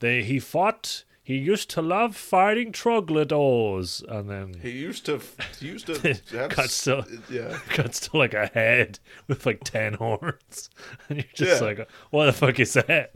they 0.00 0.22
he 0.22 0.38
fought 0.40 1.04
he 1.22 1.36
used 1.36 1.70
to 1.70 1.80
love 1.80 2.14
fighting 2.16 2.70
troglodytes, 2.70 4.02
and 4.06 4.28
then 4.28 4.54
He 4.60 4.70
used 4.72 5.06
to. 5.06 5.20
He 5.58 5.68
used 5.68 5.86
to. 5.86 6.14
have 6.32 6.50
Cuts 6.50 6.84
to- 6.84 6.98
uh, 6.98 7.04
yeah. 7.30 7.58
cuts 7.70 8.00
to 8.08 8.16
like 8.18 8.34
a 8.34 8.46
head 8.48 8.98
with 9.26 9.46
like 9.46 9.64
ten 9.64 9.94
horns, 9.94 10.68
and 11.08 11.18
you're 11.18 11.26
just 11.34 11.62
Yeah. 11.62 11.66
like, 11.66 11.88
what 12.10 12.26
the 12.26 12.32
fuck 12.34 12.60
is 12.60 12.74
that? 12.74 13.12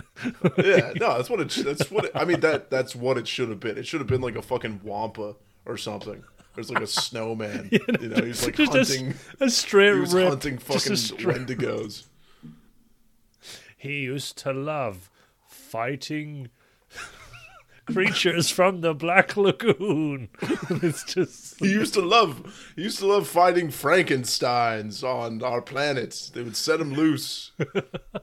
Yeah, 0.57 0.93
no, 0.97 1.16
that's 1.18 1.29
what 1.29 1.41
it. 1.41 1.51
That's 1.64 1.91
what 1.91 2.07
it, 2.07 2.12
I 2.14 2.24
mean. 2.24 2.41
That 2.41 2.70
that's 2.70 2.97
what 2.97 3.18
it 3.18 3.29
should 3.29 3.51
have 3.51 3.61
been. 3.61 3.76
It 3.76 3.87
should 3.87 4.01
have 4.01 4.09
been 4.09 4.22
like 4.22 4.37
a 4.37 4.43
fucking 4.43 4.81
wampa 4.85 5.35
or 5.66 5.76
something. 5.76 6.24
There's 6.59 6.73
like 6.73 6.83
a 6.83 6.89
snowman. 6.89 7.69
you 7.71 8.09
know, 8.09 8.25
he's 8.25 8.45
like 8.45 8.57
hunting. 8.57 9.15
a, 9.39 9.49
straight 9.49 9.95
he 9.95 10.01
was 10.01 10.13
rip, 10.13 10.29
hunting 10.29 10.59
fucking 10.59 10.97
straight- 10.97 11.47
wendigos. 11.47 12.07
He 13.77 14.01
used 14.01 14.39
to 14.39 14.53
love 14.53 15.09
fighting 15.47 16.49
creatures 17.87 18.51
from 18.51 18.81
the 18.81 18.93
Black 18.93 19.37
Lagoon. 19.37 20.31
it's 20.83 21.05
just 21.05 21.61
He 21.61 21.71
used 21.71 21.95
to 21.95 22.01
love. 22.01 22.73
He 22.75 22.83
used 22.83 22.99
to 22.99 23.07
love 23.07 23.29
fighting 23.29 23.71
Frankenstein's 23.71 25.05
on 25.05 25.41
our 25.45 25.63
planet. 25.63 26.33
They 26.35 26.43
would 26.43 26.57
set 26.57 26.81
him 26.81 26.93
loose. 26.93 27.53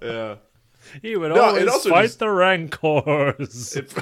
Yeah. 0.02 0.36
he 1.02 1.16
would 1.16 1.32
No, 1.32 1.42
always 1.42 1.70
also 1.70 1.90
fight 1.90 2.02
just- 2.08 2.20
the 2.20 2.30
rancors. 2.30 3.78
It- 3.78 3.94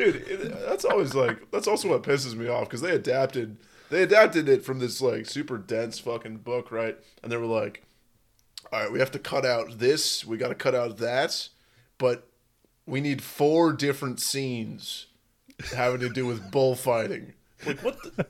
Dude, 0.00 0.16
it, 0.16 0.66
that's 0.66 0.84
always 0.84 1.14
like 1.14 1.50
that's 1.50 1.66
also 1.68 1.88
what 1.90 2.02
pisses 2.02 2.34
me 2.34 2.48
off 2.48 2.64
because 2.64 2.80
they 2.80 2.94
adapted 2.94 3.58
they 3.90 4.02
adapted 4.02 4.48
it 4.48 4.64
from 4.64 4.78
this 4.78 5.00
like 5.02 5.26
super 5.26 5.58
dense 5.58 5.98
fucking 5.98 6.38
book, 6.38 6.72
right? 6.72 6.96
And 7.22 7.30
they 7.30 7.36
were 7.36 7.44
like, 7.44 7.82
"All 8.72 8.80
right, 8.80 8.90
we 8.92 8.98
have 9.00 9.10
to 9.12 9.18
cut 9.18 9.44
out 9.44 9.78
this, 9.78 10.24
we 10.24 10.36
got 10.38 10.48
to 10.48 10.54
cut 10.54 10.74
out 10.74 10.96
that, 10.98 11.48
but 11.98 12.28
we 12.86 13.00
need 13.00 13.22
four 13.22 13.72
different 13.72 14.20
scenes 14.20 15.06
having 15.74 16.00
to 16.00 16.08
do 16.08 16.24
with 16.26 16.50
bullfighting." 16.50 17.34
Like 17.66 17.82
what? 17.84 18.02
The? 18.02 18.26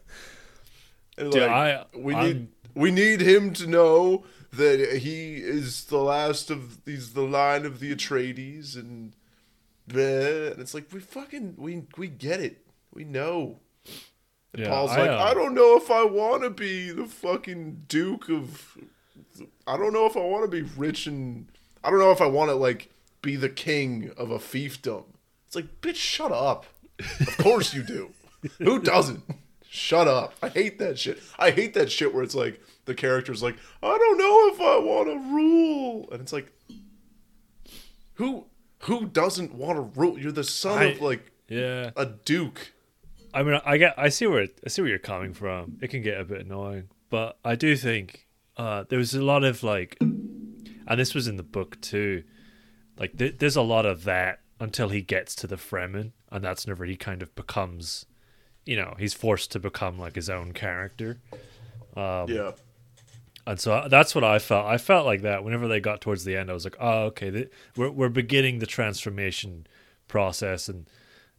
Dude, 1.17 1.35
like, 1.35 1.51
I- 1.51 1.85
we 1.95 2.15
I'm- 2.15 2.27
need 2.27 2.49
we 2.75 2.91
need 2.91 3.21
him 3.21 3.53
to 3.55 3.67
know 3.67 4.25
that 4.53 4.99
he 5.03 5.37
is 5.37 5.85
the 5.85 5.99
last 5.99 6.51
of 6.51 6.79
he's 6.85 7.13
the 7.13 7.23
line 7.23 7.65
of 7.65 7.79
the 7.79 7.95
Atreides 7.95 8.75
and 8.75 9.13
bleh. 9.93 10.53
and 10.53 10.61
it's 10.61 10.75
like 10.75 10.93
we 10.93 11.01
fucking 11.01 11.55
we 11.57 11.85
we 11.97 12.09
get 12.09 12.41
it. 12.41 12.65
We 12.93 13.05
know. 13.05 13.61
And 14.53 14.63
Yeah, 14.63 14.69
Paul's 14.69 14.93
I, 14.93 15.01
like 15.01 15.11
uh, 15.11 15.25
I 15.25 15.35
don't 15.35 15.55
know 15.55 15.77
if 15.77 15.91
I 15.91 16.05
want 16.05 16.43
to 16.43 16.51
be 16.51 16.91
the 16.91 17.07
fucking 17.07 17.85
Duke 17.89 18.29
of 18.29 18.79
I 19.67 19.77
don't 19.77 19.93
know 19.93 20.07
if 20.07 20.17
I 20.17 20.21
want 20.21 20.45
to 20.45 20.51
be 20.51 20.63
rich 20.77 21.07
and 21.07 21.49
I 21.85 21.91
don't 21.91 22.01
know 22.01 22.11
if 22.11 22.21
I 22.21 22.27
want 22.27 22.51
to 22.51 22.55
like 22.55 22.91
be 23.23 23.37
the 23.37 23.49
king 23.49 24.11
of 24.17 24.31
a 24.31 24.39
fiefdom. 24.39 25.05
It's 25.47 25.57
like 25.57 25.81
bitch 25.81 25.97
shut 25.97 26.33
up. 26.33 26.67
Of 26.99 27.37
course 27.39 27.73
you 27.73 27.83
do. 27.83 28.11
Who 28.59 28.81
doesn't? 28.81 29.23
Shut 29.69 30.09
up. 30.09 30.35
I 30.43 30.49
hate 30.49 30.79
that 30.81 30.99
shit. 30.99 31.21
I 31.39 31.51
hate 31.51 31.75
that 31.75 31.91
shit 31.93 32.13
where 32.13 32.23
it's 32.23 32.35
like 32.35 32.61
the 32.87 32.95
character's 32.95 33.43
like 33.43 33.57
I 33.83 33.97
don't 33.97 34.19
know 34.19 34.49
if 34.55 34.61
I 34.61 34.79
want 34.79 35.09
to 35.09 35.35
rule. 35.35 36.09
And 36.11 36.21
it's 36.21 36.33
like 36.33 36.53
who 38.15 38.47
who 38.81 39.07
doesn't 39.07 39.55
want 39.55 39.77
to 39.77 40.01
rule 40.01 40.19
you're 40.19 40.33
the 40.33 40.45
son 40.45 40.79
I- 40.79 40.85
of 40.85 41.01
like 41.01 41.31
yeah, 41.49 41.91
a 41.97 42.07
duke 42.07 42.73
I 43.33 43.43
mean, 43.43 43.61
I 43.65 43.77
get, 43.77 43.95
I 43.97 44.09
see 44.09 44.27
where, 44.27 44.49
I 44.65 44.69
see 44.69 44.83
where 44.83 44.89
you're 44.89 44.99
coming 44.99 45.35
from. 45.35 45.79
It 45.81 45.89
can 45.89 46.03
get 46.03 46.21
a 46.21 46.25
bit 46.25 46.41
annoying, 46.41 46.89
but 47.11 47.39
I 47.45 47.55
do 47.55 47.77
think 47.77 48.27
uh, 48.57 48.85
there 48.89 48.99
was 48.99 49.15
a 49.15 49.23
lot 49.23 49.45
of 49.45 49.63
like, 49.63 49.97
and 50.01 50.65
this 50.99 51.15
was 51.15 51.29
in 51.29 51.37
the 51.37 51.43
book 51.43 51.81
too. 51.81 52.25
Like, 52.99 53.17
th- 53.17 53.37
there's 53.39 53.57
a 53.57 53.63
lot 53.63 53.87
of 53.87 54.05
that 54.05 54.41
until 54.59 54.89
he 54.89 55.01
gets 55.01 55.35
to 55.37 55.47
the 55.47 55.57
Fremen, 55.57 56.13
and 56.31 56.43
that's 56.45 56.67
whenever 56.67 56.85
he 56.85 56.97
kind 56.97 57.23
of 57.23 57.35
becomes, 57.35 58.05
you 58.67 58.77
know, 58.77 58.95
he's 58.99 59.15
forced 59.15 59.53
to 59.53 59.61
become 59.61 59.99
like 59.99 60.17
his 60.17 60.29
own 60.29 60.53
character. 60.53 61.21
Um, 61.97 62.29
yeah 62.29 62.53
And 63.51 63.59
so 63.59 63.89
that's 63.91 64.15
what 64.15 64.23
I 64.23 64.39
felt. 64.39 64.65
I 64.67 64.79
felt 64.79 65.07
like 65.07 65.23
that 65.23 65.43
whenever 65.43 65.67
they 65.67 65.81
got 65.81 66.01
towards 66.01 66.23
the 66.25 66.37
end. 66.37 66.51
I 66.51 66.55
was 66.55 66.65
like, 66.65 66.77
oh, 66.79 67.07
okay, 67.07 67.49
we're 67.77 67.91
we're 67.91 68.09
beginning 68.09 68.61
the 68.61 68.67
transformation 68.67 69.67
process, 70.07 70.69
and 70.69 70.89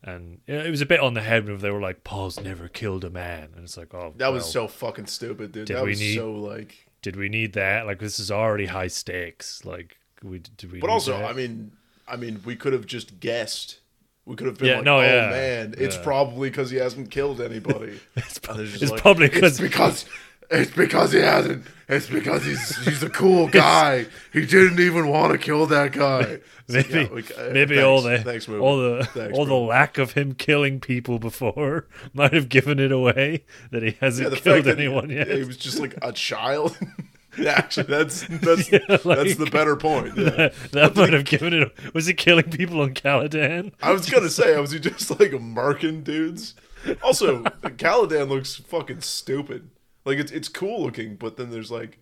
and 0.04 0.42
it 0.46 0.70
was 0.70 0.82
a 0.82 0.86
bit 0.86 1.00
on 1.00 1.14
the 1.14 1.22
head 1.22 1.48
when 1.48 1.60
they 1.60 1.72
were 1.72 1.80
like, 1.80 2.04
Paul's 2.04 2.38
never 2.40 2.68
killed 2.68 3.06
a 3.06 3.10
man, 3.10 3.50
and 3.56 3.64
it's 3.64 3.78
like, 3.78 3.94
oh, 3.94 4.14
That 4.18 4.34
was 4.34 4.46
so 4.52 4.68
fucking 4.68 5.06
stupid, 5.06 5.54
dude. 5.54 5.68
That 5.70 5.84
was 5.86 6.00
need- 6.00 6.16
so 6.18 6.34
like. 6.34 6.88
Did 7.02 7.16
we 7.16 7.30
need 7.30 7.54
that? 7.54 7.86
Like, 7.88 7.98
this 8.00 8.20
is 8.20 8.30
already 8.30 8.68
high 8.68 8.88
stakes. 8.88 9.64
Like, 9.66 9.98
we 10.22 10.40
did 10.40 10.72
we? 10.72 10.80
But 10.80 10.88
need 10.88 10.94
also, 10.94 11.18
that? 11.18 11.30
I 11.30 11.34
mean, 11.34 11.72
I 12.08 12.16
mean, 12.18 12.42
we 12.46 12.56
could 12.58 12.74
have 12.74 12.86
just 12.86 13.20
guessed. 13.22 13.80
We 14.26 14.36
could 14.36 14.46
have 14.48 14.58
been 14.60 14.68
Yeah, 14.68 14.76
like, 14.76 14.84
no, 14.84 14.98
"Oh 15.00 15.02
yeah, 15.02 15.30
man, 15.30 15.76
it's 15.78 15.96
yeah. 15.96 16.04
probably 16.04 16.50
because 16.50 16.70
he 16.70 16.78
hasn't 16.78 17.10
killed 17.10 17.40
anybody." 17.42 18.00
it's, 18.18 18.38
pro- 18.38 18.56
And 18.56 18.68
just 18.68 18.84
it's 18.84 18.92
like, 18.92 19.02
probably 19.02 19.28
it's 19.32 19.60
because 19.60 20.06
it's 20.52 20.72
because 20.72 21.12
he 21.14 21.20
hasn't. 21.20 21.66
It's 21.88 22.08
because 22.08 22.46
he's 22.46 22.78
he's 22.86 23.04
a 23.04 23.10
cool 23.10 23.48
guy. 23.52 24.06
He 24.32 24.46
didn't 24.46 24.80
even 24.80 25.08
want 25.10 25.34
to 25.34 25.38
kill 25.38 25.66
that 25.68 25.92
guy. 25.92 26.40
Like, 26.70 26.90
maybe 26.90 26.94
yeah, 27.02 27.08
we- 27.14 27.24
uh, 27.24 27.52
maybe 27.54 27.76
thanks, 27.76 27.84
all 27.86 28.02
the 28.02 28.18
thanks, 28.20 28.48
all 28.50 28.78
the 28.78 29.04
Thanks, 29.06 29.38
all 29.38 29.46
the 29.46 29.54
lack 29.56 29.98
of 29.98 30.14
him 30.14 30.34
killing 30.34 30.80
people 30.80 31.20
before 31.20 31.88
might 32.14 32.32
have 32.34 32.48
given 32.50 32.80
it 32.80 32.92
away 32.94 33.44
that 33.72 33.84
he 33.84 33.98
hasn't 34.00 34.32
yeah, 34.32 34.40
killed 34.40 34.68
anyone 34.68 35.10
he, 35.10 35.16
yet. 35.18 35.28
he 35.30 35.44
was 35.44 35.58
just 35.58 35.80
like 35.80 35.96
a 36.02 36.12
child. 36.14 36.78
Yeah, 37.38 37.52
Actually, 37.52 37.88
that's 37.88 38.28
that's 38.28 38.70
Yeah, 38.70 38.80
that's 38.90 39.36
the 39.38 39.48
better 39.50 39.78
point. 39.78 40.18
Yeah. 40.18 40.30
that, 40.32 40.54
that 40.74 40.96
might 40.98 41.14
have 41.14 41.24
given 41.24 41.54
it. 41.54 41.72
Was 41.94 42.06
he 42.06 42.14
killing 42.14 42.52
people 42.52 42.82
on 42.82 42.94
Caladan? 42.94 43.72
I 43.82 43.94
was 43.94 44.10
gonna 44.10 44.28
say, 44.28 44.60
was 44.60 44.72
he 44.72 44.80
just 44.80 45.18
like 45.18 45.32
marking 45.40 46.04
dudes? 46.04 46.56
Also, 47.02 47.44
Caladan 47.44 48.28
looks 48.28 48.58
fucking 48.58 49.00
stupid. 49.00 49.70
Like 50.06 50.18
it's 50.18 50.32
it's 50.32 50.48
cool 50.50 50.82
looking, 50.84 51.16
but 51.16 51.38
then 51.38 51.50
there's 51.52 51.72
like, 51.72 52.00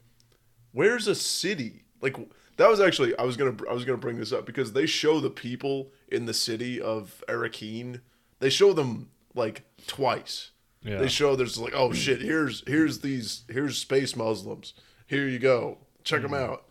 where's 0.72 1.08
a 1.08 1.16
city? 1.16 1.84
Like 2.02 2.16
that 2.58 2.70
was 2.70 2.80
actually 2.80 3.18
I 3.18 3.24
was 3.24 3.36
gonna 3.38 3.56
I 3.70 3.74
was 3.74 3.86
gonna 3.86 3.98
bring 3.98 4.18
this 4.18 4.32
up 4.32 4.46
because 4.46 4.74
they 4.74 4.86
show 4.86 5.20
the 5.20 5.30
people 5.30 5.92
in 6.08 6.26
the 6.26 6.34
city 6.34 6.80
of 6.82 7.24
Arrakeen. 7.28 8.02
They 8.40 8.50
show 8.50 8.74
them 8.74 9.10
like 9.36 9.64
twice. 9.88 10.52
Yeah. 10.82 10.98
They 11.00 11.10
show 11.10 11.36
there's 11.36 11.58
like 11.58 11.74
oh 11.76 11.92
shit 11.92 12.22
here's 12.22 12.64
here's 12.66 13.00
these 13.02 13.44
here's 13.50 13.78
space 13.78 14.16
Muslims. 14.16 14.74
Here 15.08 15.28
you 15.28 15.40
go. 15.40 15.80
Check 16.06 16.22
them 16.22 16.34
out. 16.34 16.66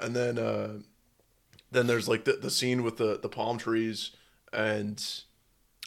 And 0.00 0.16
then 0.16 0.36
uh 0.38 0.78
then 1.70 1.86
there's 1.86 2.08
like 2.08 2.24
the, 2.24 2.32
the 2.34 2.50
scene 2.50 2.82
with 2.82 2.96
the, 2.98 3.18
the 3.22 3.28
palm 3.28 3.56
trees 3.56 4.10
and 4.52 5.02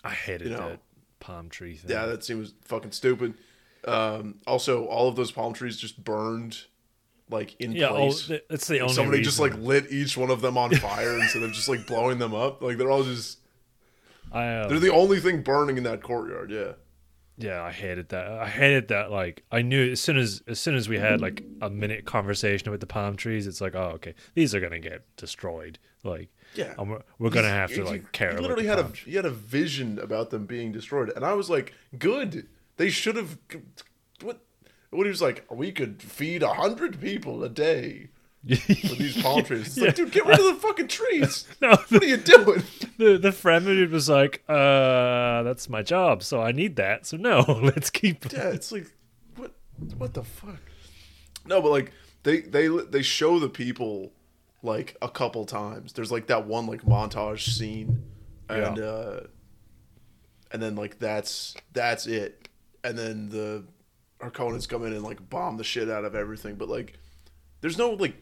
I 0.03 0.11
hated 0.11 0.47
You 0.47 0.53
know. 0.53 0.69
that 0.69 0.79
palm 1.19 1.49
tree 1.49 1.75
thing. 1.75 1.91
yeah 1.91 2.05
that 2.05 2.23
scene 2.23 2.39
was 2.39 2.53
fucking 2.63 2.91
stupid 2.91 3.33
um 3.87 4.35
also 4.47 4.85
all 4.85 5.07
of 5.07 5.15
those 5.15 5.31
palm 5.31 5.53
trees 5.53 5.77
just 5.77 6.03
burned 6.03 6.63
like 7.29 7.55
in 7.59 7.71
yeah. 7.71 7.89
Oh, 7.89 7.95
place 7.95 8.27
th- 8.27 8.43
that's 8.49 8.67
the 8.67 8.79
only. 8.81 8.93
somebody 8.93 9.21
just 9.21 9.39
like 9.39 9.55
lit 9.55 9.91
each 9.91 10.15
one 10.17 10.29
of 10.29 10.41
them 10.41 10.57
on 10.57 10.73
fire 10.75 11.17
instead 11.17 11.43
of 11.43 11.51
just 11.53 11.67
like 11.69 11.87
blowing 11.87 12.17
them 12.19 12.33
up 12.33 12.61
like 12.61 12.77
they're 12.77 12.91
all 12.91 13.03
just 13.03 13.39
I, 14.31 14.47
uh, 14.47 14.67
they're 14.67 14.79
the 14.79 14.91
only 14.93 15.19
thing 15.19 15.41
burning 15.41 15.77
in 15.77 15.83
that 15.83 16.01
courtyard 16.03 16.51
yeah 16.51 16.73
yeah, 17.37 17.61
I 17.63 17.71
hated 17.71 18.09
that. 18.09 18.31
I 18.31 18.47
hated 18.47 18.87
that. 18.89 19.11
Like, 19.11 19.43
I 19.51 19.61
knew 19.61 19.91
as 19.91 19.99
soon 19.99 20.17
as 20.17 20.41
as 20.47 20.57
soon 20.59 20.75
as 20.75 20.87
we 20.87 20.97
had 20.97 21.19
like 21.19 21.43
a 21.61 21.69
minute 21.69 22.05
conversation 22.05 22.71
with 22.71 22.79
the 22.79 22.87
palm 22.87 23.17
trees, 23.17 23.45
it's 23.45 23.59
like, 23.59 23.75
oh, 23.75 23.91
okay, 23.95 24.15
these 24.35 24.55
are 24.55 24.61
gonna 24.61 24.79
get 24.79 25.03
destroyed. 25.17 25.77
Like, 26.03 26.29
Yeah. 26.53 26.73
we're, 26.81 27.01
we're 27.19 27.29
gonna 27.31 27.49
have 27.49 27.73
to 27.73 27.83
like 27.83 28.11
care. 28.13 28.29
He 28.29 28.35
about 28.35 28.41
literally 28.43 28.67
had 28.67 28.79
a 28.79 28.87
he 29.05 29.15
had 29.15 29.25
a 29.25 29.31
vision 29.31 29.99
about 29.99 30.29
them 30.29 30.45
being 30.45 30.71
destroyed, 30.71 31.11
and 31.13 31.25
I 31.25 31.33
was 31.33 31.49
like, 31.49 31.73
"Good. 31.99 32.47
They 32.77 32.89
should 32.89 33.15
have." 33.15 33.37
What? 34.21 34.39
What 34.91 35.05
he 35.05 35.09
was 35.09 35.21
like? 35.21 35.45
We 35.51 35.71
could 35.71 36.01
feed 36.01 36.43
a 36.43 36.53
hundred 36.53 36.99
people 37.01 37.43
a 37.43 37.49
day 37.49 38.09
with 38.47 38.65
these 38.97 39.21
palm 39.21 39.43
trees. 39.45 39.67
It's 39.67 39.77
Yeah. 39.77 39.85
like, 39.87 39.95
dude, 39.95 40.11
get 40.11 40.25
rid 40.25 40.39
of 40.39 40.45
the 40.45 40.55
fucking 40.55 40.87
trees. 40.87 41.45
No, 41.61 41.69
What 41.71 42.03
are 42.03 42.05
you 42.05 42.17
doing? 42.17 42.63
the 42.97 43.17
the 43.17 43.29
Fremen 43.31 43.65
dude 43.75 43.91
was 43.91 44.07
like, 44.09 44.43
uh, 44.47 45.43
that's 45.43 45.67
my 45.69 45.81
job, 45.81 46.23
so 46.23 46.41
I 46.41 46.51
need 46.51 46.75
that. 46.77 47.05
So 47.05 47.17
no, 47.17 47.39
let's 47.63 47.89
keep. 47.89 48.31
Yeah, 48.31 48.49
it's 48.49 48.71
like, 48.71 48.87
what? 49.35 49.51
What 49.97 50.13
the 50.13 50.23
fuck? 50.23 50.59
No, 51.45 51.61
but 51.61 51.71
like 51.71 51.91
they 52.23 52.41
they 52.41 52.67
they 52.67 53.01
show 53.01 53.39
the 53.39 53.49
people 53.49 54.11
like 54.63 54.95
a 55.01 55.09
couple 55.09 55.45
times. 55.45 55.93
There's 55.93 56.11
like 56.11 56.27
that 56.27 56.45
one 56.47 56.67
like 56.67 56.83
montage 56.83 57.49
scene, 57.55 58.03
and 58.49 58.77
Yeah. 58.77 58.83
uh, 58.83 59.19
and 60.51 60.61
then 60.61 60.75
like 60.75 60.99
that's 60.99 61.55
that's 61.73 62.07
it, 62.07 62.47
and 62.85 62.97
then 62.97 63.29
the 63.29 63.63
Harkonnens 64.21 64.67
come 64.69 64.85
in 64.85 64.93
and 64.93 65.03
like 65.03 65.29
bomb 65.29 65.57
the 65.57 65.63
shit 65.63 65.89
out 65.89 66.05
of 66.05 66.15
everything. 66.15 66.55
But 66.55 66.69
like, 66.69 66.97
there's 67.61 67.77
no 67.77 67.91
like 67.91 68.15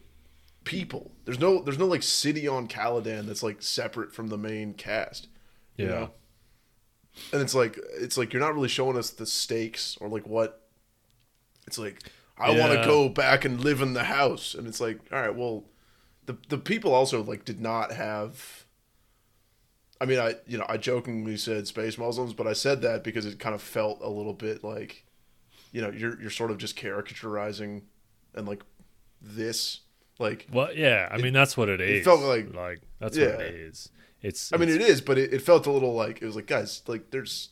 people. 0.64 1.12
There's 1.26 1.40
no 1.40 1.62
there's 1.62 1.78
no 1.80 1.86
like 1.86 2.04
city 2.04 2.48
on 2.48 2.68
Caladan 2.68 3.26
that's 3.28 3.44
like 3.44 3.62
separate 3.62 4.14
from 4.14 4.28
the 4.28 4.38
main 4.38 4.74
cast. 4.74 5.28
You 5.78 5.86
Yeah. 5.86 5.92
know? 5.92 6.12
And 7.32 7.42
it's 7.42 7.54
like 7.54 7.78
it's 8.00 8.18
like 8.18 8.34
you're 8.34 8.42
not 8.42 8.56
really 8.56 8.70
showing 8.70 8.98
us 8.98 9.12
the 9.12 9.26
stakes 9.26 9.98
or 10.02 10.10
like 10.10 10.28
what 10.28 10.68
it's 11.68 11.78
like 11.78 12.02
I 12.38 12.50
want 12.58 12.74
to 12.74 12.88
go 12.88 13.08
back 13.08 13.46
and 13.46 13.62
live 13.64 13.82
in 13.82 13.94
the 13.94 14.06
house 14.06 14.56
and 14.56 14.68
it's 14.68 14.82
like 14.82 15.00
all 15.12 15.20
right 15.22 15.36
well 15.36 15.64
the 16.26 16.36
the 16.50 16.58
people 16.58 16.92
also 16.94 17.22
like 17.24 17.46
did 17.46 17.62
not 17.62 17.92
have 17.92 18.63
I 20.04 20.06
mean, 20.06 20.20
I 20.20 20.36
you 20.46 20.58
know 20.58 20.66
I 20.68 20.76
jokingly 20.78 21.38
said 21.38 21.66
space 21.68 21.98
Muslims, 21.98 22.34
but 22.34 22.46
I 22.46 22.52
said 22.54 22.82
that 22.82 23.04
because 23.04 23.26
it 23.26 23.40
kind 23.40 23.56
of 23.56 23.62
felt 23.62 24.00
a 24.02 24.10
little 24.10 24.34
bit 24.34 24.62
like, 24.64 25.06
you 25.72 25.82
know, 25.82 25.90
you're 25.90 26.20
you're 26.22 26.30
sort 26.30 26.52
of 26.52 26.58
just 26.58 26.76
caricaturizing, 26.78 27.84
and 28.36 28.46
like 28.48 28.64
this, 29.22 29.80
like 30.20 30.48
Well, 30.52 30.74
yeah. 30.74 31.08
I 31.10 31.18
mean, 31.18 31.32
that's 31.32 31.56
what 31.56 31.70
it 31.70 31.80
is. 31.80 32.02
It 32.02 32.04
felt 32.04 32.20
like- 32.22 32.54
like 32.54 32.82
that's 33.00 33.16
Yeah. 33.18 33.38
what 33.38 33.46
it 33.46 33.56
is. 33.56 33.90
It's. 34.22 34.52
I 34.54 34.58
mean, 34.58 34.70
it 34.70 34.82
is, 34.82 35.00
but 35.02 35.18
it, 35.18 35.34
it 35.34 35.42
felt 35.42 35.66
a 35.68 35.72
little 35.72 35.94
like 35.94 36.22
it 36.22 36.26
was 36.26 36.36
like, 36.36 36.48
guys, 36.48 36.82
like 36.88 37.12
there's, 37.12 37.50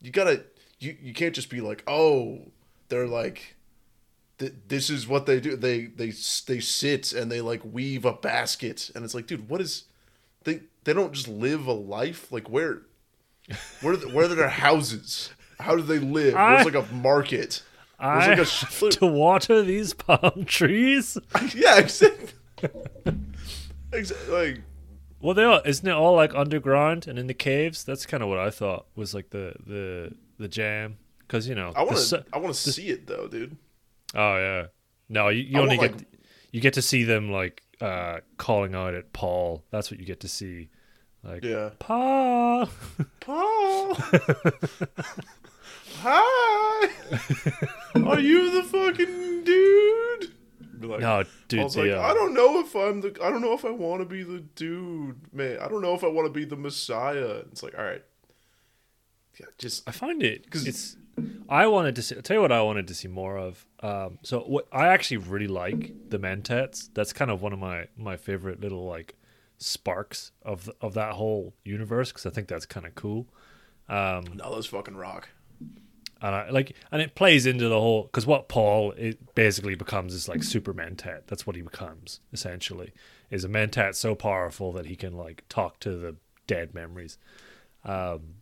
you 0.00 0.10
gotta, 0.10 0.44
you 0.78 0.96
you 1.00 1.12
can't 1.14 1.34
just 1.34 1.50
be 1.50 1.60
like, 1.60 1.82
oh, 1.86 2.52
they're 2.88 3.06
like, 3.06 3.56
th- 4.38 4.52
this 4.68 4.88
is 4.90 5.06
what 5.08 5.26
they 5.26 5.40
do. 5.40 5.56
They 5.56 5.86
they 5.86 6.12
they 6.46 6.60
sit 6.60 7.12
and 7.12 7.30
they 7.30 7.40
like 7.40 7.62
weave 7.64 8.04
a 8.06 8.12
basket, 8.14 8.90
and 8.94 9.04
it's 9.04 9.14
like, 9.14 9.26
dude, 9.26 9.48
what 9.48 9.60
is, 9.60 9.84
they 10.46 10.60
they 10.84 10.94
don't 10.94 11.12
just 11.12 11.28
live 11.28 11.66
a 11.66 11.72
life 11.72 12.32
like 12.32 12.48
where, 12.48 12.82
where 13.82 13.96
the- 13.96 14.08
where 14.08 14.24
are 14.24 14.28
their 14.28 14.48
houses? 14.48 15.30
How 15.60 15.76
do 15.76 15.82
they 15.82 15.98
live? 15.98 16.34
I- 16.34 16.62
There's 16.62 16.74
like 16.74 16.90
a 16.90 16.94
market. 16.94 17.62
I 17.98 18.28
like 18.28 18.38
a 18.38 18.44
sh- 18.44 18.82
to 18.96 19.06
water 19.06 19.62
these 19.62 19.94
palm 19.94 20.44
trees. 20.44 21.16
yeah, 21.54 21.78
exactly. 21.78 22.28
exactly. 23.92 24.32
Like 24.32 24.62
Well, 25.20 25.34
they 25.34 25.44
are. 25.44 25.62
Isn't 25.64 25.86
it 25.88 25.92
all 25.92 26.14
like 26.14 26.34
underground 26.34 27.06
and 27.08 27.18
in 27.18 27.26
the 27.26 27.34
caves? 27.34 27.84
That's 27.84 28.04
kind 28.06 28.22
of 28.22 28.28
what 28.28 28.38
I 28.38 28.50
thought 28.50 28.86
was 28.94 29.14
like 29.14 29.30
the 29.30 29.54
the 29.66 30.12
the 30.38 30.48
jam. 30.48 30.98
Because 31.20 31.48
you 31.48 31.54
know, 31.54 31.72
I 31.74 31.82
want 31.84 31.96
to 31.98 32.24
I 32.32 32.38
want 32.38 32.54
to 32.54 32.72
see 32.72 32.88
it 32.88 33.06
though, 33.06 33.28
dude. 33.28 33.56
Oh 34.14 34.36
yeah. 34.36 34.66
No, 35.08 35.28
you, 35.28 35.42
you 35.42 35.58
only 35.60 35.78
want, 35.78 35.92
get 35.92 35.98
like- 36.00 36.08
you 36.52 36.60
get 36.60 36.74
to 36.74 36.82
see 36.82 37.04
them 37.04 37.30
like 37.30 37.62
uh 37.80 38.20
calling 38.36 38.74
out 38.74 38.94
at 38.94 39.12
Paul. 39.12 39.64
That's 39.70 39.90
what 39.90 40.00
you 40.00 40.06
get 40.06 40.20
to 40.20 40.28
see. 40.28 40.68
Like 41.22 41.44
Yeah. 41.44 41.70
Pa. 41.78 42.68
Paul. 43.20 43.94
Hi. 46.00 46.88
Are 48.04 48.20
you 48.20 48.50
the 48.50 48.62
fucking 48.62 49.44
dude? 49.44 50.32
Like, 50.80 51.00
No, 51.00 51.24
dude. 51.48 51.60
I 51.60 51.64
was 51.64 51.74
the, 51.74 51.82
like, 51.84 51.90
uh, 51.92 52.00
I 52.02 52.12
don't 52.14 52.34
know 52.34 52.60
if 52.60 52.74
I'm 52.76 53.00
the. 53.00 53.16
I 53.22 53.30
don't 53.30 53.40
know 53.40 53.54
if 53.54 53.64
I 53.64 53.70
want 53.70 54.02
to 54.02 54.06
be 54.06 54.22
the 54.22 54.40
dude, 54.40 55.32
man. 55.32 55.58
I 55.60 55.68
don't 55.68 55.80
know 55.80 55.94
if 55.94 56.04
I 56.04 56.08
want 56.08 56.26
to 56.26 56.32
be 56.32 56.44
the 56.44 56.56
Messiah. 56.56 57.42
It's 57.50 57.62
like, 57.62 57.76
all 57.78 57.84
right, 57.84 58.04
yeah, 59.40 59.46
just 59.58 59.88
I 59.88 59.92
find 59.92 60.22
it 60.22 60.44
because 60.44 60.66
it's. 60.66 60.96
I 61.48 61.66
wanted 61.66 61.94
to 61.96 62.02
see. 62.02 62.16
I'll 62.16 62.22
tell 62.22 62.36
you 62.36 62.40
what 62.42 62.52
I 62.52 62.62
wanted 62.62 62.88
to 62.88 62.94
see 62.94 63.08
more 63.08 63.36
of. 63.36 63.66
Um, 63.80 64.18
so 64.22 64.40
what 64.40 64.66
I 64.72 64.88
actually 64.88 65.18
really 65.18 65.46
like 65.46 65.92
the 66.10 66.18
Mentats. 66.18 66.90
That's 66.94 67.12
kind 67.12 67.30
of 67.30 67.40
one 67.42 67.52
of 67.52 67.58
my 67.58 67.86
my 67.96 68.16
favorite 68.16 68.60
little 68.60 68.84
like 68.84 69.14
sparks 69.58 70.32
of 70.42 70.70
of 70.80 70.94
that 70.94 71.14
whole 71.14 71.54
universe 71.64 72.10
because 72.12 72.26
I 72.26 72.30
think 72.30 72.48
that's 72.48 72.66
kind 72.66 72.86
of 72.86 72.94
cool. 72.94 73.26
no, 74.34 74.50
those 74.50 74.66
fucking 74.66 74.96
rock. 74.96 75.28
and 76.20 76.34
I 76.34 76.50
like 76.50 76.74
and 76.90 77.00
it 77.00 77.14
plays 77.14 77.46
into 77.46 77.68
the 77.68 77.80
whole 77.80 78.04
because 78.04 78.26
what 78.26 78.48
Paul 78.48 78.92
it 78.92 79.34
basically 79.34 79.74
becomes 79.74 80.12
is 80.12 80.28
like 80.28 80.42
super 80.42 80.74
mentat. 80.74 81.22
That's 81.28 81.46
what 81.46 81.56
he 81.56 81.62
becomes 81.62 82.20
essentially. 82.32 82.92
Is 83.30 83.44
a 83.44 83.48
mentat 83.48 83.94
so 83.94 84.14
powerful 84.14 84.72
that 84.72 84.86
he 84.86 84.96
can 84.96 85.16
like 85.16 85.44
talk 85.48 85.80
to 85.80 85.96
the 85.96 86.16
dead 86.46 86.74
memories. 86.74 87.18
Um, 87.84 88.35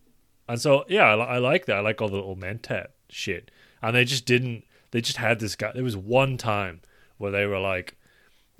and 0.49 0.61
so 0.61 0.85
yeah, 0.89 1.05
I, 1.05 1.37
I 1.37 1.39
like 1.39 1.67
that. 1.67 1.77
I 1.77 1.81
like 1.81 2.01
all 2.01 2.09
the 2.09 2.17
little 2.17 2.37
mentat 2.37 2.89
shit. 3.09 3.51
And 3.83 3.95
they 3.95 4.05
just 4.05 4.25
didn't. 4.27 4.65
They 4.91 5.01
just 5.01 5.19
had 5.19 5.41
this 5.41 5.57
guy. 5.57 5.73
There 5.73 5.85
was 5.85 5.97
one 5.97 6.37
time 6.39 6.81
where 7.19 7.31
they 7.31 7.47
were 7.47 7.59
like, 7.61 7.97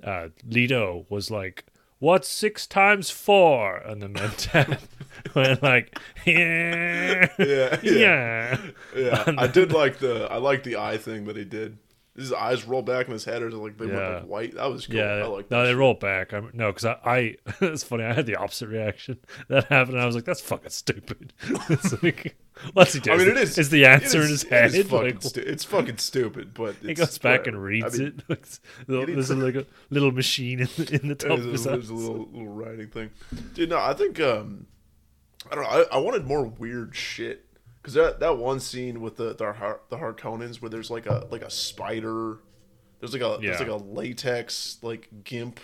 uh, 0.03 0.29
Leto 0.47 1.05
was 1.09 1.29
like. 1.31 1.65
What's 1.99 2.27
six 2.27 2.67
times 2.67 3.09
four? 3.09 3.77
And 3.77 4.01
the 4.01 4.09
mentat 4.09 4.79
went 5.33 5.63
like, 5.63 5.97
yeah, 6.25 7.29
Yeah, 7.39 7.79
yeah, 7.81 7.81
yeah. 7.81 8.57
yeah. 8.95 9.33
I 9.37 9.47
did 9.47 9.71
like 9.71 9.99
the. 9.99 10.27
I 10.29 10.37
like 10.37 10.63
the 10.63 10.75
eye 10.75 10.97
thing 10.97 11.25
that 11.25 11.37
he 11.37 11.45
did. 11.45 11.77
His 12.15 12.31
eyes 12.31 12.63
roll 12.65 12.81
back 12.81 13.07
in 13.07 13.11
his 13.11 13.25
head, 13.25 13.41
or 13.41 13.51
like 13.51 13.77
they 13.77 13.87
Yeah. 13.87 13.95
went 13.95 14.13
like 14.13 14.27
white. 14.29 14.55
That 14.55 14.71
was 14.71 14.87
cool. 14.87 14.95
Yeah, 14.95 15.03
I 15.15 15.25
like. 15.27 15.51
no, 15.51 15.63
they 15.63 15.71
shit. 15.71 15.77
rolled 15.77 15.99
back. 15.99 16.31
I'm, 16.33 16.49
no, 16.53 16.71
because 16.71 16.85
I, 16.85 16.97
I, 17.05 17.35
it's 17.61 17.83
funny. 17.83 18.05
I 18.05 18.13
had 18.13 18.25
the 18.25 18.37
opposite 18.37 18.67
reaction. 18.69 19.17
That 19.49 19.65
happened. 19.65 19.95
And 19.95 20.01
I 20.01 20.05
was 20.05 20.15
like, 20.15 20.23
"That's 20.23 20.39
fucking 20.39 20.69
stupid." 20.69 21.33
it's 21.69 22.01
like, 22.01 22.37
what's 22.71 22.93
he 22.93 23.01
doing? 23.01 23.19
I 23.19 23.23
mean, 23.23 23.31
it 23.31 23.37
is. 23.37 23.57
Is 23.57 23.69
the 23.69 23.85
answer 23.85 24.19
it 24.21 24.25
in 24.27 24.31
is- 24.31 24.43
his 24.43 24.43
is 24.43 24.49
head? 24.49 24.87
fucking 24.87 25.13
Like, 25.15 25.21
stu- 25.23 25.41
it's 25.45 25.65
fucking 25.65 25.97
stupid, 25.97 26.53
but 26.53 26.75
he 26.81 26.93
goes 26.93 27.17
back 27.17 27.47
and 27.47 27.61
reads 27.61 27.99
I 27.99 28.03
mean, 28.03 28.21
it. 28.29 28.59
There's 28.87 29.29
a, 29.29 29.35
like 29.35 29.55
a 29.55 29.65
little 29.89 30.11
machine 30.13 30.61
in 30.61 30.69
the, 30.77 30.99
in 31.01 31.07
the 31.09 31.15
top 31.15 31.37
of 31.39 31.43
There's 31.43 31.65
a, 31.65 31.69
there's 31.71 31.89
a 31.89 31.93
little 31.93 32.29
little 32.31 32.47
writing 32.47 32.87
thing, 32.87 33.09
dude. 33.53 33.69
No, 33.71 33.77
I 33.77 33.93
think 33.93 34.21
um, 34.21 34.67
I 35.51 35.55
don't 35.55 35.63
know. 35.65 35.69
I, 35.91 35.95
I 35.95 35.97
wanted 35.97 36.25
more 36.25 36.45
weird 36.45 36.95
shit 36.95 37.45
because 37.85 37.93
that 37.93 38.19
that 38.19 38.39
one 38.39 38.59
scene 38.59 38.99
with 38.99 39.15
the 39.17 39.35
the, 39.35 39.77
the 39.89 39.97
Harkonnens 39.97 40.59
where 40.59 40.69
there's 40.69 40.89
like 40.89 41.05
a 41.05 41.27
like 41.29 41.43
a 41.43 41.51
spider, 41.51 42.39
there's 42.99 43.13
like 43.13 43.21
a 43.21 43.37
there's 43.39 43.59
like 43.59 43.67
a 43.69 43.75
latex 43.75 44.79
like 44.81 45.07
gimp, 45.23 45.59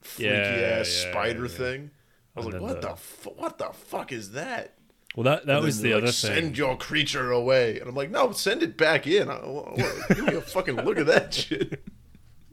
freaky 0.00 0.30
Yeah, 0.30 0.78
ass 0.80 1.02
yeah, 1.04 1.10
spider 1.12 1.42
yeah. 1.42 1.48
thing. 1.48 1.90
I 2.34 2.40
was 2.40 2.46
And 2.46 2.54
like, 2.54 2.62
what 2.62 2.80
the- 2.80 2.88
the 2.88 2.96
fu- 2.96 3.30
what 3.30 3.58
the 3.58 3.68
fuck 3.74 4.12
is 4.12 4.32
that? 4.32 4.72
Well, 5.14 5.24
that 5.24 5.44
that 5.44 5.60
was 5.62 5.82
the 5.82 5.90
they're 5.90 5.98
other 5.98 6.06
like, 6.06 6.14
thing. 6.14 6.34
Send 6.34 6.58
your 6.58 6.76
creature 6.78 7.30
away, 7.32 7.80
and 7.80 7.88
I'm 7.88 7.94
like, 7.94 8.10
no, 8.10 8.32
send 8.32 8.62
it 8.62 8.78
back 8.78 9.06
in. 9.06 9.28
I, 9.30 9.34
I, 9.34 10.14
give 10.14 10.26
me 10.26 10.34
a 10.36 10.40
fucking 10.40 10.76
look 10.76 10.98
at 10.98 11.06
that 11.06 11.34
shit. 11.34 11.82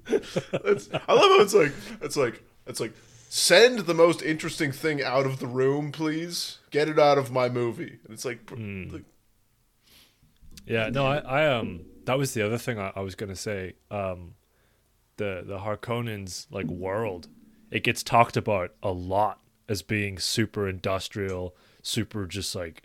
I 0.10 0.14
love 0.18 0.98
how 1.08 1.42
it's 1.42 1.54
like, 1.54 1.72
it's 2.02 2.16
like, 2.18 2.42
it's 2.68 2.80
like, 2.82 2.94
send 3.36 3.80
the 3.80 3.96
most 3.96 4.22
interesting 4.22 4.72
thing 4.72 5.02
out 5.02 5.26
of 5.26 5.40
the 5.40 5.48
room, 5.48 5.92
please. 5.92 6.60
Get 6.70 6.88
it 6.88 7.00
out 7.00 7.18
of 7.18 7.32
my 7.32 7.50
movie. 7.50 7.98
And 8.04 8.14
it's 8.14 8.26
like, 8.26 8.48
Hmm. 8.48 8.90
like 8.92 9.06
Yeah, 10.68 10.90
no, 10.90 11.08
I, 11.08 11.18
I 11.18 11.48
um, 11.48 11.82
that 12.06 12.16
was 12.20 12.36
the 12.36 12.44
other 12.46 12.60
thing 12.60 12.78
I, 12.78 12.92
I 12.96 13.00
was 13.00 13.16
gonna 13.16 13.36
say. 13.36 13.74
Um, 13.90 14.36
the 15.18 15.44
the 15.44 15.58
Harkonnens 15.58 16.46
like 16.52 16.68
world, 16.68 17.28
it 17.72 17.84
gets 17.84 18.04
talked 18.04 18.38
about 18.38 18.76
a 18.84 18.92
lot 18.92 19.40
as 19.68 19.82
being 19.82 20.20
super 20.20 20.68
industrial, 20.70 21.56
super 21.82 22.28
just 22.28 22.54
like, 22.54 22.84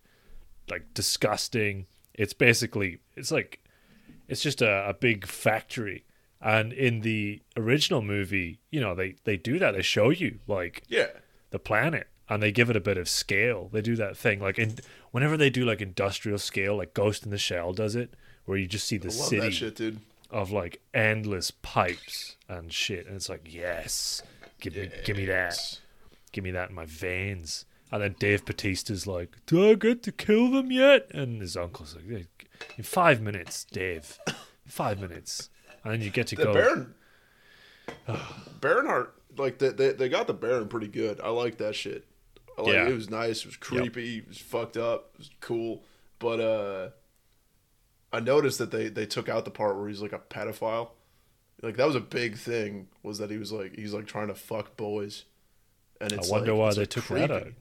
like 0.70 0.94
disgusting. 0.94 1.86
It's 2.14 2.32
basically 2.32 3.00
it's 3.16 3.30
like, 3.30 3.62
it's 4.28 4.42
just 4.42 4.62
a, 4.62 4.88
a 4.88 4.94
big 4.94 5.26
factory. 5.26 6.04
And 6.40 6.72
in 6.72 7.00
the 7.00 7.42
original 7.56 8.00
movie, 8.02 8.60
you 8.70 8.80
know, 8.80 8.94
they 8.94 9.16
they 9.24 9.36
do 9.36 9.58
that. 9.58 9.72
They 9.72 9.82
show 9.82 10.10
you 10.10 10.38
like 10.46 10.82
yeah, 10.88 11.08
the 11.50 11.58
planet 11.58 12.06
and 12.28 12.42
they 12.42 12.52
give 12.52 12.70
it 12.70 12.76
a 12.76 12.80
bit 12.80 12.96
of 12.98 13.08
scale. 13.08 13.68
They 13.72 13.80
do 13.80 13.96
that 13.96 14.16
thing 14.16 14.40
like 14.40 14.58
in 14.58 14.76
whenever 15.10 15.36
they 15.36 15.50
do 15.50 15.64
like 15.64 15.80
industrial 15.80 16.38
scale, 16.38 16.76
like 16.76 16.94
Ghost 16.94 17.24
in 17.24 17.30
the 17.30 17.38
Shell 17.38 17.72
does 17.72 17.96
it, 17.96 18.14
where 18.44 18.58
you 18.58 18.66
just 18.66 18.86
see 18.86 18.98
the 18.98 19.10
city 19.10 19.50
shit, 19.50 19.76
dude. 19.76 20.00
of 20.30 20.50
like 20.50 20.80
endless 20.94 21.50
pipes 21.50 22.36
and 22.48 22.72
shit, 22.72 23.06
and 23.06 23.16
it's 23.16 23.28
like 23.28 23.46
yes, 23.52 24.22
give 24.60 24.76
me 24.76 24.90
give 25.04 25.16
me 25.16 25.24
that, 25.26 25.80
give 26.32 26.44
me 26.44 26.50
that 26.52 26.68
in 26.70 26.74
my 26.74 26.84
veins. 26.86 27.64
And 27.90 28.02
then 28.02 28.16
Dave 28.18 28.44
Bautista's 28.44 29.06
like, 29.06 29.38
"Do 29.46 29.70
I 29.70 29.74
get 29.74 30.02
to 30.02 30.12
kill 30.12 30.50
them 30.50 30.70
yet?" 30.70 31.10
And 31.14 31.40
his 31.40 31.56
uncle's 31.56 31.96
like, 31.96 32.28
"In 32.76 32.84
five 32.84 33.22
minutes, 33.22 33.64
Dave, 33.64 34.18
five 34.66 35.00
minutes." 35.00 35.48
And 35.84 35.92
then 35.94 36.02
you 36.02 36.10
get 36.10 36.26
to 36.28 36.36
The 36.36 36.44
go. 36.44 36.52
Baron, 36.52 36.94
Baronheart, 38.60 39.14
like 39.36 39.58
they, 39.58 39.70
they 39.70 39.92
they 39.92 40.08
got 40.08 40.26
the 40.26 40.34
Baron 40.34 40.68
pretty 40.68 40.88
good. 40.88 41.20
I 41.20 41.28
like 41.30 41.58
that 41.58 41.74
shit. 41.74 42.04
I 42.58 42.62
like 42.62 42.72
Yeah. 42.74 42.88
it. 42.88 42.94
was 42.94 43.08
nice. 43.10 43.40
It 43.40 43.46
was 43.46 43.56
creepy. 43.56 44.18
It 44.18 44.28
was 44.28 44.38
fucked 44.38 44.76
up. 44.76 45.10
It 45.14 45.18
was 45.18 45.30
cool. 45.40 45.84
But 46.18 46.40
uh, 46.40 46.88
I 48.12 48.20
noticed 48.20 48.58
that 48.58 48.70
they 48.70 48.88
they 48.88 49.06
took 49.06 49.28
out 49.28 49.44
the 49.44 49.50
part 49.50 49.76
where 49.78 49.88
he's 49.88 50.02
like 50.02 50.12
a 50.12 50.18
pedophile. 50.18 50.90
Like 51.62 51.76
that 51.76 51.86
was 51.86 51.96
a 51.96 52.00
big 52.00 52.36
thing. 52.36 52.88
Was 53.02 53.18
that 53.18 53.30
he 53.30 53.36
was 53.38 53.52
like 53.52 53.76
he's 53.76 53.94
like 53.94 54.06
trying 54.06 54.28
to 54.28 54.34
fuck 54.34 54.76
boys, 54.76 55.24
and 56.00 56.12
I 56.12 56.16
wonder 56.28 56.52
like, 56.52 56.58
why 56.60 56.66
it's, 56.68 56.76
they 56.76 56.82
like, 56.82 56.90
took 56.90 57.04
creepy. 57.04 57.26
that 57.28 57.32
out. 57.46 57.52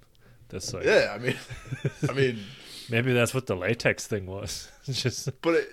That's 0.49 0.73
like, 0.73 0.85
Yeah, 0.85 1.11
I 1.13 1.17
mean, 1.17 1.35
I 2.09 2.13
mean, 2.13 2.39
maybe 2.89 3.11
that's 3.13 3.33
what 3.33 3.47
the 3.47 3.55
latex 3.55 4.07
thing 4.07 4.25
was. 4.27 4.69
Just 4.85 5.29
but 5.41 5.55
it, 5.55 5.69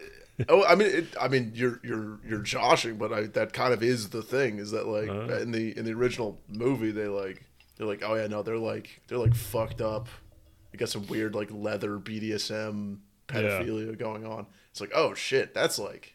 oh, 0.48 0.64
I 0.64 0.74
mean, 0.74 0.88
it, 0.88 1.06
I 1.20 1.28
mean, 1.28 1.52
you're 1.54 1.80
you're 1.82 2.18
you're 2.26 2.40
joshing, 2.42 2.96
but 2.96 3.12
I, 3.12 3.22
that 3.28 3.52
kind 3.52 3.72
of 3.72 3.82
is 3.82 4.08
the 4.10 4.22
thing. 4.22 4.58
Is 4.58 4.70
that 4.72 4.86
like 4.86 5.08
Uh-huh. 5.08 5.38
in 5.38 5.52
the 5.52 5.76
in 5.76 5.84
the 5.84 5.92
original 5.92 6.40
movie 6.48 6.90
they 6.90 7.06
like 7.06 7.42
they're 7.76 7.86
like 7.86 8.02
oh 8.04 8.14
yeah 8.14 8.26
no 8.26 8.42
they're 8.42 8.56
like 8.58 9.00
they're 9.08 9.18
like 9.18 9.34
fucked 9.34 9.80
up. 9.80 10.08
They 10.72 10.78
got 10.78 10.88
some 10.88 11.06
weird 11.06 11.34
like 11.34 11.50
leather 11.52 11.98
BDSM 11.98 12.98
pedophilia 13.28 13.96
going 13.98 14.26
on. 14.26 14.46
It's 14.70 14.80
like 14.80 14.92
oh 14.94 15.14
shit, 15.14 15.54
that's 15.54 15.78
like, 15.78 16.14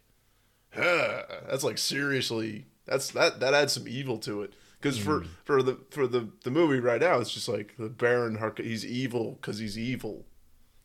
huh, 0.73 1.23
that's 1.49 1.63
like 1.63 1.77
seriously 1.77 2.65
that's 2.85 3.11
that 3.11 3.39
that 3.39 3.53
adds 3.53 3.73
some 3.73 3.87
evil 3.87 4.17
to 4.19 4.41
it. 4.43 4.53
Because 4.81 4.97
for 4.97 5.25
for 5.45 5.61
the 5.63 5.77
for 5.91 6.07
the 6.07 6.29
the 6.43 6.51
movie 6.51 6.79
right 6.79 7.01
now, 7.01 7.19
it's 7.19 7.31
just 7.31 7.47
like 7.49 7.75
the 7.77 7.89
Baron 7.89 8.35
Hark. 8.35 8.59
He's 8.59 8.85
evil 8.85 9.37
because 9.41 9.59
he's 9.59 9.77
evil. 9.77 10.25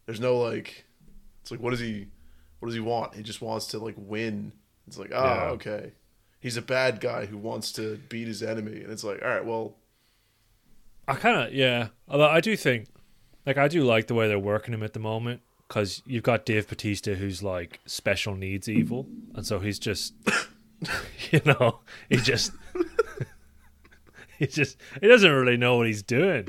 There's 0.07 0.21
no 0.21 0.37
like, 0.37 0.85
it's 1.41 1.51
like 1.51 1.61
what 1.61 1.73
is 1.73 1.81
he, 1.81 2.09
what 2.65 2.69
does 2.69 2.75
he 2.77 2.81
want? 2.81 3.15
He 3.15 3.23
just 3.23 3.43
wants 3.43 3.67
to 3.69 3.79
like 3.79 3.95
win. 3.99 4.51
It's 4.87 4.97
like 4.97 5.11
oh 5.13 5.23
Yeah. 5.23 5.51
okay, 5.51 5.93
he's 6.41 6.57
a 6.57 6.63
bad 6.63 6.99
guy 6.99 7.27
who 7.27 7.37
wants 7.37 7.73
to 7.73 7.99
beat 8.09 8.27
his 8.27 8.43
enemy, 8.43 8.81
and 8.83 8.91
it's 8.91 9.05
like 9.05 9.21
all 9.23 9.29
right, 9.29 9.45
well, 9.45 9.77
I 11.07 11.15
kind 11.17 11.47
of 11.47 11.53
yeah. 11.53 11.89
Although 12.09 12.29
I 12.31 12.41
do 12.41 12.57
think, 12.57 12.87
like, 13.45 13.59
I 13.59 13.69
do 13.69 13.85
like 13.85 14.07
the 14.07 14.15
way 14.15 14.29
they're 14.29 14.39
working 14.39 14.73
him 14.73 14.83
at 14.83 14.95
the 14.95 14.99
moment 14.99 15.43
because 15.69 16.01
you've 16.07 16.23
got 16.23 16.47
Dave 16.47 16.67
Bautista 16.67 17.17
who's 17.17 17.43
like 17.43 17.81
special 17.85 18.35
needs 18.35 18.67
evil, 18.67 19.07
and 19.35 19.47
so 19.47 19.59
he's 19.59 19.79
just, 19.79 20.15
you 21.31 21.43
know, 21.45 21.81
he 22.09 22.17
just, 22.17 22.51
he 24.39 24.47
just, 24.47 24.79
he 25.03 25.07
doesn't 25.07 25.31
really 25.31 25.59
know 25.59 25.77
what 25.77 25.87
he's 25.87 26.03
doing. 26.03 26.49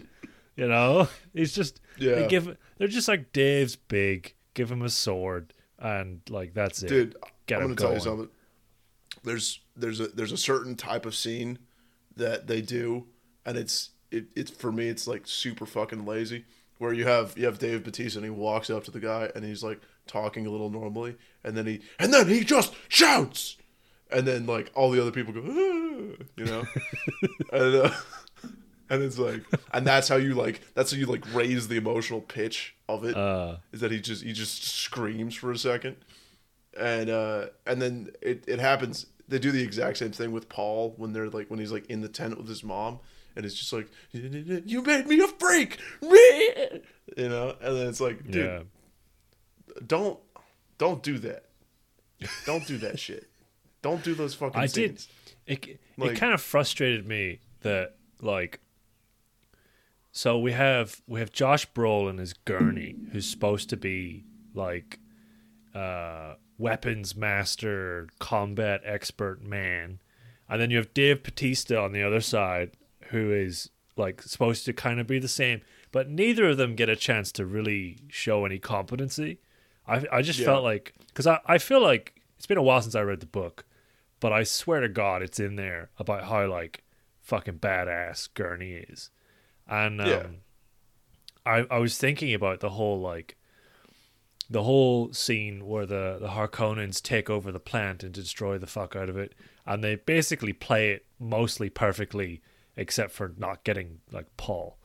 You 0.56 0.70
know, 0.70 1.10
he's 1.34 1.54
just 1.54 1.82
Yeah. 1.98 2.16
They 2.16 2.28
give 2.28 2.56
they're 2.78 2.88
just 2.88 3.10
like 3.10 3.34
Dave's 3.34 3.76
big. 3.76 4.34
Give 4.54 4.72
him 4.72 4.82
a 4.82 4.90
sword, 4.90 5.54
and 5.80 6.22
like 6.30 6.54
that's 6.54 6.84
it. 6.84 6.88
dude. 6.90 7.16
Get 7.48 7.60
I'm 7.60 7.66
gonna 7.66 7.76
tell 7.76 7.94
you 7.94 8.00
something. 8.00 8.30
There's 9.24 9.60
there's 9.76 10.00
a 10.00 10.08
there's 10.08 10.32
a 10.32 10.38
certain 10.38 10.76
type 10.76 11.06
of 11.06 11.16
scene 11.16 11.60
that 12.16 12.48
they 12.48 12.62
do, 12.62 13.06
and 13.46 13.58
it's 13.58 13.92
it, 14.12 14.26
it's 14.36 14.52
for 14.52 14.72
me 14.72 14.88
it's 14.88 15.08
like 15.08 15.24
super 15.26 15.66
fucking 15.66 16.06
lazy. 16.06 16.46
Where 16.78 16.94
you 16.94 17.06
have 17.06 17.38
you 17.38 17.46
have 17.46 17.60
Dave 17.60 17.84
Bautista 17.84 18.20
and 18.20 18.26
he 18.26 18.30
walks 18.30 18.70
up 18.70 18.84
to 18.86 18.92
the 18.92 19.00
guy 19.00 19.32
and 19.34 19.46
he's 19.46 19.64
like 19.64 19.80
talking 20.08 20.46
a 20.46 20.50
little 20.50 20.70
normally, 20.70 21.16
and 21.44 21.56
then 21.56 21.66
he 21.66 21.82
and 22.00 22.14
then 22.14 22.28
he 22.28 22.44
just 22.44 22.74
shouts, 22.88 23.58
and 24.12 24.28
then 24.28 24.46
like 24.46 24.72
all 24.76 24.92
the 24.92 25.02
other 25.02 25.12
people 25.12 25.34
go, 25.34 25.42
"Ah," 25.42 26.24
you 26.36 26.46
know, 26.46 26.64
and 27.54 27.76
uh, 27.76 27.92
and 28.90 29.02
it's 29.04 29.18
like 29.18 29.42
and 29.74 29.86
that's 29.86 30.08
how 30.08 30.16
you 30.18 30.34
like 30.36 30.62
that's 30.74 30.92
how 30.92 30.98
you 30.98 31.06
like 31.06 31.24
raise 31.34 31.68
the 31.68 31.78
emotional 31.78 32.22
pitch 32.22 32.76
of 32.88 33.04
it 33.06 33.16
Uh, 33.18 33.58
is 33.72 33.82
that 33.82 33.92
he 33.92 34.00
just 34.00 34.24
he 34.24 34.32
just 34.34 34.64
screams 34.64 35.34
for 35.36 35.52
a 35.52 35.58
second, 35.58 35.96
and 36.80 37.10
uh, 37.10 37.48
and 37.66 37.82
then 37.82 38.12
it, 38.22 38.44
it 38.48 38.60
happens. 38.60 39.08
They 39.28 39.40
do 39.40 39.52
the 39.52 39.64
exact 39.64 39.98
same 39.98 40.12
thing 40.12 40.32
with 40.32 40.50
Paul 40.50 40.94
when 40.98 41.14
they're 41.14 41.30
like 41.30 41.50
when 41.50 41.60
he's 41.60 41.72
like 41.72 41.88
in 41.88 42.02
the 42.02 42.08
tent 42.10 42.38
with 42.38 42.48
his 42.48 42.64
mom, 42.64 43.00
and 43.36 43.44
it's 43.46 43.56
just 43.56 43.74
like 43.74 43.88
you 44.12 44.82
made 44.84 45.08
me 45.08 45.20
a 45.20 45.28
freak, 45.28 45.80
you 46.02 47.30
know. 47.30 47.56
And 47.62 47.76
then 47.76 47.88
it's 47.88 48.00
like, 48.00 48.24
dude, 48.30 48.46
yeah. 48.46 48.60
don't 49.86 50.20
don't 50.78 51.02
do 51.02 51.18
that, 51.20 51.46
don't 52.46 52.66
do 52.68 52.78
that 52.78 53.00
shit, 53.00 53.30
don't 53.82 54.04
do 54.04 54.14
those 54.14 54.36
fucking. 54.36 54.60
I 54.60 54.68
did. 54.68 55.00
scenes. 55.00 55.08
It 55.48 55.80
Like- 55.98 56.12
it 56.12 56.18
kind 56.18 56.34
of 56.34 56.42
frustrated 56.42 57.08
me 57.08 57.40
that 57.62 57.96
like. 58.22 58.60
So 60.18 60.40
we 60.40 60.54
have 60.54 61.02
we 61.08 61.20
have 61.20 61.34
Josh 61.34 61.70
Brolin 61.74 62.22
as 62.22 62.32
Gurney, 62.32 62.96
who's 63.12 63.30
supposed 63.30 63.70
to 63.72 63.76
be 63.76 64.24
like 64.54 64.98
uh, 65.74 66.36
weapons 66.58 67.18
master, 67.18 68.08
combat 68.18 68.80
expert 68.86 69.44
man, 69.44 70.00
and 70.48 70.62
then 70.62 70.72
you 70.72 70.78
have 70.78 70.94
Dave 70.94 71.22
Bautista 71.22 71.78
on 71.78 71.92
the 71.92 72.02
other 72.02 72.22
side, 72.22 72.72
who 73.10 73.34
is 73.34 73.70
like 73.98 74.22
supposed 74.22 74.64
to 74.66 74.72
kind 74.74 75.02
of 75.02 75.08
be 75.08 75.20
the 75.20 75.28
same, 75.28 75.60
but 75.92 76.10
neither 76.10 76.48
of 76.50 76.56
them 76.56 76.76
get 76.76 76.88
a 76.88 76.96
chance 76.96 77.30
to 77.34 77.46
really 77.46 77.98
show 78.08 78.46
any 78.46 78.58
competency. 78.58 79.40
I 79.86 80.06
I 80.10 80.22
just 80.22 80.40
Yeah. 80.40 80.46
felt 80.46 80.64
like 80.64 80.94
because 81.10 81.28
I 81.28 81.42
I 81.46 81.58
feel 81.58 81.82
like 81.82 82.22
it's 82.38 82.46
been 82.48 82.58
a 82.58 82.64
while 82.64 82.82
since 82.82 82.96
I 82.96 83.02
read 83.02 83.20
the 83.20 83.26
book, 83.26 83.66
but 84.22 84.32
I 84.32 84.44
swear 84.44 84.80
to 84.80 84.88
God, 84.88 85.22
it's 85.24 85.42
in 85.42 85.58
there 85.58 85.90
about 86.00 86.24
how 86.24 86.48
like 86.48 86.86
fucking 87.22 87.60
badass 87.60 88.30
Gurney 88.34 88.72
is, 88.76 89.10
and 89.68 90.02
um, 90.02 90.08
Yeah. 90.08 90.26
I 91.46 91.66
I 91.70 91.78
was 91.80 91.98
thinking 91.98 92.34
about 92.34 92.60
the 92.60 92.72
whole 92.72 93.00
like 93.00 93.36
the 94.50 94.64
whole 94.64 95.12
scene 95.14 95.66
where 95.66 95.86
the 95.86 96.18
the 96.20 96.30
Harkonnens 96.30 97.02
take 97.02 97.30
over 97.30 97.52
the 97.52 97.60
plant 97.60 98.04
and 98.04 98.14
destroy 98.14 98.58
the 98.58 98.68
fuck 98.68 98.96
out 98.96 99.10
of 99.10 99.18
it, 99.18 99.34
and 99.66 99.84
they 99.84 99.96
basically 99.96 100.54
play 100.54 100.92
it 100.92 101.06
mostly 101.20 101.70
perfectly, 101.70 102.42
except 102.76 103.12
for 103.12 103.34
not 103.38 103.64
getting 103.64 104.00
like 104.12 104.28
Paul. 104.38 104.78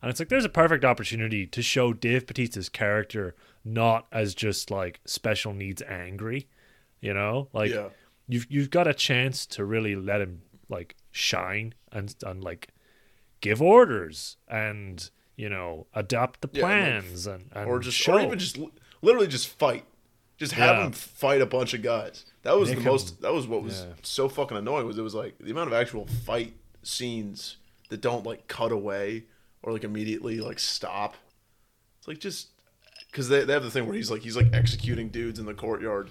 And 0.00 0.10
it's 0.10 0.20
like 0.20 0.28
there's 0.28 0.44
a 0.44 0.48
perfect 0.48 0.84
opportunity 0.84 1.46
to 1.48 1.62
show 1.62 1.92
Dave 1.92 2.26
Bautista's 2.26 2.68
character 2.68 3.34
not 3.64 4.06
as 4.12 4.34
just 4.34 4.70
like 4.70 5.00
special 5.04 5.52
needs 5.52 5.82
angry, 5.82 6.48
you 7.00 7.12
know, 7.12 7.48
like 7.52 7.72
Yeah. 7.72 7.88
you've 8.28 8.46
you've 8.48 8.70
got 8.70 8.86
a 8.86 8.94
chance 8.94 9.44
to 9.46 9.64
really 9.64 9.96
let 9.96 10.20
him 10.20 10.42
like 10.68 10.94
shine 11.10 11.74
and 11.90 12.14
and 12.24 12.44
like 12.44 12.68
give 13.40 13.60
orders 13.62 14.36
and 14.48 15.10
you 15.36 15.48
know 15.48 15.86
adapt 15.94 16.40
the 16.40 16.48
Yeah, 16.52 16.66
and, 16.68 16.94
like, 16.96 17.02
plans 17.04 17.26
and, 17.26 17.50
and 17.54 17.68
or 17.68 17.78
just 17.78 17.96
show. 17.96 18.14
or 18.14 18.20
even 18.20 18.38
just 18.38 18.58
literally 19.02 19.28
just 19.28 19.48
fight. 19.48 19.84
Just 20.36 20.52
have 20.52 20.76
Yeah. 20.76 20.86
him 20.86 20.92
fight 20.92 21.40
a 21.40 21.46
bunch 21.46 21.74
of 21.74 21.82
guys. 21.82 22.24
That 22.42 22.56
was 22.56 22.68
Make 22.68 22.78
the 22.78 22.84
him- 22.84 22.92
most. 22.92 23.20
That 23.22 23.32
was 23.34 23.46
what 23.48 23.62
was 23.62 23.80
yeah. 23.80 23.94
so 24.02 24.28
fucking 24.28 24.56
annoying. 24.56 24.86
Was 24.86 24.96
it 24.98 25.02
was 25.02 25.14
like 25.14 25.36
the 25.38 25.50
amount 25.50 25.66
of 25.68 25.72
actual 25.74 26.06
fight 26.06 26.54
scenes 26.82 27.56
that 27.88 28.00
don't 28.00 28.24
like 28.24 28.46
cut 28.48 28.70
away 28.72 29.24
or 29.62 29.72
like 29.72 29.82
immediately 29.84 30.40
like 30.40 30.58
stop. 30.60 31.16
It's 31.98 32.06
like 32.08 32.20
just 32.20 32.48
because 33.10 33.28
they 33.28 33.44
they 33.44 33.52
have 33.52 33.64
the 33.64 33.70
thing 33.70 33.86
where 33.86 33.96
he's 33.96 34.10
like 34.10 34.22
he's 34.22 34.36
like 34.36 34.52
executing 34.52 35.08
dudes 35.08 35.38
in 35.40 35.46
the 35.46 35.54
courtyard, 35.54 36.10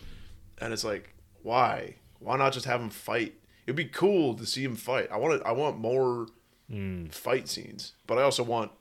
and 0.60 0.74
it's 0.74 0.84
like 0.84 1.14
why 1.42 1.96
why 2.20 2.36
not 2.36 2.52
just 2.52 2.66
have 2.66 2.82
him 2.82 2.90
fight? 2.90 3.36
It'd 3.66 3.76
be 3.78 3.86
cool 3.86 4.34
to 4.36 4.46
see 4.46 4.64
him 4.64 4.76
fight. 4.76 5.08
I 5.12 5.18
want 5.18 5.36
it. 5.36 5.42
I 5.46 5.52
want 5.54 5.78
more 5.78 6.28
Hmm. 6.70 7.06
fight 7.08 7.48
scenes, 7.48 7.94
but 8.08 8.18
I 8.18 8.24
also 8.24 8.44
want 8.44 8.72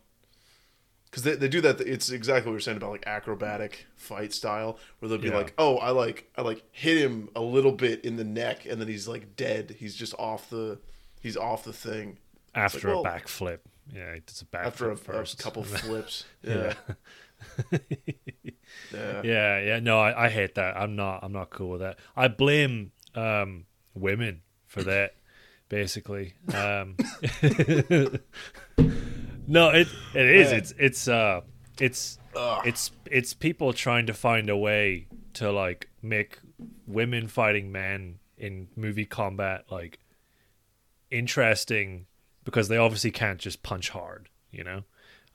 because 1.11 1.23
they, 1.23 1.35
they 1.37 1.49
do 1.49 1.61
that. 1.61 1.81
It's 1.81 2.11
exactly 2.11 2.51
what 2.51 2.55
you're 2.55 2.61
saying 2.61 2.79
about 2.79 2.91
like 2.91 3.07
acrobatic 3.07 3.87
fight 3.97 4.33
style, 4.33 4.79
where 4.99 5.09
they'll 5.09 5.19
be 5.19 5.29
Yeah. 5.29 5.37
like, 5.37 5.55
"Oh, 5.57 5.77
I 5.79 5.91
like 5.91 6.31
I 6.37 6.43
like 6.43 6.65
hit 6.73 6.99
him 6.99 7.29
a 7.37 7.41
little 7.41 7.73
bit 7.73 8.05
in 8.05 8.17
the 8.17 8.25
neck, 8.25 8.67
and 8.67 8.81
then 8.81 8.89
he's 8.89 9.07
like 9.07 9.37
dead. 9.37 9.77
He's 9.79 9.95
just 9.95 10.15
off 10.19 10.51
the 10.51 10.79
he's 11.21 11.37
off 11.37 11.65
the 11.65 11.73
thing 11.73 12.19
after 12.55 12.89
well, 12.89 13.03
a 13.07 13.09
backflip. 13.09 13.61
Yeah, 13.95 14.17
does 14.27 14.43
a 14.43 14.47
backflip 14.47 14.67
after 14.67 14.91
a, 14.91 14.93
a 14.95 14.97
first. 14.97 15.39
couple 15.39 15.63
flips." 15.65 16.25
yeah. 16.43 16.75
Yeah, 17.73 17.73
yeah, 18.93 19.23
yeah, 19.23 19.59
yeah. 19.61 19.81
No, 19.81 19.99
I, 20.01 20.27
I 20.27 20.29
hate 20.29 20.55
that. 20.57 20.77
I'm 20.77 20.97
not. 20.97 21.21
I'm 21.23 21.33
not 21.33 21.51
cool 21.51 21.71
with 21.71 21.81
that. 21.81 21.99
I 22.17 22.29
blame 22.29 22.93
um, 23.15 23.67
women 23.95 24.43
for 24.67 24.83
that. 24.83 25.15
Basically, 25.69 26.35
um, 26.55 26.97
no, 29.49 29.71
it 29.71 29.89
it 30.15 30.27
is. 30.27 30.53
It's 30.53 30.75
it's 30.79 31.09
uh 31.09 31.41
it's 31.81 32.19
Ugh. 32.37 32.67
it's 32.67 32.91
it's 33.11 33.35
people 33.35 33.73
trying 33.73 34.07
to 34.07 34.15
find 34.15 34.49
a 34.49 34.57
way 34.57 35.09
to 35.35 35.51
like 35.51 35.91
make 36.03 36.39
women 36.87 37.27
fighting 37.27 37.73
men 37.73 38.21
in 38.39 38.69
movie 38.77 39.07
combat 39.07 39.65
like 39.71 39.99
interesting 41.11 42.07
because 42.45 42.69
they 42.69 42.77
obviously 42.77 43.11
can't 43.11 43.39
just 43.39 43.63
punch 43.63 43.91
hard, 43.91 44.29
you 44.51 44.65
know. 44.65 44.85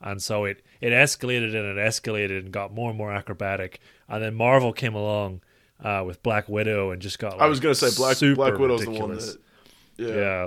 And 0.00 0.20
so 0.20 0.44
it 0.44 0.64
it 0.80 0.90
escalated 0.90 1.54
and 1.54 1.78
it 1.78 1.80
escalated 1.80 2.38
and 2.38 2.50
got 2.50 2.72
more 2.72 2.88
and 2.88 2.98
more 2.98 3.12
acrobatic. 3.12 3.80
And 4.08 4.22
then 4.22 4.34
Marvel 4.34 4.72
came 4.72 4.94
along 4.94 5.42
uh, 5.82 6.02
with 6.04 6.22
Black 6.22 6.48
Widow 6.48 6.90
and 6.90 7.00
just 7.00 7.18
got. 7.18 7.32
Like, 7.34 7.42
I 7.42 7.46
was 7.46 7.60
gonna 7.60 7.74
say 7.74 7.90
Black 7.96 8.18
Black 8.34 8.58
Widow's 8.58 8.84
the 8.84 8.90
one 8.90 9.14
that. 9.14 9.36
Yeah. 9.96 10.14
yeah. 10.14 10.46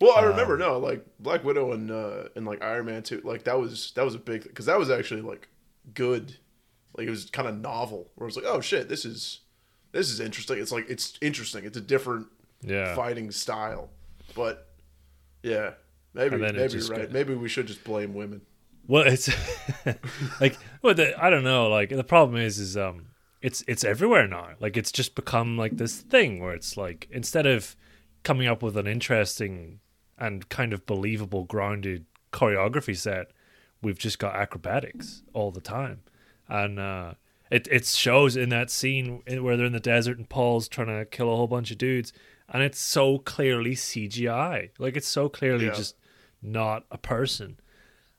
Well, 0.00 0.12
I 0.16 0.22
Um, 0.22 0.28
remember 0.30 0.56
no, 0.58 0.78
like 0.78 1.04
Black 1.20 1.44
Widow 1.44 1.72
and 1.72 1.90
uh 1.90 2.24
and 2.34 2.44
like 2.44 2.62
Iron 2.62 2.86
Man 2.86 3.02
too. 3.02 3.20
Like 3.24 3.44
that 3.44 3.58
was 3.58 3.92
that 3.96 4.04
was 4.04 4.14
a 4.14 4.18
big 4.18 4.42
because 4.44 4.66
that 4.66 4.78
was 4.78 4.90
actually 4.90 5.20
like 5.22 5.48
good. 5.94 6.36
Like 6.96 7.06
it 7.06 7.10
was 7.10 7.30
kind 7.30 7.48
of 7.48 7.56
novel. 7.58 8.10
Where 8.14 8.26
it 8.26 8.28
was 8.28 8.36
like, 8.36 8.46
oh 8.46 8.60
shit, 8.60 8.88
this 8.88 9.04
is 9.04 9.40
this 9.92 10.10
is 10.10 10.20
interesting. 10.20 10.58
It's 10.58 10.72
like 10.72 10.88
it's 10.90 11.18
interesting. 11.22 11.64
It's 11.64 11.76
a 11.76 11.80
different 11.80 12.26
yeah. 12.62 12.94
fighting 12.94 13.30
style. 13.30 13.90
But 14.34 14.68
yeah, 15.42 15.74
maybe 16.12 16.34
And 16.36 16.44
then 16.44 16.56
it 16.56 16.58
maybe 16.58 16.78
you're 16.78 16.88
right. 16.88 17.00
got- 17.02 17.12
Maybe 17.12 17.34
we 17.34 17.48
should 17.48 17.66
just 17.66 17.84
blame 17.84 18.14
women. 18.14 18.40
Well, 18.86 19.04
it's 19.06 19.30
like 20.40 20.58
well, 20.82 20.94
the, 20.94 21.14
I 21.22 21.30
don't 21.30 21.44
know. 21.44 21.68
Like 21.68 21.88
the 21.90 22.04
problem 22.04 22.40
is, 22.40 22.58
is 22.58 22.76
um, 22.76 23.06
it's 23.40 23.62
it's 23.66 23.84
everywhere 23.84 24.26
now. 24.28 24.50
Like 24.60 24.76
it's 24.76 24.92
just 24.92 25.14
become 25.14 25.56
like 25.56 25.76
this 25.76 26.00
thing 26.00 26.40
where 26.42 26.52
it's 26.52 26.76
like 26.76 27.08
instead 27.10 27.46
of 27.46 27.76
coming 28.24 28.48
up 28.48 28.62
with 28.62 28.76
an 28.76 28.86
interesting 28.86 29.80
and 30.18 30.48
kind 30.48 30.72
of 30.72 30.86
believable, 30.86 31.44
grounded 31.44 32.06
choreography 32.32 32.96
set, 32.96 33.30
we've 33.82 33.98
just 33.98 34.18
got 34.18 34.34
acrobatics 34.34 35.22
all 35.32 35.50
the 35.50 35.60
time, 35.60 36.00
and 36.48 36.78
uh, 36.80 37.14
it 37.50 37.68
it 37.70 37.86
shows 37.86 38.36
in 38.36 38.48
that 38.48 38.70
scene 38.70 39.22
where 39.26 39.56
they're 39.56 39.66
in 39.66 39.72
the 39.72 39.80
desert 39.80 40.18
and 40.18 40.28
Paul's 40.28 40.68
trying 40.68 40.88
to 40.88 41.04
kill 41.04 41.32
a 41.32 41.36
whole 41.36 41.46
bunch 41.46 41.70
of 41.70 41.78
dudes, 41.78 42.12
and 42.48 42.62
it's 42.62 42.78
so 42.80 43.18
clearly 43.18 43.74
CGI. 43.74 44.70
Like 44.78 44.96
it's 44.96 45.08
so 45.08 45.28
clearly 45.28 45.66
Yeah. 45.66 45.72
just 45.74 45.96
not 46.42 46.84
a 46.90 46.98
person 46.98 47.58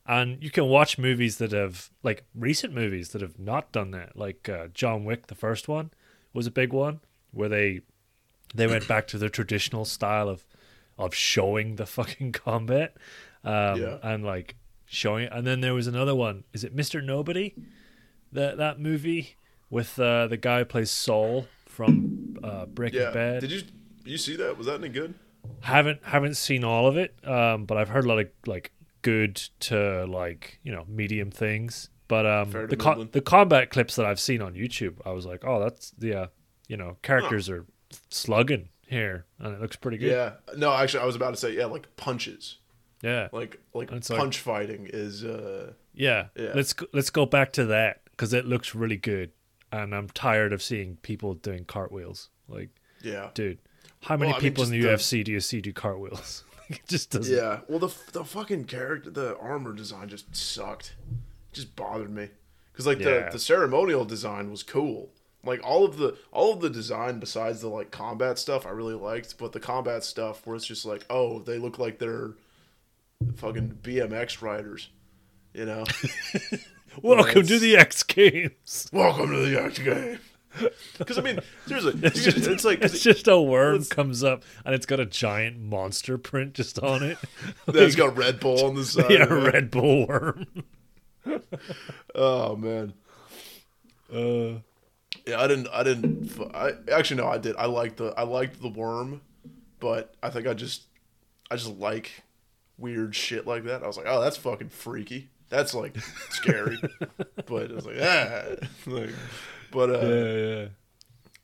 and 0.08 0.44
you 0.44 0.50
can 0.50 0.66
watch 0.68 0.98
movies 0.98 1.38
that 1.38 1.52
have 1.52 1.92
like 2.02 2.26
recent 2.34 2.74
movies 2.74 3.10
that 3.10 3.22
have 3.22 3.38
not 3.38 3.72
done 3.72 3.92
that 3.92 4.18
like 4.18 4.50
uh, 4.50 4.68
john 4.74 5.04
wick 5.06 5.28
the 5.28 5.36
first 5.36 5.68
one 5.68 5.92
was 6.34 6.48
a 6.48 6.52
big 6.52 6.74
one 6.74 7.00
where 7.32 7.48
they 7.50 7.82
they 8.56 8.68
went 8.68 8.88
back 8.88 9.08
to 9.08 9.18
their 9.18 9.30
traditional 9.30 9.86
style 9.86 10.30
of 10.30 10.46
of 10.98 11.14
showing 11.14 11.76
the 11.76 11.86
fucking 11.86 12.32
combat 12.46 12.96
um, 13.44 13.82
Yeah. 13.82 13.98
and 14.02 14.24
like 14.24 14.56
showing 14.86 15.26
it 15.26 15.32
and 15.34 15.46
then 15.46 15.62
there 15.62 15.74
was 15.74 15.88
another 15.88 16.16
one 16.16 16.44
is 16.54 16.64
it 16.64 16.76
mr 16.76 17.04
nobody 17.04 17.54
that 18.32 18.58
that 18.58 18.80
movie 18.80 19.36
with 19.70 20.00
uh, 20.00 20.28
the 20.28 20.38
guy 20.38 20.60
who 20.60 20.66
plays 20.66 20.92
saul 20.92 21.48
from 21.66 22.38
uh, 22.44 22.66
breaking 22.66 23.02
Yeah. 23.02 23.12
bad 23.12 23.42
Did 23.42 23.52
you 23.52 23.62
you 24.06 24.18
see 24.18 24.36
that? 24.36 24.58
Was 24.58 24.68
that 24.68 24.80
any 24.80 24.90
good? 24.90 25.16
haven't 25.62 26.00
haven't 26.04 26.36
seen 26.38 26.64
all 26.64 26.88
of 26.88 26.96
it 26.98 27.16
um, 27.28 27.66
but 27.66 27.78
i've 27.78 27.90
heard 27.90 28.06
a 28.06 28.08
lot 28.08 28.20
of 28.20 28.28
like 28.46 28.72
good 29.02 29.36
to 29.60 30.06
like 30.08 30.60
you 30.64 30.72
know 30.72 30.84
medium 30.88 31.30
things. 31.32 31.90
But 32.08 32.26
um, 32.28 32.52
the 32.52 32.76
co- 32.78 33.04
the 33.04 33.22
combat 33.22 33.70
clips 33.72 33.96
that 33.96 34.06
I've 34.06 34.20
seen 34.20 34.40
on 34.42 34.54
YouTube, 34.54 34.96
I 35.06 35.12
was 35.12 35.26
like, 35.26 35.44
oh, 35.44 35.60
that's 35.60 35.92
yeah, 36.00 36.28
you 36.68 36.78
know, 36.78 36.98
characters 37.02 37.50
are 37.50 37.66
slugging 38.10 38.70
here, 38.88 39.26
and 39.40 39.54
it 39.56 39.62
looks 39.62 39.76
pretty 39.76 39.98
good. 39.98 40.12
Yeah. 40.12 40.34
No, 40.58 40.72
actually, 40.74 41.02
I 41.04 41.06
was 41.06 41.16
about 41.16 41.32
to 41.32 41.38
say 41.38 41.56
yeah, 41.56 41.66
like 41.66 41.96
punches, 41.98 42.58
yeah, 43.02 43.30
like 43.32 43.60
like 43.74 43.92
It's 43.92 44.10
like- 44.10 44.20
punch 44.20 44.40
fighting 44.40 44.90
is. 44.92 45.24
uh 45.24 45.74
yeah. 45.94 46.28
Yeah. 46.36 46.52
Let's 46.54 46.74
go, 46.74 46.86
let's 46.94 47.10
go 47.10 47.26
back 47.26 47.54
to 47.54 47.66
that 47.68 48.02
because 48.12 48.34
it 48.34 48.46
looks 48.46 48.76
really 48.76 48.98
good, 48.98 49.32
and 49.72 49.96
I'm 49.96 50.10
tired 50.10 50.52
of 50.54 50.62
seeing 50.62 50.98
people 50.98 51.34
doing 51.36 51.64
cartwheels. 51.66 52.30
Like, 52.50 52.70
Yeah. 53.02 53.30
dude, 53.34 53.60
how 54.02 54.18
many 54.18 54.32
Well, 54.32 54.40
I 54.40 54.42
mean, 54.42 54.52
people 54.52 54.64
in 54.66 54.72
the 54.72 54.82
the- 54.82 54.90
UFC 54.90 55.24
do 55.24 55.32
you 55.32 55.40
see 55.40 55.62
do 55.62 55.72
cartwheels? 55.74 56.44
it 56.70 56.82
just 56.88 57.12
doesn't. 57.12 57.34
Yeah. 57.36 57.62
Well, 57.70 57.80
the 57.80 57.94
the 58.12 58.24
fucking 58.26 58.66
character, 58.66 59.10
the 59.10 59.38
armor 59.38 59.74
design 59.74 60.10
just 60.10 60.36
sucked. 60.36 60.96
just 61.54 61.74
bothered 61.78 62.10
me 62.10 62.28
because 62.74 62.86
like 62.86 63.00
Yeah. 63.00 63.26
the 63.28 63.30
the 63.34 63.40
ceremonial 63.40 64.04
design 64.04 64.52
was 64.52 64.62
cool. 64.64 65.14
Like 65.46 65.62
all 65.64 65.86
of 65.86 65.98
the 65.98 66.18
all 66.32 66.54
of 66.54 66.62
the 66.62 66.70
design 66.70 67.20
besides 67.20 67.62
the 67.62 67.68
like 67.70 67.92
combat 67.92 68.40
stuff, 68.40 68.66
I 68.66 68.70
really 68.70 68.96
liked. 68.96 69.38
But 69.38 69.52
the 69.52 69.60
combat 69.60 70.04
stuff, 70.04 70.46
where 70.46 70.56
it's 70.56 70.66
just 70.66 70.86
like, 70.86 71.06
oh, 71.10 71.40
they 71.40 71.58
look 71.58 71.78
like 71.80 72.00
they're 72.00 72.32
fucking 73.36 73.80
BMX 73.82 74.42
riders, 74.42 74.90
you 75.54 75.66
know. 75.66 75.86
Welcome 77.02 77.46
to 77.48 77.60
the 77.60 77.76
X 77.78 78.04
Games. 78.04 78.90
Welcome 78.92 79.32
to 79.32 79.46
the 79.46 79.62
X 79.62 79.80
game. 79.80 80.20
Because 80.98 81.18
I 81.18 81.22
mean, 81.22 81.40
seriously, 81.68 81.94
It's 82.04 82.24
just, 82.24 82.48
it's 82.48 82.64
like 82.64 82.82
it's 82.82 83.02
just 83.02 83.28
a 83.28 83.40
worm 83.40 83.84
comes 83.86 84.24
up 84.24 84.44
and 84.64 84.74
it's 84.74 84.86
got 84.86 85.00
a 85.02 85.06
giant 85.06 85.60
monster 85.60 86.18
print 86.18 86.54
just 86.54 86.80
on 86.80 87.04
it. 87.04 87.18
it's 87.68 87.96
got 87.96 88.16
Red 88.16 88.40
Bull 88.40 88.66
on 88.66 88.76
the 88.76 88.86
side. 88.86 89.12
yeah. 89.12 89.26
Red 89.26 89.70
Bull 89.70 90.08
worm. 90.08 90.48
Oh 92.14 92.56
man. 92.56 92.94
Uh, 94.14 94.60
Yeah, 95.28 95.42
I 95.42 95.48
didn't. 95.48 95.68
I 95.74 95.84
didn't. 95.84 96.40
I 96.54 96.72
actually 96.92 97.22
no, 97.22 97.28
I 97.28 97.38
did. 97.38 97.56
I 97.56 97.66
liked 97.66 97.98
the. 97.98 98.14
I 98.18 98.24
liked 98.24 98.62
the 98.62 98.70
worm, 98.70 99.22
but 99.80 100.16
I 100.22 100.30
think 100.30 100.48
I 100.48 100.54
just. 100.54 100.84
I 101.50 101.56
just 101.56 101.78
like 101.78 102.24
weird 102.78 103.16
shit 103.16 103.46
like 103.48 103.66
that. 103.66 103.84
I 103.84 103.88
was 103.88 103.98
like, 103.98 104.08
oh, 104.10 104.22
that's 104.22 104.38
fucking 104.38 104.70
freaky. 104.70 105.30
That's 105.50 105.74
like 105.74 105.98
scary. 106.30 106.78
but 107.46 107.64
it 107.64 107.72
was 107.72 107.86
like, 107.86 107.98
ah, 108.02 108.44
like, 108.88 109.10
but 109.72 109.90
uh, 109.90 110.08
yeah, 110.08 110.34
yeah. 110.34 110.68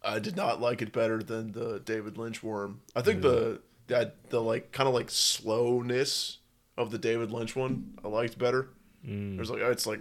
I 0.03 0.19
did 0.19 0.35
not 0.35 0.59
like 0.59 0.81
it 0.81 0.91
better 0.91 1.21
than 1.21 1.51
the 1.51 1.79
David 1.79 2.17
Lynch 2.17 2.41
worm. 2.41 2.81
I 2.95 3.01
think 3.01 3.21
the 3.21 3.61
that 3.87 4.29
the 4.29 4.41
like 4.41 4.71
kind 4.71 4.87
of 4.87 4.95
like 4.95 5.09
slowness 5.09 6.39
of 6.77 6.91
the 6.91 6.97
David 6.97 7.31
Lynch 7.31 7.55
one 7.55 7.93
I 8.03 8.07
liked 8.07 8.37
better. 8.37 8.69
Mm. 9.05 9.35
There's 9.35 9.51
like 9.51 9.61
it's 9.61 9.85
like 9.85 9.99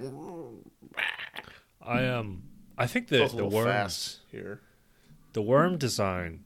I 1.82 2.06
um, 2.06 2.42
I 2.80 2.86
think 2.86 3.08
the 3.08 3.28
the 3.28 3.50
fast 3.64 4.20
here. 4.30 4.60
the 5.32 5.42
worm 5.42 5.78
design. 5.78 6.44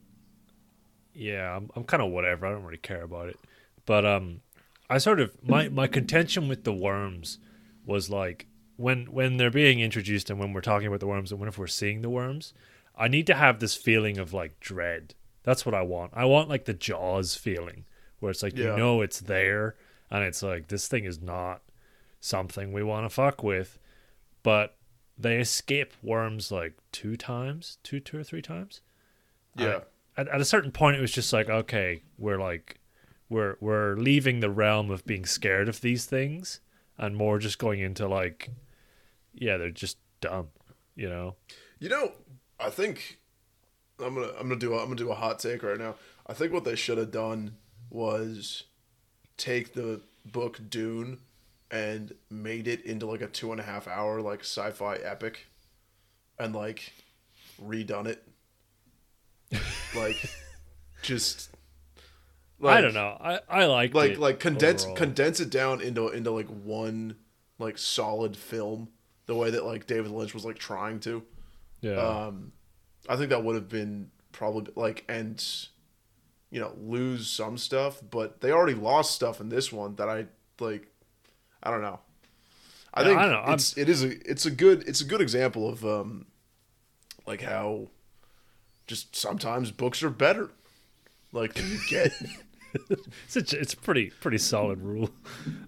Yeah, 1.13 1.55
I'm 1.55 1.69
I'm 1.75 1.83
kind 1.85 2.03
of 2.03 2.11
whatever. 2.11 2.45
I 2.45 2.51
don't 2.51 2.63
really 2.63 2.77
care 2.77 3.03
about 3.03 3.29
it, 3.29 3.39
but 3.85 4.05
um, 4.05 4.41
I 4.89 4.97
sort 4.97 5.19
of 5.19 5.31
my 5.43 5.69
my 5.69 5.87
contention 5.87 6.47
with 6.47 6.63
the 6.63 6.73
worms 6.73 7.39
was 7.85 8.09
like 8.09 8.47
when 8.75 9.05
when 9.05 9.37
they're 9.37 9.49
being 9.51 9.79
introduced 9.79 10.29
and 10.29 10.39
when 10.39 10.51
we're 10.53 10.61
talking 10.61 10.87
about 10.87 10.99
the 10.99 11.07
worms 11.07 11.31
and 11.31 11.39
when 11.39 11.47
if 11.47 11.57
we're 11.57 11.67
seeing 11.67 12.01
the 12.01 12.09
worms, 12.09 12.53
I 12.97 13.07
need 13.07 13.27
to 13.27 13.33
have 13.35 13.59
this 13.59 13.75
feeling 13.75 14.17
of 14.17 14.33
like 14.33 14.59
dread. 14.59 15.13
That's 15.43 15.65
what 15.65 15.75
I 15.75 15.83
want. 15.83 16.11
I 16.15 16.25
want 16.25 16.49
like 16.49 16.65
the 16.65 16.73
Jaws 16.73 17.35
feeling 17.35 17.85
where 18.19 18.31
it's 18.31 18.43
like 18.43 18.57
Yeah. 18.57 18.71
you 18.71 18.77
know 18.77 19.01
it's 19.01 19.19
there 19.21 19.75
and 20.11 20.23
it's 20.23 20.43
like 20.43 20.67
this 20.67 20.87
thing 20.87 21.05
is 21.05 21.21
not 21.21 21.61
something 22.19 22.73
we 22.73 22.83
want 22.83 23.05
to 23.05 23.09
fuck 23.09 23.41
with, 23.43 23.79
but 24.43 24.75
they 25.17 25.37
escape 25.37 25.93
worms 26.01 26.51
like 26.51 26.73
two 26.91 27.15
times, 27.15 27.77
two 27.83 27.99
two 27.99 28.17
or 28.17 28.23
three 28.23 28.41
times. 28.41 28.81
Yeah. 29.55 29.79
At, 30.17 30.27
at 30.27 30.41
a 30.41 30.45
certain 30.45 30.71
point, 30.71 30.97
it 30.97 31.01
was 31.01 31.11
just 31.11 31.31
like 31.31 31.49
okay, 31.49 32.03
we're 32.17 32.39
like 32.39 32.79
we're 33.29 33.55
we're 33.59 33.95
leaving 33.95 34.39
the 34.39 34.49
realm 34.49 34.91
of 34.91 35.05
being 35.05 35.25
scared 35.25 35.69
of 35.69 35.81
these 35.81 36.05
things 36.05 36.59
and 36.97 37.15
more 37.15 37.39
just 37.39 37.59
going 37.59 37.79
into 37.79 38.07
like 38.07 38.49
yeah, 39.33 39.57
they're 39.57 39.69
just 39.69 39.97
dumb, 40.21 40.47
you 40.95 41.09
know. 41.09 41.35
You 41.79 41.89
know, 41.89 42.13
I 42.59 42.69
think 42.69 43.19
I'm 43.99 44.15
gonna 44.15 44.31
I'm 44.39 44.47
gonna 44.47 44.55
do 44.57 44.73
a, 44.73 44.79
I'm 44.79 44.85
gonna 44.85 44.95
do 44.95 45.11
a 45.11 45.15
hot 45.15 45.39
take 45.39 45.63
right 45.63 45.77
now. 45.77 45.95
I 46.27 46.33
think 46.33 46.51
what 46.51 46.63
they 46.63 46.75
should 46.75 46.97
have 46.97 47.11
done 47.11 47.55
was 47.89 48.63
take 49.37 49.73
the 49.73 50.01
book 50.25 50.59
Dune 50.69 51.19
and 51.71 52.13
made 52.29 52.67
it 52.67 52.85
into 52.85 53.05
like 53.05 53.21
a 53.21 53.27
two 53.27 53.51
and 53.51 53.59
a 53.59 53.63
half 53.63 53.87
hour 53.87 54.21
like 54.21 54.41
sci-fi 54.41 54.95
epic, 54.95 55.47
and 56.39 56.55
like 56.55 56.93
redone 57.61 58.07
it. 58.07 58.23
Like, 59.95 60.17
just. 61.01 61.49
I 62.63 62.81
don't 62.81 62.93
know. 62.93 63.17
I 63.21 63.39
I 63.47 63.65
liked 63.65 63.93
Like 63.95 64.17
like 64.17 64.39
condense 64.39 64.83
overall. 64.83 64.97
condense 64.97 65.39
it 65.39 65.49
down 65.49 65.79
into 65.81 66.09
into 66.09 66.31
like 66.31 66.47
one 66.47 67.15
like 67.59 67.77
solid 67.77 68.35
film 68.35 68.89
the 69.25 69.35
way 69.35 69.51
that 69.51 69.65
like 69.65 69.87
David 69.87 70.11
Lynch 70.11 70.33
was 70.33 70.43
like 70.45 70.57
trying 70.57 70.99
to. 71.01 71.23
yeah. 71.81 71.95
Um, 71.95 72.51
I 73.07 73.15
think 73.15 73.29
that 73.29 73.43
would 73.43 73.55
have 73.55 73.69
been 73.69 74.09
probably 74.31 74.73
like 74.75 75.05
and 75.07 75.41
you 76.49 76.59
know 76.59 76.73
lose 76.77 77.29
some 77.29 77.57
stuff, 77.57 78.01
but 78.09 78.41
they 78.41 78.51
already 78.51 78.73
lost 78.75 79.15
stuff 79.15 79.39
in 79.39 79.47
this 79.49 79.71
one 79.71 79.95
that 79.95 80.09
I 80.09 80.25
like. 80.59 80.87
I 81.65 81.71
don't 81.71 81.81
know. 81.81 81.99
I 82.93 83.01
Yeah, 83.01 83.07
think 83.07 83.19
I 83.19 83.27
know. 83.27 83.39
I'm- 83.39 83.53
it's 83.55 83.77
it 83.77 83.89
is 83.89 84.03
a 84.03 84.29
it's 84.29 84.45
a 84.45 84.51
good 84.51 84.87
it's 84.87 85.01
a 85.01 85.05
good 85.05 85.21
example 85.21 85.67
of 85.67 85.83
um 85.85 86.25
like 87.25 87.41
how 87.41 87.87
just 88.87 89.15
sometimes 89.15 89.71
books 89.71 90.03
are 90.03 90.09
better. 90.09 90.51
Like 91.31 91.57
you 91.57 91.79
get. 91.89 92.11
it's 93.27 93.35
a, 93.53 93.59
it's 93.59 93.73
a 93.73 93.77
pretty 93.77 94.11
pretty 94.21 94.37
solid 94.37 94.79
rule. 94.81 95.09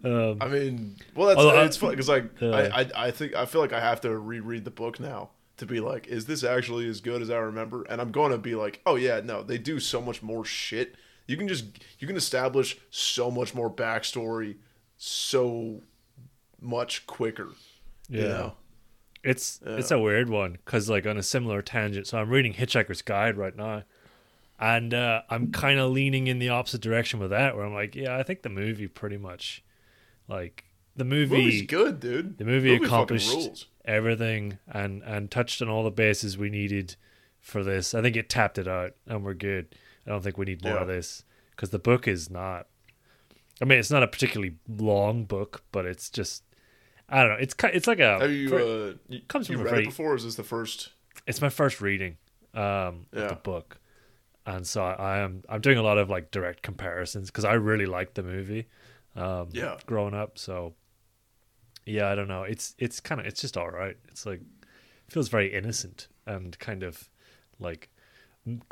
Um, 0.04 0.38
I 0.39 0.48
mean, 0.48 0.95
well, 1.16 1.28
that's 1.28 1.39
Although 1.39 1.64
it's 1.64 1.78
fun 1.78 1.89
because 1.91 2.08
like 2.10 2.26
Yeah. 2.39 2.52
I, 2.74 2.82
I 2.82 2.89
I 3.08 3.12
think 3.12 3.34
I 3.36 3.45
feel 3.45 3.60
like 3.62 3.74
I 3.74 3.80
have 3.80 4.02
to 4.02 4.18
reread 4.18 4.64
the 4.66 4.72
book 4.72 5.00
now 5.00 5.32
to 5.58 5.66
be 5.66 5.80
like, 5.80 6.08
is 6.08 6.26
this 6.28 6.43
actually 6.43 6.88
as 6.88 7.02
good 7.02 7.22
as 7.22 7.30
I 7.32 7.38
remember? 7.38 7.84
And 7.89 8.00
I'm 8.00 8.12
going 8.12 8.32
to 8.32 8.38
be 8.38 8.54
like, 8.56 8.80
oh 8.86 8.95
yeah, 8.95 9.22
no, 9.24 9.41
they 9.41 9.58
do 9.58 9.80
so 9.80 10.00
much 10.02 10.22
more 10.22 10.45
shit. 10.45 10.95
You 11.26 11.36
can 11.36 11.48
just 11.48 11.66
you 12.00 12.08
can 12.08 12.16
establish 12.16 12.78
so 12.91 13.32
much 13.32 13.56
more 13.56 13.70
backstory 13.70 14.58
so 14.98 15.82
much 16.60 17.06
quicker. 17.08 17.50
yeah. 18.10 18.22
You 18.22 18.28
know? 18.28 18.54
It's 19.24 19.60
it's 19.66 19.91
a 19.91 20.00
weird 20.00 20.30
one 20.30 20.54
because 20.64 20.89
like 20.89 21.06
on 21.06 21.18
a 21.18 21.24
similar 21.24 21.62
tangent. 21.62 22.08
So 22.08 22.18
I'm 22.18 22.30
reading 22.30 22.54
Hitchhiker's 22.54 23.02
Guide 23.02 23.36
right 23.36 23.56
now, 23.56 23.84
and 24.58 24.93
uh, 24.93 25.24
I'm 25.30 25.52
kind 25.52 25.80
of 25.80 25.91
leaning 25.91 26.28
in 26.28 26.39
the 26.39 26.48
opposite 26.50 26.80
direction 26.82 27.20
with 27.20 27.32
that. 27.32 27.56
Where 27.56 27.66
I'm 27.66 27.74
like, 27.74 27.93
yeah, 27.95 28.16
I 28.16 28.24
think 28.24 28.43
the 28.43 28.50
movie 28.50 28.88
pretty 28.88 29.18
much, 29.18 29.64
like 30.30 30.64
the 30.95 31.04
movie, 31.04 31.36
Movie's 31.36 31.62
good, 31.64 32.00
dude. 32.00 32.38
the 32.38 32.45
movie, 32.45 32.70
fucking 32.76 32.86
accomplished 32.86 33.68
everything 33.84 34.60
and 34.68 35.04
and 35.04 35.30
touched 35.30 35.62
on 35.62 35.68
all 35.68 35.84
the 35.84 35.91
bases 35.91 36.38
we 36.38 36.50
needed 36.50 36.95
for 37.41 37.64
this. 37.64 37.93
I 37.93 38.02
think 38.02 38.16
it 38.16 38.30
tapped 38.30 38.58
it 38.58 38.68
out, 38.68 38.93
and 39.08 39.26
we're 39.26 39.34
good. 39.34 39.76
I 40.06 40.12
don't 40.12 40.24
think 40.24 40.38
we 40.38 40.45
need 40.45 40.64
more 40.64 40.76
Yeah. 40.76 40.82
of 40.82 40.88
this 40.88 41.24
because 41.52 41.72
the 41.72 41.80
book 41.80 42.08
is 42.08 42.30
not. 42.30 42.68
I 43.62 43.66
mean, 43.66 43.80
it's 43.80 43.91
not 43.91 44.03
a 44.03 44.08
particularly 44.08 44.55
long 44.68 45.26
book, 45.26 45.64
but 45.72 45.86
it's 45.86 46.10
just. 46.10 46.43
I 47.10 47.22
don't 47.24 47.30
know. 47.30 47.38
It's 47.39 47.55
it's 47.64 47.88
like 47.88 47.99
a. 47.99 48.20
Have 48.20 48.32
you 48.32 48.55
uh 48.58 48.93
you, 49.08 49.22
comes 49.28 49.49
you 49.49 49.58
read 49.58 49.70
very- 49.70 49.84
it 49.84 49.86
before? 49.88 50.12
Or 50.14 50.16
is 50.16 50.24
this 50.26 50.36
the 50.36 50.43
first? 50.43 50.91
it's 51.26 51.41
my 51.41 51.49
first 51.49 51.82
reading 51.82 52.16
um 52.53 53.08
of 53.12 53.30
the 53.30 53.36
book 53.43 53.80
and 54.45 54.66
so 54.68 54.84
I 54.84 55.18
am 55.18 55.43
I'm 55.49 55.62
doing 55.62 55.78
a 55.80 55.82
lot 55.82 55.97
of 55.97 56.10
like 56.12 56.30
direct 56.30 56.62
comparisons 56.62 57.30
because 57.32 57.43
I 57.43 57.53
really 57.53 57.88
liked 57.88 58.14
the 58.16 58.22
movie 58.24 58.68
um 59.16 59.49
Yeah. 59.51 59.78
growing 59.88 60.14
up 60.14 60.38
so 60.38 60.76
yeah 61.88 62.08
I 62.10 62.16
don't 62.16 62.28
know 62.28 62.43
it's 62.43 62.76
it's 62.78 62.99
kind 62.99 63.20
of 63.20 63.26
it's 63.28 63.41
just 63.41 63.58
all 63.58 63.70
right 63.70 63.97
it's 64.10 64.26
like 64.28 64.41
feels 65.10 65.28
very 65.28 65.51
innocent 65.53 66.08
and 66.28 66.58
kind 66.60 66.84
of 66.84 67.10
like 67.60 67.89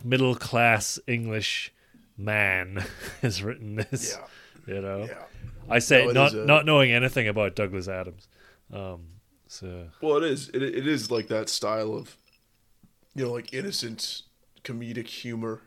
middle 0.04 0.36
class 0.36 1.00
English 1.08 1.74
man 2.18 2.84
has 3.24 3.42
written 3.42 3.76
this 3.76 4.16
Yeah, 4.18 4.26
you 4.68 4.82
know 4.82 5.06
yeah. 5.06 5.24
I 5.70 5.80
say 5.80 6.06
No, 6.06 6.12
not 6.12 6.34
a- 6.34 6.46
not 6.46 6.66
knowing 6.66 6.92
anything 6.92 7.28
about 7.28 7.56
Douglas 7.56 7.88
Adams 7.88 8.28
um 8.74 9.02
so 9.48 9.88
Well, 10.02 10.18
it 10.18 10.24
is. 10.24 10.50
It, 10.50 10.64
it 10.64 10.88
is 10.88 11.12
like 11.12 11.28
that 11.28 11.50
style 11.50 11.94
of, 11.94 12.18
you 13.14 13.26
know, 13.26 13.32
like 13.32 13.54
innocent 13.54 14.24
comedic 14.64 15.08
humor, 15.08 15.62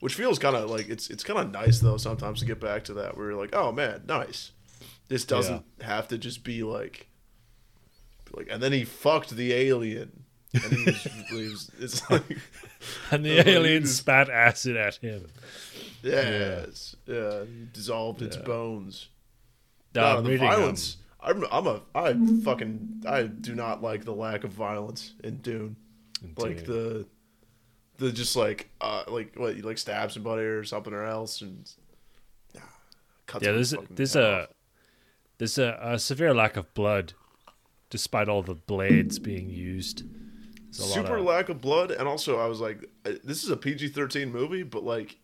which 0.00 0.14
feels 0.16 0.40
kind 0.40 0.56
of 0.56 0.68
like 0.68 0.88
it's 0.88 1.08
it's 1.08 1.22
kind 1.22 1.38
of 1.38 1.52
nice 1.52 1.78
though 1.78 1.96
sometimes 1.96 2.40
to 2.40 2.46
get 2.46 2.58
back 2.60 2.82
to 2.84 2.94
that 2.94 3.16
where 3.16 3.30
you're 3.30 3.38
like, 3.40 3.54
oh 3.54 3.70
man, 3.70 4.02
nice. 4.08 4.50
This 5.08 5.24
doesn't 5.24 5.64
have 5.82 6.08
to 6.08 6.18
just 6.18 6.42
be 6.42 6.64
like, 6.64 7.06
like, 8.34 8.48
and 8.50 8.60
then 8.62 8.72
he 8.72 8.84
fucked 8.84 9.30
the 9.30 9.52
alien, 9.52 10.24
and 10.52 10.72
he 10.72 10.84
was, 11.34 11.70
it's 11.80 12.10
like, 12.10 12.24
and 13.12 13.24
the 13.24 13.38
alien 13.48 13.82
just- 13.82 13.98
spat 13.98 14.28
acid 14.30 14.76
at 14.76 14.96
him 14.96 15.26
yes, 16.02 16.96
yeah, 17.06 17.44
he 17.44 17.66
dissolved 17.72 18.22
its 18.22 18.36
bones. 18.36 19.08
The 19.92 20.36
violence. 20.38 20.96
I'm, 21.20 21.44
I'm 21.52 21.66
a. 21.66 21.82
I 21.94 22.16
fucking. 22.42 23.04
I 23.06 23.24
do 23.24 23.54
not 23.54 23.82
like 23.82 24.04
the 24.04 24.14
lack 24.14 24.44
of 24.44 24.50
violence 24.50 25.14
in 25.22 25.36
Dune. 25.36 25.76
Like 26.36 26.64
the, 26.64 27.06
the 27.98 28.10
just 28.12 28.36
like 28.36 28.70
uh 28.80 29.04
like 29.08 29.34
what 29.36 29.56
you 29.56 29.62
like 29.62 29.78
stab 29.78 30.10
somebody 30.12 30.42
or 30.42 30.64
something 30.64 30.92
or 30.92 31.04
else 31.04 31.40
and. 31.42 31.70
Nah, 32.54 32.60
cuts 33.26 33.44
yeah, 33.44 33.52
there's 33.52 33.72
a, 33.72 33.78
there's 33.90 34.16
a 34.16 34.48
there's 35.38 35.58
a, 35.58 35.78
a 35.82 35.98
severe 35.98 36.32
lack 36.34 36.56
of 36.56 36.72
blood, 36.74 37.12
despite 37.90 38.28
all 38.28 38.42
the 38.42 38.54
blades 38.54 39.18
being 39.18 39.48
used. 39.50 40.04
There's 40.70 40.78
a 40.80 40.82
lot 40.86 40.94
super 40.94 41.16
of- 41.18 41.24
lack 41.24 41.48
of 41.48 41.60
blood, 41.60 41.90
and 41.90 42.08
also 42.08 42.38
I 42.38 42.46
was 42.46 42.60
like, 42.60 42.88
this 43.04 43.44
is 43.44 43.50
a 43.50 43.56
PG 43.56 43.88
thirteen 43.88 44.32
movie, 44.32 44.62
but 44.62 44.84
like, 44.84 45.18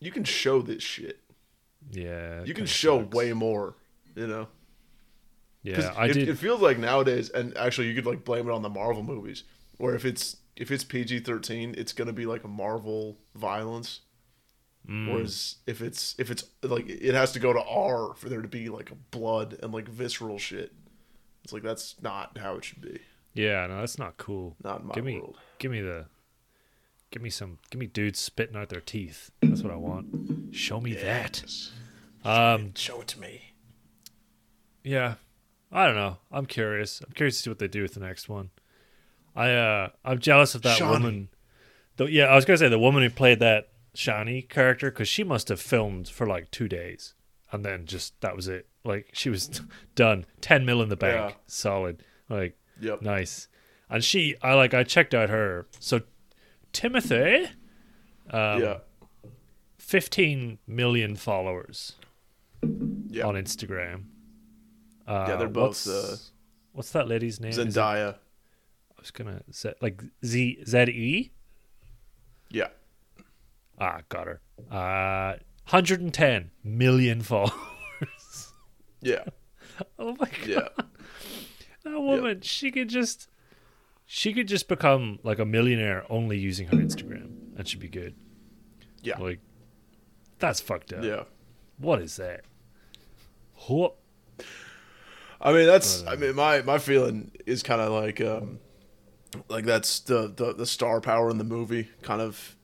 you 0.00 0.10
can 0.10 0.24
show 0.24 0.62
this 0.62 0.82
shit. 0.82 1.20
yeah, 1.90 2.44
You 2.44 2.54
can 2.54 2.66
show 2.66 3.00
sucks. 3.02 3.14
way 3.14 3.32
more. 3.32 3.76
You 4.14 4.26
know. 4.26 4.48
Yeah, 5.62 5.92
I 5.96 6.06
it, 6.06 6.12
did. 6.14 6.28
It 6.28 6.38
feels 6.38 6.60
like 6.60 6.78
nowadays, 6.78 7.30
and 7.30 7.56
actually, 7.56 7.88
you 7.88 7.94
could 7.94 8.06
like 8.06 8.24
blame 8.24 8.48
it 8.48 8.52
on 8.52 8.62
the 8.62 8.68
Marvel 8.68 9.02
movies, 9.02 9.44
where 9.76 9.94
if 9.94 10.04
it's 10.04 10.36
if 10.56 10.70
it's 10.70 10.84
PG 10.84 11.20
thirteen, 11.20 11.74
it's 11.76 11.92
gonna 11.92 12.12
be 12.12 12.26
like 12.26 12.44
a 12.44 12.48
Marvel 12.48 13.18
violence. 13.34 14.00
Mm. 14.88 15.12
Whereas 15.12 15.56
if 15.66 15.82
it's 15.82 16.14
if 16.18 16.30
it's 16.30 16.44
like 16.62 16.88
it 16.88 17.14
has 17.14 17.32
to 17.32 17.40
go 17.40 17.52
to 17.52 17.62
R 17.62 18.14
for 18.14 18.28
there 18.28 18.40
to 18.40 18.48
be 18.48 18.68
like 18.68 18.90
blood 19.10 19.58
and 19.62 19.72
like 19.72 19.88
visceral 19.88 20.38
shit. 20.38 20.72
It's 21.44 21.52
like 21.52 21.62
that's 21.62 21.96
not 22.02 22.38
how 22.38 22.54
it 22.56 22.64
should 22.64 22.80
be. 22.80 23.00
yeah, 23.34 23.66
no, 23.66 23.80
that's 23.80 23.98
not 23.98 24.16
cool. 24.16 24.56
Not 24.62 24.80
in 24.80 24.86
my 24.86 24.94
give 24.94 25.04
me, 25.04 25.14
world. 25.18 25.36
give 25.58 25.70
me 25.70 25.80
the, 25.80 26.06
give 27.10 27.22
me 27.22 27.30
some, 27.30 27.58
give 27.70 27.78
me 27.80 27.86
dudes 27.86 28.18
spitting 28.18 28.56
out 28.56 28.68
their 28.68 28.80
teeth. 28.80 29.30
That's 29.42 29.62
what 29.62 29.72
I 29.72 29.76
want. 29.76 30.54
Show 30.54 30.80
me 30.80 30.94
that. 30.94 31.42
Um, 32.24 32.72
Show 32.74 33.00
it 33.00 33.08
to 33.08 33.20
me. 33.20 33.52
Yeah. 34.82 35.14
I 35.70 35.86
don't 35.86 35.96
know. 35.96 36.16
I'm 36.32 36.46
curious. 36.46 37.00
I'm 37.06 37.12
curious 37.12 37.36
to 37.38 37.42
see 37.44 37.50
what 37.50 37.58
they 37.58 37.68
do 37.68 37.82
with 37.82 37.94
the 37.94 38.00
next 38.00 38.28
one. 38.28 38.50
I 39.36 39.50
uh 39.52 39.88
I'm 40.04 40.18
jealous 40.18 40.54
of 40.54 40.62
that 40.62 40.78
Chani. 40.80 40.90
woman. 40.90 41.28
Though 41.96 42.06
yeah, 42.06 42.24
I 42.24 42.34
was 42.34 42.44
gonna 42.44 42.56
say 42.58 42.68
the 42.68 42.78
woman 42.78 43.02
who 43.02 43.10
played 43.10 43.38
that 43.40 43.68
Chani 43.94 44.48
character 44.48 44.90
because 44.90 45.08
she 45.08 45.22
must 45.24 45.48
have 45.48 45.60
filmed 45.60 46.08
for 46.08 46.26
like 46.26 46.50
two 46.50 46.68
days 46.68 47.14
and 47.52 47.64
then 47.64 47.84
just 47.86 48.18
that 48.22 48.34
was 48.34 48.48
it. 48.48 48.66
Like 48.84 49.10
she 49.12 49.28
was 49.30 49.60
done. 49.94 50.24
Ten 50.40 50.64
mil 50.64 50.80
in 50.82 50.88
the 50.88 50.96
bank, 50.96 51.30
Yeah. 51.32 51.36
solid. 51.46 52.02
Like 52.28 52.56
Yep. 52.80 53.02
nice. 53.02 53.48
And 53.90 54.04
she, 54.04 54.36
I 54.42 54.52
like, 54.54 54.74
I 54.74 54.84
checked 54.84 55.14
out 55.14 55.30
her. 55.30 55.66
So 55.80 56.02
Timothy, 56.78 57.46
um, 58.30 58.62
yeah. 58.62 58.78
15 59.78 60.58
million 60.64 61.16
followers 61.16 61.94
Yeah. 62.62 63.26
on 63.26 63.34
Instagram. 63.34 64.04
Uh, 65.04 65.24
Yeah, 65.28 65.36
they're 65.36 65.48
both, 65.48 65.70
What's, 65.70 65.88
uh, 65.88 66.16
what's 66.72 66.92
that 66.92 67.08
lady's 67.08 67.40
name? 67.40 67.50
Is 67.50 67.58
it- 67.58 67.66
Zendaya. 67.68 68.14
I 68.14 69.00
was 69.00 69.10
gonna 69.10 69.42
say 69.50 69.74
like 69.80 70.02
Z 70.24 70.62
Z 70.66 70.78
E. 70.82 71.32
Yeah. 72.50 72.68
Ah, 73.80 74.02
got 74.08 74.26
her. 74.28 74.40
Uh, 74.70 75.34
110 75.70 76.52
million 76.62 77.22
followers. 77.22 78.52
Yeah. 79.00 79.24
oh 79.98 80.12
my 80.18 80.26
god, 80.26 80.46
Yeah. 80.46 80.68
that 81.84 82.00
woman! 82.00 82.40
She 82.42 82.70
could 82.70 82.88
just, 82.88 83.28
she 84.10 84.32
could 84.32 84.48
just 84.48 84.68
become 84.68 85.18
like 85.22 85.38
a 85.38 85.44
millionaire 85.44 86.02
only 86.08 86.38
using 86.38 86.66
her 86.68 86.76
Instagram, 86.78 87.30
and 87.58 87.68
she'd 87.68 87.78
be 87.78 87.90
good. 87.90 88.14
Yeah. 89.02 89.18
Like, 89.18 89.40
that's 90.38 90.60
fucked 90.62 90.94
up. 90.94 91.04
Yeah. 91.04 91.24
What 91.76 92.00
is 92.00 92.16
that? 92.16 92.46
What? 93.66 93.96
I 95.42 95.52
mean, 95.52 95.66
that's. 95.66 96.02
Uh, 96.02 96.10
I 96.12 96.16
mean, 96.16 96.34
my 96.34 96.62
my 96.62 96.78
feeling 96.78 97.32
is 97.44 97.62
kind 97.62 97.82
of 97.82 97.92
like, 97.92 98.18
um, 98.22 98.60
like 99.50 99.66
that's 99.66 100.00
the, 100.00 100.32
the 100.34 100.54
the 100.54 100.66
star 100.66 101.02
power 101.02 101.28
in 101.28 101.36
the 101.36 101.44
movie 101.44 101.88
kind 102.00 102.22
of 102.22 102.56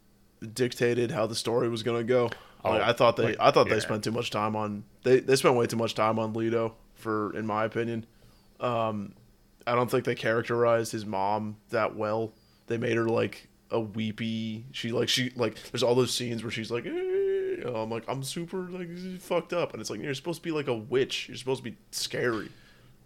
dictated 0.55 1.11
how 1.11 1.27
the 1.27 1.35
story 1.35 1.69
was 1.69 1.83
gonna 1.83 2.05
go. 2.05 2.25
Like, 2.25 2.35
Oh, 2.65 2.71
I 2.73 2.95
thought 2.95 3.17
they, 3.17 3.25
like, 3.25 3.37
I 3.39 3.51
thought 3.51 3.69
yeah. 3.69 3.75
they 3.75 3.81
spent 3.81 4.03
too 4.03 4.13
much 4.13 4.31
time 4.31 4.57
on 4.57 4.85
they 5.03 5.21
they 5.21 5.37
spent 5.37 5.57
way 5.57 5.67
too 5.67 5.77
much 5.77 5.95
time 5.95 6.19
on 6.19 6.33
Leto 6.33 6.75
for, 6.95 7.37
in 7.37 7.47
my 7.47 7.65
opinion. 7.67 8.07
Um, 8.61 9.13
I 9.67 9.75
don't 9.75 9.91
think 9.91 10.05
they 10.05 10.15
characterized 10.15 10.93
his 10.93 11.07
mom 11.07 11.57
that 11.71 11.97
well. 11.97 12.33
They 12.67 12.79
made 12.79 12.97
her 12.97 13.09
like 13.09 13.49
a 13.71 13.81
weepy. 13.81 14.67
She 14.73 14.93
like 14.93 15.09
she 15.09 15.31
like. 15.37 15.63
There's 15.71 15.83
all 15.83 15.95
those 15.95 16.15
scenes 16.15 16.43
where 16.43 16.51
she's 16.51 16.71
like. 16.71 16.87
"Eh," 16.87 17.45
I'm 17.65 17.91
like 17.91 18.05
I'm 18.09 18.23
super 18.23 18.69
like 18.69 18.89
fucked 19.21 19.53
up, 19.53 19.73
and 19.73 19.81
it's 19.81 19.91
like 19.91 20.01
you're 20.01 20.15
supposed 20.15 20.41
to 20.41 20.43
be 20.43 20.51
like 20.51 20.69
a 20.69 20.75
witch. 20.75 21.29
You're 21.29 21.37
supposed 21.37 21.65
to 21.65 21.71
be 21.71 21.77
scary. 21.91 22.51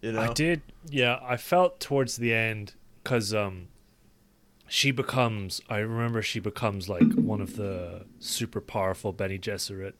You 0.01 0.13
know? 0.13 0.21
I 0.21 0.33
did. 0.33 0.61
Yeah, 0.89 1.19
I 1.21 1.37
felt 1.37 1.79
towards 1.79 2.17
the 2.17 2.33
end 2.33 2.73
because 3.03 3.33
um, 3.33 3.67
she 4.67 4.91
becomes. 4.91 5.61
I 5.69 5.77
remember 5.79 6.21
she 6.21 6.39
becomes 6.39 6.89
like 6.89 7.13
one 7.13 7.41
of 7.41 7.55
the 7.55 8.05
super 8.19 8.61
powerful 8.61 9.11
Bene 9.13 9.37
Gesserit. 9.37 9.93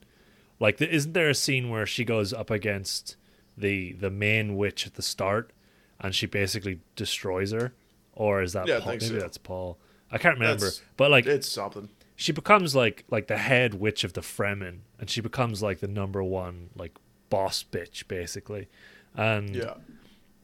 Like, 0.60 0.82
isn't 0.82 1.14
there 1.14 1.30
a 1.30 1.36
scene 1.36 1.70
where 1.70 1.86
she 1.86 2.03
goes 2.03 2.34
up 2.34 2.49
against 2.49 3.16
the 3.57 3.93
the 3.93 4.10
main 4.10 4.55
witch 4.55 4.88
at 4.88 4.95
the 4.95 5.01
start, 5.01 5.51
and 6.00 6.14
she 6.16 6.26
basically 6.26 6.80
destroys 6.95 7.52
her? 7.52 7.74
Or 8.14 8.41
is 8.41 8.54
that 8.54 8.68
Yeah, 8.68 8.80
Paul? 8.80 8.93
Maybe 8.93 9.06
so. 9.06 9.14
that's 9.20 9.38
Paul. 9.38 9.78
I 10.12 10.18
can't 10.18 10.36
remember. 10.39 10.66
That's- 10.66 10.82
but 10.97 11.12
like, 11.12 11.26
It's 11.26 11.47
something. 11.47 11.89
she 12.16 12.32
becomes 12.32 12.76
like 12.76 13.06
like 13.10 13.28
the 13.28 13.38
head 13.38 13.76
witch 13.76 14.04
of 14.04 14.14
the 14.14 14.22
Fremen, 14.22 14.80
and 15.00 15.10
she 15.10 15.22
becomes 15.22 15.62
like 15.62 15.80
the 15.80 15.88
number 15.88 16.24
one 16.24 16.70
like 16.76 16.97
boss 17.30 17.64
bitch 17.64 18.08
basically. 18.08 18.68
And 19.16 19.56
Yeah. 19.56 19.76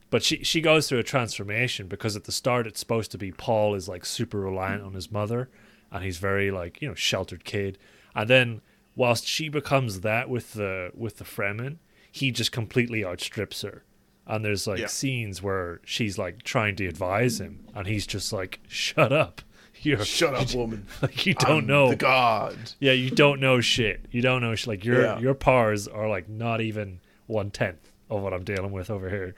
but 0.09 0.23
she 0.23 0.43
she 0.43 0.61
goes 0.61 0.87
through 0.87 0.99
a 0.99 1.03
transformation 1.03 1.87
because 1.87 2.15
at 2.15 2.23
the 2.25 2.31
start 2.31 2.67
it's 2.67 2.79
supposed 2.79 3.11
to 3.11 3.17
be 3.17 3.31
Paul 3.31 3.75
is 3.75 3.87
like 3.89 4.05
super 4.05 4.39
reliant 4.39 4.83
on 4.83 4.93
his 4.93 5.11
mother 5.11 5.49
and 5.91 6.03
he's 6.03 6.17
very 6.17 6.51
like 6.51 6.81
you 6.81 6.87
know 6.87 6.95
sheltered 6.95 7.43
kid 7.43 7.77
and 8.13 8.29
then 8.29 8.61
whilst 8.95 9.25
she 9.27 9.49
becomes 9.49 10.01
that 10.01 10.29
with 10.29 10.53
the 10.53 10.91
with 10.95 11.17
the 11.17 11.23
Fremen 11.25 11.77
he 12.11 12.31
just 12.31 12.51
completely 12.51 13.03
outstrips 13.03 13.61
her 13.63 13.83
and 14.27 14.43
there's 14.43 14.65
like 14.67 14.79
Yeah. 14.79 14.87
scenes 14.87 15.41
where 15.43 15.79
she's 15.85 16.17
like 16.17 16.43
trying 16.43 16.75
to 16.77 16.87
advise 16.87 17.39
him 17.39 17.65
and 17.75 17.87
he's 17.87 18.07
just 18.07 18.31
like 18.33 18.59
shut 18.67 19.11
up 19.13 19.41
you're 19.81 20.03
Shut 20.03 20.33
up, 20.33 20.53
woman. 20.55 20.87
like 21.01 21.25
you 21.25 21.33
don't 21.35 21.59
I'm 21.59 21.67
know 21.67 21.89
the 21.89 21.95
god. 21.95 22.57
yeah 22.79 22.91
you 22.93 23.11
don't 23.11 23.39
know 23.39 23.61
shit 23.61 24.05
you 24.11 24.21
don't 24.21 24.41
know 24.41 24.55
sh- 24.55 24.67
like 24.67 24.83
your 24.85 25.01
Yeah. 25.01 25.19
your 25.19 25.33
powers 25.35 25.87
are 25.87 26.07
like 26.09 26.27
not 26.29 26.61
even 26.61 26.99
one 27.27 27.51
tenth 27.51 27.91
of 28.09 28.21
what 28.21 28.33
I'm 28.33 28.43
dealing 28.43 28.71
with 28.71 28.89
over 28.89 29.09
here 29.09 29.35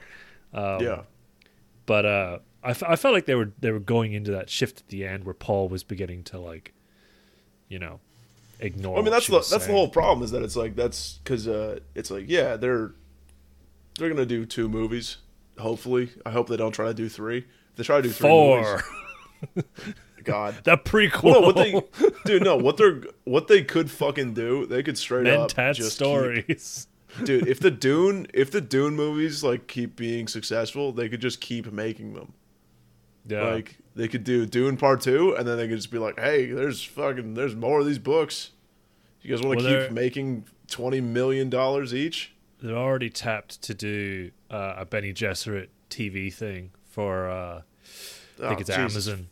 um, 0.54 0.82
yeah. 0.82 1.02
but 1.86 2.06
uh, 2.06 2.38
I, 2.64 2.70
f- 2.70 2.82
I 2.82 2.96
felt 2.96 3.14
like 3.14 3.26
they 3.26 3.34
were 3.34 3.52
they 3.60 3.70
were 3.70 3.78
going 3.80 4.12
into 4.14 4.30
that 4.32 4.48
shift 4.50 4.80
at 4.80 4.88
the 4.88 5.04
end 5.06 5.24
where 5.24 5.34
Paul 5.34 5.68
was 5.68 5.84
beginning 5.84 6.24
to 6.24 6.38
like, 6.40 6.72
you 7.68 7.78
know, 7.78 8.00
ignore. 8.58 8.98
I 8.98 9.02
mean, 9.02 9.10
that's 9.12 9.26
the 9.26 9.34
that's 9.40 9.66
the 9.66 9.72
whole 9.72 9.88
problem 9.88 10.24
is 10.24 10.30
that 10.32 10.42
it's 10.42 10.56
like 10.56 10.74
that's 10.74 11.18
because 11.22 11.46
uh, 11.46 11.80
it's 11.94 12.10
like 12.10 12.24
yeah 12.28 12.56
they're 12.56 12.92
they're 13.98 14.08
gonna 14.08 14.24
do 14.26 14.46
two 14.46 14.68
movies. 14.68 15.18
Hopefully, 15.58 16.10
I 16.24 16.30
hope 16.30 16.48
they 16.48 16.56
don't 16.56 16.72
try 16.72 16.86
to 16.86 16.94
do 16.94 17.08
three. 17.08 17.38
If 17.38 17.76
they 17.76 17.82
try 17.84 17.96
to 17.96 18.02
do 18.02 18.10
three 18.10 18.28
four. 18.28 18.82
movies, 19.56 19.64
God. 20.24 20.56
the 20.64 20.76
prequel. 20.76 21.22
Well, 21.24 21.40
no, 21.40 21.46
what 21.46 21.56
they, 21.56 21.80
dude, 22.24 22.44
no, 22.44 22.56
what 22.56 22.76
they're, 22.76 23.02
what 23.24 23.48
they 23.48 23.62
could 23.62 23.90
fucking 23.90 24.34
do, 24.34 24.66
they 24.66 24.82
could 24.82 24.98
straight 24.98 25.26
up 25.26 25.50
Mentat 25.52 25.74
just 25.74 25.90
keep- 25.90 25.92
stories. 25.92 26.86
dude. 27.24 27.46
If 27.48 27.60
the 27.60 27.70
Dune, 27.70 28.26
if 28.34 28.50
the 28.50 28.60
Dune 28.60 28.94
movies 28.94 29.42
like 29.42 29.66
keep 29.66 29.96
being 29.96 30.28
successful, 30.28 30.92
they 30.92 31.08
could 31.08 31.20
just 31.20 31.40
keep 31.40 31.72
making 31.72 32.14
them. 32.14 32.34
Yeah, 33.26 33.42
Like 33.54 33.76
they 33.94 34.08
could 34.08 34.24
do 34.24 34.46
Dune 34.46 34.76
Part 34.76 35.00
Two, 35.02 35.34
and 35.34 35.46
then 35.46 35.56
they 35.58 35.68
could 35.68 35.76
just 35.76 35.90
be 35.90 35.98
like, 35.98 36.18
"Hey, 36.18 36.46
there's 36.50 36.82
fucking, 36.82 37.34
there's 37.34 37.54
more 37.56 37.80
of 37.80 37.86
these 37.86 37.98
books. 37.98 38.50
You 39.22 39.30
guys 39.34 39.44
want 39.44 39.60
to 39.60 39.64
Well, 39.66 39.82
keep 39.86 39.92
making 39.92 40.44
twenty 40.68 41.00
million 41.00 41.50
dollars 41.50 41.92
each?" 41.94 42.32
They're 42.60 42.76
already 42.76 43.10
tapped 43.10 43.62
to 43.62 43.74
do 43.74 44.30
uh, 44.50 44.74
a 44.78 44.84
Bene 44.84 45.12
Gesserit 45.14 45.68
TV 45.90 46.32
thing 46.32 46.70
for 46.90 47.28
uh, 47.30 47.62
I 48.40 48.48
think 48.48 48.58
Oh, 48.58 48.60
it's 48.60 48.68
Jesus, 48.70 48.78
Amazon, 49.08 49.28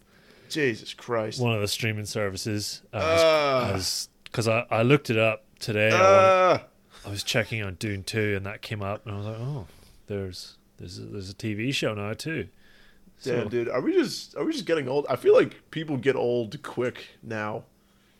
Jesus 0.48 0.94
Christ! 0.94 1.40
one 1.40 1.52
of 1.54 1.60
the 1.60 1.68
streaming 1.68 2.06
services. 2.06 2.82
Ah. 2.92 3.78
Because 4.24 4.48
I, 4.48 4.66
I 4.70 4.82
looked 4.82 5.10
it 5.10 5.18
up 5.18 5.44
today. 5.58 5.88
I 5.90 5.92
wanted- 5.92 6.62
Ah, 6.62 6.64
I 7.06 7.10
was 7.10 7.22
checking 7.22 7.62
on 7.62 7.74
Dune 7.74 8.02
2 8.02 8.34
and 8.36 8.46
that 8.46 8.62
came 8.62 8.82
up 8.82 9.06
and 9.06 9.14
I 9.14 9.18
was 9.18 9.26
like, 9.26 9.36
"Oh, 9.38 9.66
there's 10.08 10.56
there's 10.78 10.98
a, 10.98 11.02
there's 11.02 11.30
a 11.30 11.34
TV 11.34 11.72
show 11.74 11.94
now 11.94 12.12
too." 12.14 12.48
damn, 13.24 13.44
So- 13.44 13.48
dude, 13.48 13.68
are 13.68 13.80
we 13.80 13.92
just, 13.92 14.36
are 14.36 14.44
we 14.44 14.52
just 14.52 14.66
getting 14.66 14.88
old? 14.88 15.06
I 15.08 15.16
feel 15.16 15.34
like 15.34 15.70
people 15.70 15.96
get 15.96 16.16
old 16.16 16.62
quick 16.62 17.06
now, 17.22 17.64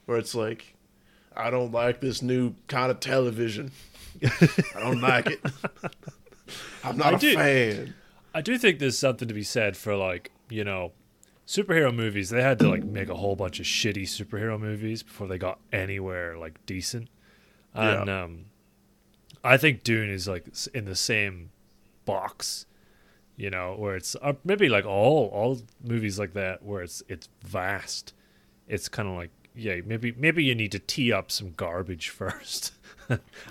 where 0.07 0.17
it's 0.19 0.35
like, 0.35 0.75
I 1.37 1.51
don't 1.51 1.73
like 1.73 2.01
this 2.01 2.23
new 2.23 2.55
kind 2.69 2.91
of 2.91 3.01
television. 3.01 3.71
I 4.25 4.81
don't 4.81 5.01
like 5.01 5.27
it. 5.27 5.41
I'm 6.85 6.97
not 6.97 7.15
I 7.15 7.17
a 7.17 7.19
do. 7.19 7.35
fan. 7.35 7.95
I 8.35 8.41
do 8.41 8.59
think 8.59 8.79
there's 8.79 8.99
something 8.99 9.29
to 9.29 9.35
be 9.35 9.43
said 9.43 9.77
for 9.77 9.97
like, 9.97 10.31
you 10.49 10.65
know, 10.65 10.93
superhero 11.47 11.95
movies. 11.95 12.31
They 12.31 12.43
had 12.43 12.59
to 12.61 12.69
like 12.69 12.85
make 12.85 13.09
a 13.09 13.15
whole 13.15 13.37
bunch 13.37 13.61
of 13.61 13.67
shitty 13.67 14.03
superhero 14.05 14.59
movies 14.59 15.03
before 15.03 15.27
they 15.27 15.39
got 15.39 15.59
anywhere 15.73 16.37
like 16.37 16.65
decent. 16.67 17.09
And 17.75 18.09
um 18.09 18.45
I 19.45 19.57
think 19.59 19.85
Dune 19.85 20.11
is 20.11 20.27
like 20.27 20.47
in 20.75 20.87
the 20.87 20.97
same 20.97 21.51
box, 22.05 22.67
you 23.37 23.49
know, 23.51 23.75
where 23.77 23.95
it's 23.97 24.17
uh, 24.21 24.33
maybe 24.45 24.69
like 24.69 24.85
all 24.85 25.27
all 25.29 25.61
movies 25.83 26.19
like 26.19 26.33
that 26.35 26.63
where 26.65 26.83
it's 26.83 27.03
it's 27.09 27.29
vast. 27.45 28.13
It's 28.67 28.89
kind 28.89 29.09
of 29.09 29.15
like 29.15 29.31
yeah, 29.57 29.81
maybe 29.85 30.13
maybe 30.17 30.45
you 30.45 30.55
need 30.55 30.73
to 30.73 30.79
tee 30.79 31.13
up 31.13 31.31
some 31.31 31.53
garbage 31.53 32.09
first. 32.11 32.73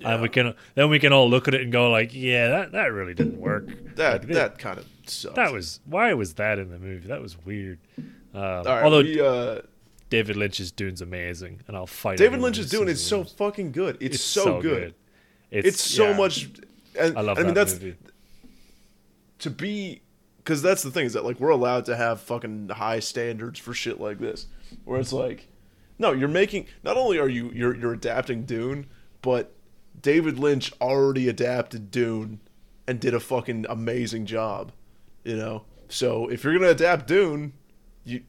and 0.04 0.22
we 0.22 0.28
can 0.30 0.54
then 0.76 0.90
we 0.90 1.00
can 1.00 1.14
all 1.14 1.30
look 1.30 1.48
at 1.48 1.54
it 1.54 1.62
and 1.62 1.72
go 1.72 1.90
like, 1.90 2.14
yeah, 2.14 2.48
that 2.50 2.72
that 2.74 2.92
really 2.92 3.14
didn't 3.14 3.40
work. 3.40 3.68
That 3.96 4.24
Like, 4.24 4.34
that 4.34 4.58
kind 4.60 4.78
of 4.80 4.86
sucks. 5.06 5.36
that 5.36 5.52
was 5.54 5.80
why 5.86 6.14
was 6.14 6.34
that 6.36 6.60
in 6.60 6.70
the 6.70 6.80
movie? 6.80 7.08
That 7.08 7.22
was 7.22 7.38
weird. 7.46 7.80
Um, 7.98 8.04
right, 8.34 8.84
although 8.84 9.02
we, 9.02 9.22
uh, 9.22 9.62
David 10.10 10.36
Lynch's 10.36 10.72
Dune's 10.72 11.02
amazing, 11.02 11.62
and 11.68 11.78
I'll 11.78 11.88
fight. 11.88 12.18
David 12.18 12.42
Lynch's 12.42 12.70
Dune 12.70 12.90
is 12.90 13.04
so 13.06 13.24
fucking 13.24 13.72
good. 13.72 13.98
It's, 14.02 14.16
It's 14.16 14.24
so, 14.24 14.62
good. 14.62 14.94
It's, 15.52 15.68
It's, 15.70 15.82
so 15.82 16.10
yeah, 16.10 16.18
much. 16.18 16.50
And, 17.00 17.18
I 17.18 17.22
love 17.22 17.38
I 17.38 17.42
mean, 17.44 17.54
that 17.54 17.56
that's 17.56 17.74
movie. 17.74 17.96
to 19.40 19.50
be 19.50 20.02
because 20.38 20.62
that's 20.62 20.84
the 20.84 20.92
thing 20.92 21.06
is 21.06 21.14
that 21.14 21.26
like 21.26 21.40
we're 21.40 21.50
allowed 21.50 21.86
to 21.86 21.96
have 21.96 22.22
fucking 22.22 22.70
high 22.70 23.00
standards 23.00 23.60
for 23.60 23.74
shit 23.74 24.00
like 24.00 24.20
this, 24.20 24.48
where 24.84 25.00
it's 25.00 25.14
like, 25.14 25.48
no, 25.98 26.12
you're 26.12 26.28
making. 26.28 26.68
Not 26.84 26.98
only 26.98 27.18
are 27.20 27.30
you 27.30 27.52
you're 27.54 27.76
you're 27.76 27.94
adapting 27.94 28.44
Dune, 28.44 28.88
but 29.22 29.54
David 30.00 30.38
Lynch 30.40 30.72
already 30.82 31.28
adapted 31.30 31.92
Dune 31.92 32.40
and 32.88 33.00
did 33.00 33.14
a 33.14 33.20
fucking 33.20 33.66
amazing 33.70 34.26
job. 34.26 34.72
You 35.24 35.36
know, 35.38 35.66
so 35.90 36.28
if 36.30 36.44
you're 36.44 36.54
gonna 36.54 36.72
adapt 36.72 37.08
Dune, 37.08 37.54
you 38.04 38.22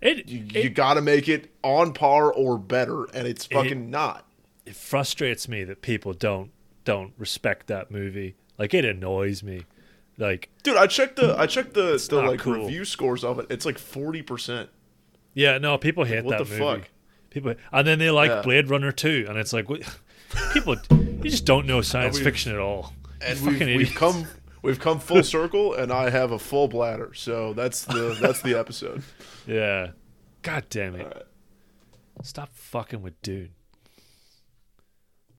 It, 0.00 0.28
you, 0.28 0.44
it, 0.54 0.64
you 0.64 0.70
got 0.70 0.94
to 0.94 1.00
make 1.00 1.28
it 1.28 1.52
on 1.62 1.92
par 1.92 2.32
or 2.32 2.58
better, 2.58 3.04
and 3.14 3.26
it's 3.28 3.46
fucking 3.46 3.90
not. 3.90 4.24
it 4.66 4.74
frustrates 4.76 5.48
me 5.48 5.64
that 5.64 5.82
people 5.82 6.12
don't 6.12 6.50
don't 6.84 7.12
respect 7.18 7.66
that 7.68 7.90
movie. 7.90 8.34
Like 8.58 8.74
it 8.74 8.84
annoys 8.84 9.42
me. 9.42 9.64
Like 10.16 10.48
Dude, 10.64 10.76
I 10.76 10.86
checked 10.88 11.16
the 11.16 11.36
I 11.38 11.46
checked 11.46 11.74
the 11.74 12.04
the 12.10 12.22
like 12.22 12.40
cool. 12.40 12.54
review 12.54 12.84
scores 12.84 13.22
of 13.22 13.38
it. 13.38 13.46
It's 13.50 13.64
like 13.64 13.78
forty 13.78 14.22
percent. 14.22 14.70
Yeah, 15.38 15.58
no, 15.58 15.78
people 15.78 16.04
hate 16.04 16.24
What 16.24 16.38
that 16.38 16.44
the 16.48 16.58
movie. 16.58 16.80
fuck? 16.80 16.90
People 17.30 17.54
and 17.72 17.86
then 17.86 17.98
they 17.98 18.10
like 18.10 18.30
Yeah. 18.30 18.42
Blade 18.42 18.68
Runner 18.68 18.90
too, 18.92 19.26
and 19.28 19.38
it's 19.38 19.52
like 19.52 19.68
what, 19.68 19.82
people 20.52 20.76
you 20.90 21.30
just 21.30 21.44
don't 21.44 21.66
know 21.66 21.80
science 21.82 22.18
fiction 22.18 22.52
at 22.52 22.58
all. 22.58 22.92
And 23.20 23.40
we've, 23.46 23.60
we've 23.60 23.94
come 23.94 24.26
we've 24.62 24.80
come 24.80 24.98
full 24.98 25.22
circle, 25.22 25.74
and 25.74 25.92
I 25.92 26.10
have 26.10 26.32
a 26.32 26.38
full 26.38 26.68
bladder. 26.68 27.12
So 27.14 27.52
that's 27.52 27.84
the 27.84 28.16
that's 28.20 28.42
the 28.42 28.58
episode. 28.58 29.02
Yeah. 29.46 29.92
God 30.42 30.66
damn 30.68 30.94
it. 30.94 31.04
Right. 31.06 31.22
Stop 32.22 32.50
fucking 32.54 33.00
with 33.00 33.20
Dune. 33.22 33.50